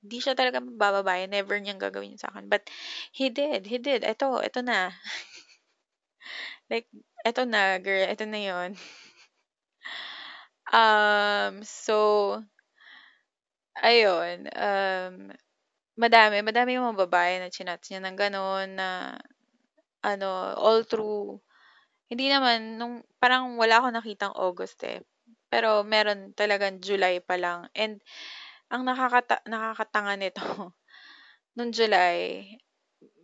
di 0.03 0.19
siya 0.19 0.35
talaga 0.35 0.59
mabababae. 0.59 1.27
Never 1.31 1.57
niyang 1.59 1.79
gagawin 1.79 2.19
sa 2.19 2.29
akin. 2.31 2.51
But, 2.51 2.67
he 3.15 3.31
did. 3.31 3.67
He 3.67 3.79
did. 3.79 4.03
Ito, 4.03 4.43
ito 4.43 4.59
na. 4.59 4.91
like, 6.71 6.87
ito 7.23 7.41
na, 7.47 7.79
girl. 7.79 8.07
Ito 8.11 8.25
na 8.27 8.41
yon 8.41 8.71
Um, 10.73 11.61
so, 11.61 12.41
ayun, 13.81 14.49
um, 14.53 15.13
madami, 15.99 16.41
madami 16.45 16.77
yung 16.77 16.93
mga 16.93 17.01
babae 17.07 17.33
na 17.41 17.49
chinat 17.53 17.81
niya 17.89 17.99
ng 18.03 18.17
gano'n 18.17 18.69
na, 18.77 18.89
ano, 20.03 20.29
all 20.59 20.83
through, 20.87 21.39
hindi 22.11 22.27
naman, 22.31 22.77
nung, 22.79 23.03
parang 23.21 23.57
wala 23.59 23.79
akong 23.81 23.95
nakitang 23.97 24.35
August 24.37 24.81
eh. 24.87 25.01
Pero 25.51 25.83
meron 25.87 26.33
talagang 26.35 26.81
July 26.83 27.19
pa 27.23 27.35
lang. 27.39 27.69
And, 27.77 28.01
ang 28.73 28.83
nakakata 28.87 29.41
nakakatanga 29.47 30.15
nito, 30.19 30.43
nung 31.57 31.71
July, 31.75 32.45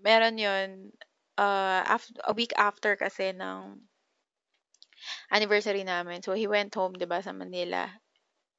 meron 0.03 0.37
yun, 0.39 0.69
uh, 1.39 1.81
af- 1.87 2.13
a 2.27 2.33
week 2.35 2.53
after 2.57 2.95
kasi 2.99 3.33
ng 3.35 3.81
anniversary 5.31 5.83
namin. 5.83 6.21
So, 6.21 6.33
he 6.33 6.45
went 6.47 6.73
home, 6.75 6.93
di 6.93 7.05
ba, 7.09 7.21
sa 7.23 7.33
Manila. 7.33 7.89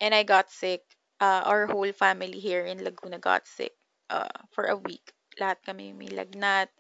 And 0.01 0.15
I 0.15 0.23
got 0.25 0.51
sick. 0.51 0.83
Uh, 1.21 1.45
our 1.45 1.69
whole 1.69 1.93
family 1.93 2.41
here 2.41 2.65
in 2.65 2.81
Laguna 2.81 3.21
got 3.21 3.45
sick 3.45 3.77
uh, 4.09 4.33
for 4.57 4.73
a 4.73 4.77
week. 4.81 5.13
Lahat 5.37 5.61
kami 5.61 5.93
may 5.93 6.09
lagnat. 6.09 6.73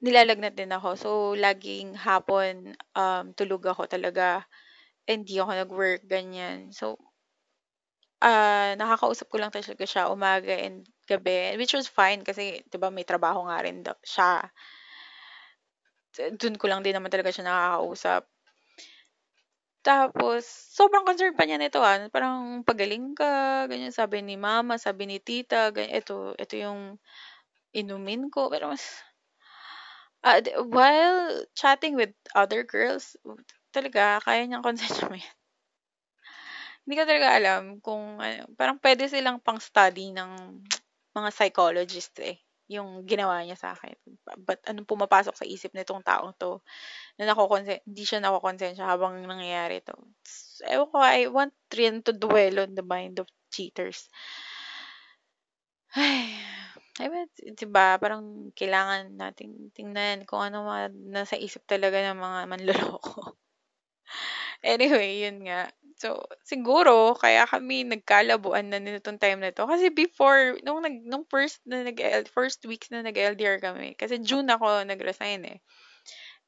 Nilalagnat 0.00 0.56
din 0.56 0.72
ako. 0.72 0.88
So, 0.96 1.10
laging 1.36 1.92
hapon, 1.96 2.72
um, 2.96 3.36
tulog 3.36 3.68
ako 3.68 3.84
talaga. 3.84 4.48
Hindi 5.04 5.36
ako 5.36 5.52
nag-work, 5.60 6.02
ganyan. 6.08 6.72
So, 6.72 6.96
uh, 8.24 8.72
nakakausap 8.80 9.28
ko 9.28 9.36
lang 9.36 9.52
talaga 9.52 9.84
siya 9.84 10.08
umaga 10.08 10.52
and 10.56 10.88
gabi. 11.04 11.56
Which 11.60 11.76
was 11.76 11.88
fine 11.88 12.24
kasi, 12.24 12.64
di 12.64 12.76
ba, 12.80 12.88
may 12.88 13.04
trabaho 13.04 13.44
nga 13.44 13.60
rin 13.60 13.84
siya. 14.00 14.48
Doon 16.16 16.56
ko 16.56 16.64
lang 16.68 16.80
din 16.80 16.96
naman 16.96 17.12
talaga 17.12 17.28
siya 17.28 17.44
nakakausap. 17.44 18.24
Tapos, 19.84 20.48
sobrang 20.48 21.04
concerned 21.04 21.36
pa 21.36 21.44
niya 21.44 21.60
nito 21.60 21.76
ah. 21.84 22.08
Parang 22.08 22.64
pagaling 22.64 23.12
ka, 23.12 23.68
ganyan 23.68 23.92
sabi 23.92 24.24
ni 24.24 24.32
mama, 24.40 24.80
sabi 24.80 25.04
ni 25.04 25.20
tita, 25.20 25.68
ganyan, 25.76 26.00
ito, 26.00 26.32
ito 26.40 26.54
yung 26.56 26.96
inumin 27.76 28.28
ko. 28.32 28.48
Pero 28.52 28.72
mas, 28.72 28.84
uh, 30.26 30.40
while 30.68 31.44
chatting 31.56 31.96
with 31.96 32.12
other 32.36 32.62
girls, 32.64 33.16
talaga, 33.72 34.20
kaya 34.24 34.44
niyang 34.48 34.64
konsensya 34.66 35.08
mo 35.08 35.16
yan. 35.18 35.36
Hindi 36.86 37.00
ko 37.00 37.04
talaga 37.08 37.28
alam 37.40 37.62
kung, 37.80 38.20
ano, 38.20 38.44
parang 38.60 38.76
pwede 38.84 39.08
silang 39.08 39.40
pang 39.40 39.56
study 39.56 40.12
ng 40.12 40.60
mga 41.16 41.28
psychologist 41.32 42.12
eh 42.20 42.43
yung 42.70 43.04
ginawa 43.04 43.44
niya 43.44 43.56
sa 43.60 43.76
akin. 43.76 43.94
But 44.40 44.60
anong 44.64 44.88
pumapasok 44.88 45.34
sa 45.36 45.44
isip 45.48 45.72
nitong 45.76 46.00
taong 46.04 46.32
to 46.40 46.64
na 47.20 47.28
nakokonsen 47.30 47.82
hindi 47.84 48.04
siya 48.06 48.20
nakokonsensya 48.24 48.84
habang 48.88 49.20
nangyayari 49.24 49.84
to. 49.84 49.94
Ewan 50.68 50.88
ko, 50.92 50.98
I 51.02 51.28
want 51.28 51.54
rin 51.74 52.00
to 52.06 52.12
dwell 52.16 52.64
on 52.64 52.72
the 52.76 52.86
mind 52.86 53.20
of 53.20 53.28
cheaters. 53.52 54.08
Ay, 55.94 56.34
I 57.02 57.06
mean, 57.10 57.26
diba, 57.58 57.86
parang 58.02 58.50
kailangan 58.58 59.14
nating 59.14 59.70
tingnan 59.76 60.26
kung 60.28 60.42
ano 60.42 60.66
mga 60.70 60.84
nasa 61.14 61.34
isip 61.38 61.62
talaga 61.66 61.98
ng 62.02 62.18
mga 62.18 62.40
manloloko. 62.50 63.34
anyway, 64.62 65.24
yun 65.24 65.44
nga. 65.46 65.70
So, 65.94 66.26
siguro, 66.42 67.14
kaya 67.14 67.46
kami 67.46 67.86
nagkalabuan 67.86 68.66
na 68.66 68.82
nitong 68.82 69.22
time 69.22 69.38
na 69.38 69.54
to. 69.54 69.62
Kasi 69.66 69.94
before, 69.94 70.58
nung, 70.66 70.82
nag, 70.82 71.06
nung 71.06 71.22
first, 71.30 71.62
na 71.62 71.86
nag, 71.86 71.98
first 72.34 72.66
weeks 72.66 72.90
na 72.90 73.06
nag-LDR 73.06 73.62
kami, 73.62 73.94
kasi 73.94 74.18
June 74.18 74.50
ako 74.50 74.82
nag-resign 74.82 75.46
eh. 75.46 75.58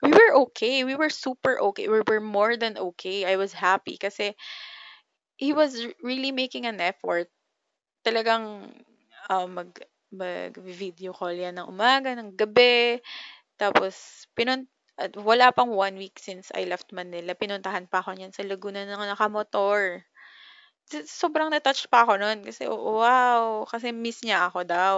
We 0.02 0.12
were 0.12 0.32
okay. 0.50 0.84
We 0.84 0.98
were 0.98 1.08
super 1.08 1.56
okay. 1.72 1.88
We 1.88 2.04
were 2.04 2.20
more 2.20 2.58
than 2.58 2.76
okay. 2.76 3.24
I 3.24 3.40
was 3.40 3.56
happy 3.56 3.96
kasi 3.96 4.36
he 5.40 5.56
was 5.56 5.72
really 6.04 6.36
making 6.36 6.68
an 6.68 6.84
effort. 6.84 7.32
Talagang 8.04 8.76
uh, 9.32 9.48
mag, 9.48 9.72
mag-video 10.12 11.16
call 11.16 11.32
yan 11.32 11.56
ng 11.56 11.70
umaga, 11.72 12.12
ng 12.12 12.36
gabi. 12.36 13.00
Tapos, 13.56 14.28
pinun 14.36 14.68
at 14.96 15.12
wala 15.20 15.52
pang 15.52 15.68
one 15.68 16.00
week 16.00 16.16
since 16.16 16.48
I 16.56 16.64
left 16.64 16.88
Manila, 16.88 17.36
pinuntahan 17.36 17.84
pa 17.84 18.00
ako 18.00 18.16
niyan 18.16 18.32
sa 18.32 18.48
Laguna 18.48 18.88
ng 18.88 18.96
nakamotor. 19.12 20.00
Sobrang 20.88 21.52
na-touch 21.52 21.92
pa 21.92 22.08
ako 22.08 22.16
noon 22.16 22.40
kasi 22.40 22.64
wow, 22.64 23.68
kasi 23.68 23.92
miss 23.92 24.24
niya 24.24 24.48
ako 24.48 24.64
daw. 24.64 24.94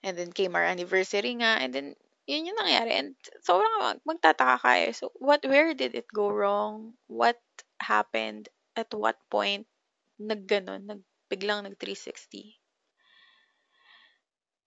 And 0.00 0.16
then 0.16 0.32
came 0.32 0.56
our 0.56 0.64
anniversary 0.64 1.36
nga 1.44 1.60
and 1.60 1.76
then 1.76 1.88
yun 2.24 2.48
yung 2.48 2.60
nangyari 2.60 2.92
and 2.96 3.16
sobrang 3.44 3.72
mag 3.80 4.00
magtataka 4.04 4.56
ka 4.64 4.72
eh. 4.80 4.96
So 4.96 5.12
what 5.20 5.44
where 5.44 5.76
did 5.76 5.92
it 5.92 6.08
go 6.08 6.32
wrong? 6.32 6.96
What 7.08 7.40
happened? 7.80 8.48
At 8.72 8.88
what 8.96 9.20
point 9.28 9.68
nagganon, 10.16 10.88
nag 10.88 11.02
biglang 11.28 11.68
nag 11.68 11.76
360? 11.76 12.56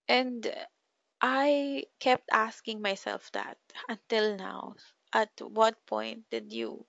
And 0.06 0.44
I 1.22 1.86
kept 2.00 2.28
asking 2.34 2.82
myself 2.82 3.32
that 3.32 3.58
until 3.88 4.36
now. 4.36 4.76
At 5.14 5.32
what 5.40 5.86
point 5.86 6.30
did 6.30 6.52
you 6.52 6.86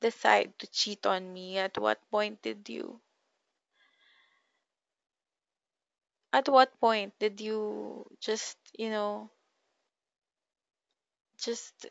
decide 0.00 0.58
to 0.60 0.66
cheat 0.68 1.06
on 1.06 1.32
me? 1.32 1.58
At 1.58 1.78
what 1.78 2.00
point 2.10 2.42
did 2.42 2.68
you 2.68 3.00
at 6.32 6.48
what 6.48 6.80
point 6.80 7.16
did 7.20 7.40
you 7.40 8.04
just, 8.18 8.58
you 8.76 8.90
know, 8.90 9.30
just 11.38 11.86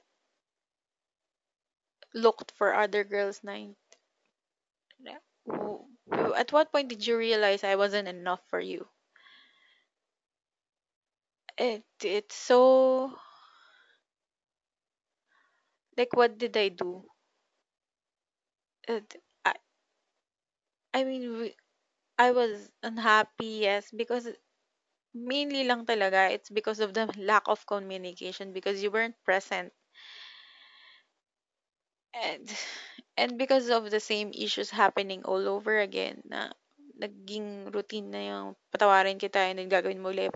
looked 2.13 2.51
for 2.51 2.75
other 2.75 3.03
girls 3.03 3.43
night? 3.43 3.75
At 6.35 6.51
what 6.51 6.71
point 6.71 6.87
did 6.87 7.05
you 7.05 7.17
realize 7.17 7.63
I 7.63 7.75
wasn't 7.75 8.07
enough 8.07 8.41
for 8.47 8.59
you? 8.59 8.87
It 11.59 11.83
it's 12.03 12.35
so 12.35 13.13
like 15.97 16.15
what 16.15 16.37
did 16.39 16.57
I 16.57 16.69
do? 16.69 17.05
It, 18.89 19.15
I 19.45 19.53
I 20.93 21.03
mean 21.03 21.51
I 22.19 22.31
was 22.31 22.71
unhappy 22.83 23.61
yes 23.65 23.91
because 23.91 24.29
mainly 25.13 25.63
lang 25.65 25.85
talaga 25.85 26.31
it's 26.31 26.49
because 26.49 26.79
of 26.79 26.93
the 26.93 27.07
lack 27.17 27.43
of 27.47 27.65
communication 27.65 28.53
because 28.53 28.83
you 28.83 28.91
weren't 28.91 29.15
present 29.25 29.73
and 32.13 32.45
and 33.17 33.37
because 33.37 33.69
of 33.69 33.89
the 33.91 33.99
same 33.99 34.31
issues 34.33 34.69
happening 34.69 35.23
all 35.25 35.47
over 35.47 35.79
again 35.79 36.21
na 36.25 36.49
naging 36.99 37.71
routine 37.71 38.11
na 38.11 38.21
yung 38.21 38.47
patawarin 38.73 39.15
kita 39.21 39.39
and 39.39 39.71
gagawin 39.71 40.01
mo 40.03 40.11
ulit 40.11 40.33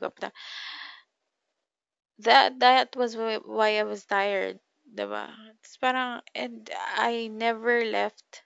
that 2.19 2.59
that 2.59 2.95
was 2.95 3.15
why 3.15 3.77
I 3.77 3.83
was 3.83 4.05
tired, 4.05 4.59
'di 4.89 5.05
ba? 5.05 5.29
It's 5.61 5.77
parang 5.77 6.21
and 6.33 6.69
I 6.97 7.27
never 7.27 7.85
left 7.85 8.43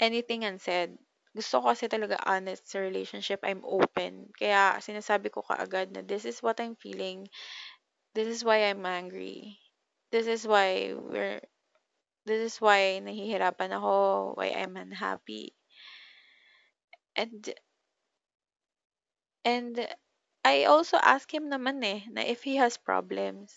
anything 0.00 0.42
unsaid. 0.44 0.96
Gusto 1.36 1.60
ko 1.60 1.64
kasi 1.76 1.84
talaga 1.92 2.16
honest 2.24 2.64
sa 2.64 2.80
relationship. 2.80 3.40
I'm 3.44 3.60
open. 3.68 4.32
Kaya 4.40 4.80
sinasabi 4.80 5.28
ko 5.28 5.44
kaagad 5.44 5.92
na 5.92 6.00
this 6.00 6.24
is 6.24 6.40
what 6.40 6.56
I'm 6.64 6.76
feeling. 6.80 7.28
This 8.16 8.28
is 8.28 8.40
why 8.46 8.58
I'm 8.68 8.84
angry. 8.86 9.58
This 10.14 10.26
is 10.28 10.42
why 10.48 10.94
we're 10.96 11.40
this 12.28 12.42
is 12.48 12.56
why 12.60 13.00
nahihirapan 13.04 13.70
ako, 13.78 13.94
why 14.38 14.48
I'm 14.56 14.76
unhappy. 14.76 15.54
And 17.16 17.54
and 19.44 19.86
I 20.46 20.64
also 20.64 20.96
ask 21.02 21.26
him 21.34 21.50
naman 21.50 21.82
eh, 21.84 22.00
na 22.14 22.22
if 22.22 22.40
he 22.44 22.54
has 22.62 22.76
problems. 22.78 23.50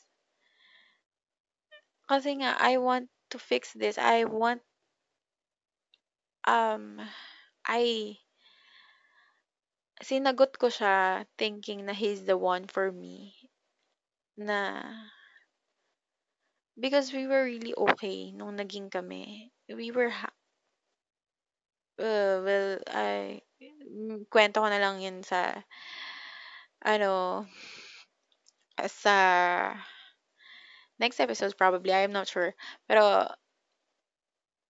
Kasi 2.11 2.31
nga, 2.43 2.51
I 2.59 2.75
want 2.75 3.07
to 3.31 3.39
fix 3.39 3.71
this. 3.71 3.97
I 3.97 4.25
want, 4.25 4.61
um, 6.47 6.99
I, 7.65 8.17
sinagot 10.07 10.51
ko 10.61 10.67
siya 10.77 10.95
thinking 11.39 11.79
na 11.87 11.93
he's 12.01 12.21
the 12.27 12.35
one 12.51 12.65
for 12.75 12.87
me. 12.91 13.15
Na, 14.37 14.81
because 16.79 17.13
we 17.13 17.27
were 17.27 17.43
really 17.45 17.75
okay 17.77 18.31
nung 18.31 18.57
naging 18.57 18.89
kami. 18.89 19.51
We 19.69 19.91
were, 19.91 20.09
ha- 20.09 20.33
uh, 21.99 22.41
well, 22.43 22.79
I, 22.87 23.41
kwento 24.31 24.61
ko 24.63 24.67
na 24.69 24.79
lang 24.81 25.01
yun 25.03 25.21
sa 25.25 25.53
ano, 26.86 27.45
sa 28.88 29.75
next 30.99 31.19
episode 31.19 31.57
probably, 31.57 31.93
I'm 31.93 32.11
not 32.11 32.27
sure. 32.27 32.53
Pero, 32.88 33.27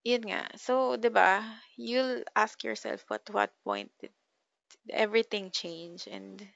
yun 0.10 0.24
nga. 0.28 0.42
So, 0.66 0.98
'di 1.00 1.08
ba? 1.18 1.30
You'll 1.80 2.24
ask 2.36 2.64
yourself 2.68 3.08
at 3.16 3.30
what 3.32 3.56
point 3.64 3.92
did 4.02 4.12
everything 4.92 5.52
change 5.52 6.08
and 6.08 6.48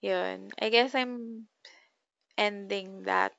yun. 0.00 0.50
I 0.60 0.70
guess 0.70 0.92
I'm 0.94 1.46
ending 2.38 3.04
that. 3.04 3.34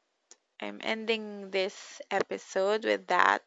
I'm 0.61 0.79
ending 0.83 1.51
this 1.51 2.01
episode 2.11 2.85
with 2.85 3.07
that. 3.07 3.43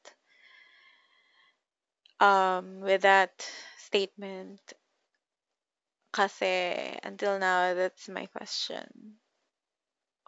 Um, 2.21 2.81
with 2.81 3.03
that 3.03 3.47
statement. 3.77 4.61
Kasi 6.13 6.97
until 7.03 7.39
now, 7.41 7.75
that's 7.75 8.09
my 8.09 8.27
question. 8.27 9.19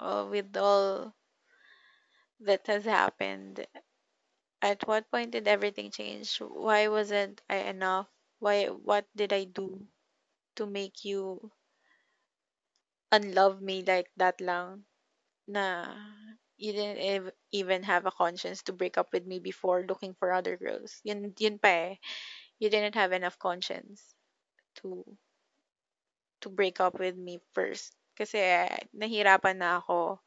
With 0.01 0.57
all 0.57 1.16
that 2.39 2.64
has 2.68 2.85
happened, 2.85 3.66
at 4.62 4.89
what 4.89 5.11
point 5.11 5.30
did 5.30 5.49
everything 5.49 5.91
change? 5.93 6.39
Why 6.39 6.89
wasn't 6.89 7.43
I 7.49 7.57
enough? 7.59 8.09
Why? 8.41 8.66
What 8.66 9.07
did 9.16 9.32
I 9.32 9.45
do 9.45 9.87
to 10.57 10.66
make 10.66 11.05
you 11.05 11.53
unlove 13.12 13.62
me 13.62 13.82
like 13.82 14.11
that 14.16 14.39
lang? 14.43 14.85
Na 15.49 15.87
you 16.59 16.72
didn't 16.72 16.99
ev- 17.01 17.35
even 17.53 17.82
have 17.85 18.07
a 18.07 18.12
conscience 18.12 18.62
to 18.64 18.72
break 18.72 18.99
up 18.99 19.12
with 19.12 19.26
me 19.26 19.39
before 19.41 19.85
looking 19.87 20.14
for 20.14 20.32
other 20.32 20.57
girls. 20.57 21.01
Yun, 21.05 21.35
yun 21.39 21.59
pa 21.59 21.68
eh. 21.68 21.97
You 22.61 22.70
didn't 22.70 22.95
have 22.97 23.12
enough 23.12 23.39
conscience 23.39 24.14
to 24.82 25.05
to 26.41 26.49
break 26.49 26.80
up 26.80 26.99
with 26.99 27.16
me 27.16 27.39
first. 27.55 27.95
Kasi 28.16 28.39
eh, 28.39 28.89
nahirapan 28.95 29.59
na 29.59 29.78
ako. 29.78 30.18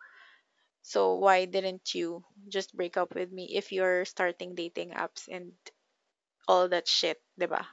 So 0.83 1.19
why 1.19 1.43
didn't 1.45 1.95
you 1.95 2.23
just 2.47 2.75
break 2.75 2.95
up 2.95 3.15
with 3.15 3.31
me 3.31 3.55
if 3.55 3.71
you're 3.71 4.05
starting 4.05 4.55
dating 4.55 4.95
apps 4.95 5.27
and 5.27 5.51
all 6.47 6.69
that 6.69 6.87
shit, 6.87 7.19
ba? 7.35 7.67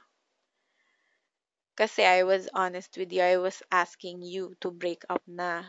Kasi 1.75 2.03
I 2.03 2.23
was 2.23 2.47
honest 2.55 2.95
with 2.95 3.11
you. 3.11 3.21
I 3.21 3.37
was 3.37 3.63
asking 3.71 4.23
you 4.23 4.55
to 4.63 4.71
break 4.71 5.03
up 5.11 5.23
na. 5.27 5.63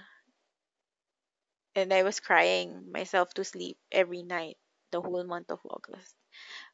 And 1.74 1.92
I 1.92 2.02
was 2.02 2.20
crying 2.22 2.90
myself 2.90 3.34
to 3.34 3.44
sleep 3.44 3.78
every 3.90 4.22
night 4.22 4.56
the 4.90 5.02
whole 5.02 5.24
month 5.26 5.50
of 5.50 5.60
August. 5.66 6.14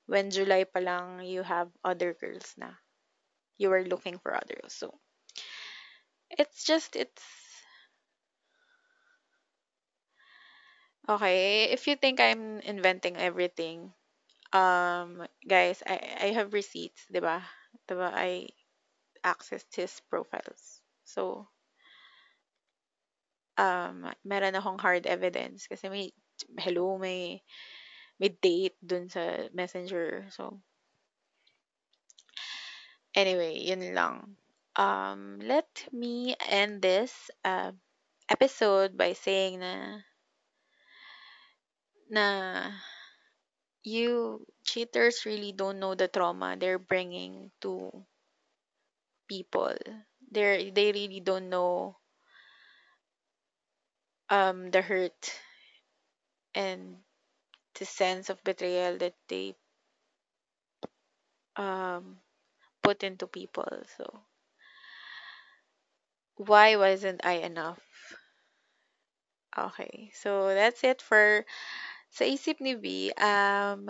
When 0.07 0.30
July 0.30 0.64
pa 0.64 0.80
lang, 0.80 1.24
you 1.24 1.43
have 1.43 1.72
other 1.84 2.12
girls 2.12 2.53
na. 2.57 2.76
You 3.57 3.70
were 3.70 3.84
looking 3.84 4.20
for 4.20 4.36
others. 4.36 4.72
So, 4.76 5.01
it's 6.39 6.64
just, 6.64 6.97
it's... 6.97 7.22
Okay, 11.09 11.64
if 11.64 11.87
you 11.87 11.97
think 11.97 12.20
I'm 12.20 12.61
inventing 12.61 13.16
everything, 13.16 13.93
um, 14.53 15.26
guys, 15.49 15.83
I, 15.85 15.99
I 16.20 16.26
have 16.37 16.55
receipts, 16.55 17.03
di 17.11 17.18
ba? 17.18 17.43
Di 17.89 17.95
ba? 17.95 18.12
I 18.14 18.49
accessed 19.24 19.74
his 19.74 20.01
profiles. 20.11 20.80
So, 21.05 21.49
um, 23.59 24.07
meron 24.24 24.55
akong 24.55 24.78
hard 24.78 25.07
evidence 25.07 25.66
kasi 25.66 25.89
may, 25.89 26.12
hello, 26.59 26.99
may, 26.99 27.43
may 28.20 28.30
date 28.39 28.78
dun 28.78 29.11
sa 29.11 29.51
messenger. 29.51 30.30
So, 30.30 30.62
anyway, 33.14 33.59
yun 33.59 33.95
lang. 33.95 34.37
Um, 34.77 35.41
let 35.41 35.89
me 35.93 36.37
end 36.47 36.83
this 36.83 37.31
uh, 37.45 37.73
episode 38.31 38.97
by 38.99 39.12
saying 39.14 39.61
na 39.61 40.01
na 42.11 42.70
you 43.85 44.45
cheaters 44.64 45.25
really 45.25 45.53
don't 45.53 45.79
know 45.79 45.95
the 45.95 46.09
trauma 46.09 46.57
they're 46.59 46.81
bringing 46.81 47.53
to 47.61 48.05
people. 49.29 49.75
They 50.31 50.70
they 50.70 50.93
really 50.93 51.20
don't 51.20 51.49
know 51.51 51.97
um 54.31 54.70
the 54.73 54.83
hurt 54.83 55.33
and 56.55 56.97
the 57.75 57.85
sense 57.87 58.31
of 58.31 58.43
betrayal 58.45 58.99
that 58.99 59.14
they 59.29 59.55
um 61.57 62.18
put 62.83 63.03
into 63.05 63.27
people. 63.27 63.68
So 63.97 64.23
why 66.47 66.76
wasn't 66.76 67.24
I 67.24 67.45
enough? 67.45 67.80
Okay, 69.57 70.11
so 70.14 70.49
that's 70.49 70.82
it 70.84 71.03
for 71.03 71.45
sa 72.11 72.24
isip 72.24 72.61
ni 72.61 72.74
B. 72.74 73.12
Um, 73.16 73.88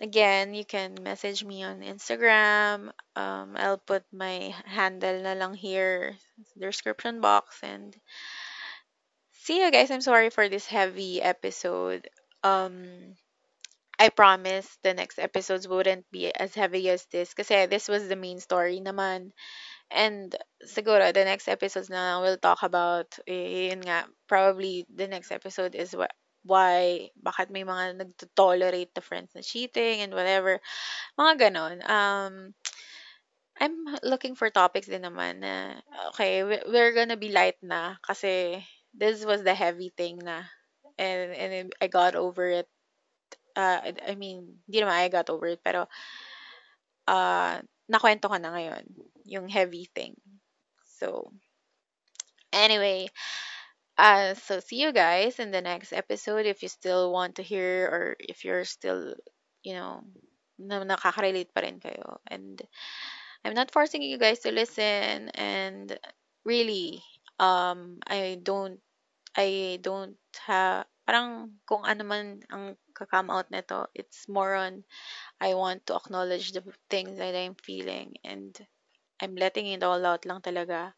again, 0.00 0.54
you 0.54 0.64
can 0.64 0.96
message 1.00 1.44
me 1.44 1.64
on 1.64 1.80
Instagram. 1.80 2.92
Um, 3.16 3.56
I'll 3.56 3.80
put 3.80 4.04
my 4.12 4.54
handle 4.64 5.22
na 5.22 5.32
lang 5.32 5.54
here 5.54 6.16
the 6.54 6.68
description 6.68 7.20
box 7.20 7.60
and 7.62 7.96
see 9.32 9.64
you 9.64 9.70
guys. 9.72 9.90
I'm 9.90 10.04
sorry 10.04 10.30
for 10.30 10.48
this 10.48 10.66
heavy 10.66 11.22
episode. 11.22 12.08
Um, 12.44 13.16
I 13.98 14.10
promise 14.10 14.68
the 14.82 14.94
next 14.94 15.18
episodes 15.18 15.66
wouldn't 15.66 16.06
be 16.12 16.30
as 16.30 16.54
heavy 16.54 16.88
as 16.88 17.04
this 17.10 17.34
kasi 17.34 17.66
this 17.66 17.88
was 17.88 18.06
the 18.06 18.20
main 18.20 18.38
story 18.38 18.78
naman. 18.78 19.32
And 19.90 20.36
siguro 20.64 21.12
the 21.12 21.24
next 21.24 21.48
episodes 21.48 21.88
na 21.88 22.20
we'll 22.20 22.36
talk 22.40 22.60
about 22.62 23.08
eh, 23.24 23.72
nga 23.80 24.04
probably 24.28 24.84
the 24.92 25.08
next 25.08 25.32
episode 25.32 25.72
is 25.74 25.96
what 25.96 26.12
why 26.44 27.08
bakit 27.18 27.48
may 27.50 27.64
mga 27.64 27.96
nagto-tolerate 28.00 28.92
the 28.94 29.04
friends 29.04 29.32
na 29.32 29.40
cheating 29.40 30.04
and 30.04 30.12
whatever. 30.12 30.60
Mga 31.16 31.34
ganon. 31.48 31.76
Um 31.88 32.34
I'm 33.58 33.74
looking 34.06 34.38
for 34.38 34.52
topics 34.54 34.86
din 34.86 35.02
naman 35.02 35.42
na 35.42 35.82
okay 36.14 36.44
we- 36.44 36.66
we're 36.68 36.94
gonna 36.94 37.18
be 37.18 37.34
light 37.34 37.58
na 37.64 37.98
kasi 38.04 38.62
this 38.94 39.24
was 39.26 39.42
the 39.42 39.56
heavy 39.56 39.90
thing 39.96 40.20
na. 40.22 40.46
And 41.00 41.32
and 41.32 41.52
I 41.80 41.86
got 41.88 42.14
over 42.14 42.46
it. 42.62 42.68
Uh, 43.56 43.90
I 43.90 43.90
I 44.10 44.14
mean 44.14 44.62
hindi 44.68 44.78
naman 44.84 44.94
I 45.00 45.08
got 45.10 45.32
over 45.32 45.48
it 45.50 45.64
pero 45.64 45.88
uh, 47.08 47.56
nakwento 47.88 48.28
ko 48.28 48.36
na 48.38 48.52
ngayon 48.54 48.84
yung 49.28 49.48
heavy 49.48 49.86
thing. 49.92 50.16
So, 50.98 51.30
anyway, 52.52 53.08
uh, 54.00 54.34
so 54.34 54.60
see 54.60 54.80
you 54.80 54.92
guys 54.92 55.38
in 55.38 55.52
the 55.52 55.60
next 55.60 55.92
episode 55.92 56.46
if 56.46 56.62
you 56.62 56.68
still 56.68 57.12
want 57.12 57.36
to 57.36 57.44
hear 57.44 57.86
or 57.86 58.16
if 58.18 58.44
you're 58.44 58.64
still, 58.64 59.14
you 59.62 59.74
know, 59.74 60.02
na 60.58 60.82
nakaka-relate 60.82 61.52
pa 61.54 61.62
rin 61.62 61.78
kayo. 61.78 62.18
And 62.26 62.58
I'm 63.44 63.54
not 63.54 63.70
forcing 63.70 64.02
you 64.02 64.18
guys 64.18 64.40
to 64.42 64.50
listen 64.50 65.30
and 65.36 65.94
really, 66.42 67.04
um, 67.38 68.02
I 68.06 68.40
don't, 68.42 68.80
I 69.36 69.78
don't 69.82 70.18
have, 70.46 70.86
parang 71.06 71.56
kung 71.64 71.86
ano 71.86 72.02
man 72.04 72.42
ang 72.50 72.76
kakam 72.92 73.30
out 73.30 73.48
nito, 73.54 73.86
it's 73.94 74.28
more 74.28 74.58
on 74.58 74.82
I 75.40 75.54
want 75.54 75.86
to 75.86 75.96
acknowledge 75.96 76.52
the 76.52 76.66
things 76.90 77.16
that 77.16 77.32
I'm 77.32 77.54
feeling 77.54 78.18
and 78.26 78.52
I'm 79.20 79.34
letting 79.34 79.66
it 79.68 79.82
all 79.82 80.04
out 80.06 80.24
lang 80.26 80.40
talaga. 80.40 80.92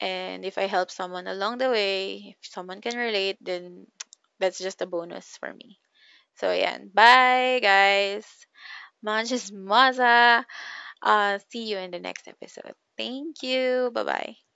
And 0.00 0.44
if 0.44 0.56
I 0.56 0.66
help 0.66 0.90
someone 0.90 1.26
along 1.26 1.58
the 1.58 1.70
way, 1.70 2.36
if 2.40 2.48
someone 2.48 2.80
can 2.80 2.96
relate, 2.96 3.36
then 3.40 3.86
that's 4.40 4.58
just 4.58 4.80
a 4.82 4.86
bonus 4.86 5.36
for 5.36 5.52
me. 5.52 5.78
So, 6.40 6.52
yan. 6.52 6.90
Bye, 6.94 7.60
guys. 7.62 8.24
Mga 9.04 9.36
chismosa. 9.36 10.44
Uh, 11.02 11.38
see 11.52 11.68
you 11.68 11.78
in 11.78 11.90
the 11.92 12.00
next 12.00 12.28
episode. 12.28 12.74
Thank 12.96 13.42
you. 13.42 13.90
Bye-bye. 13.92 14.49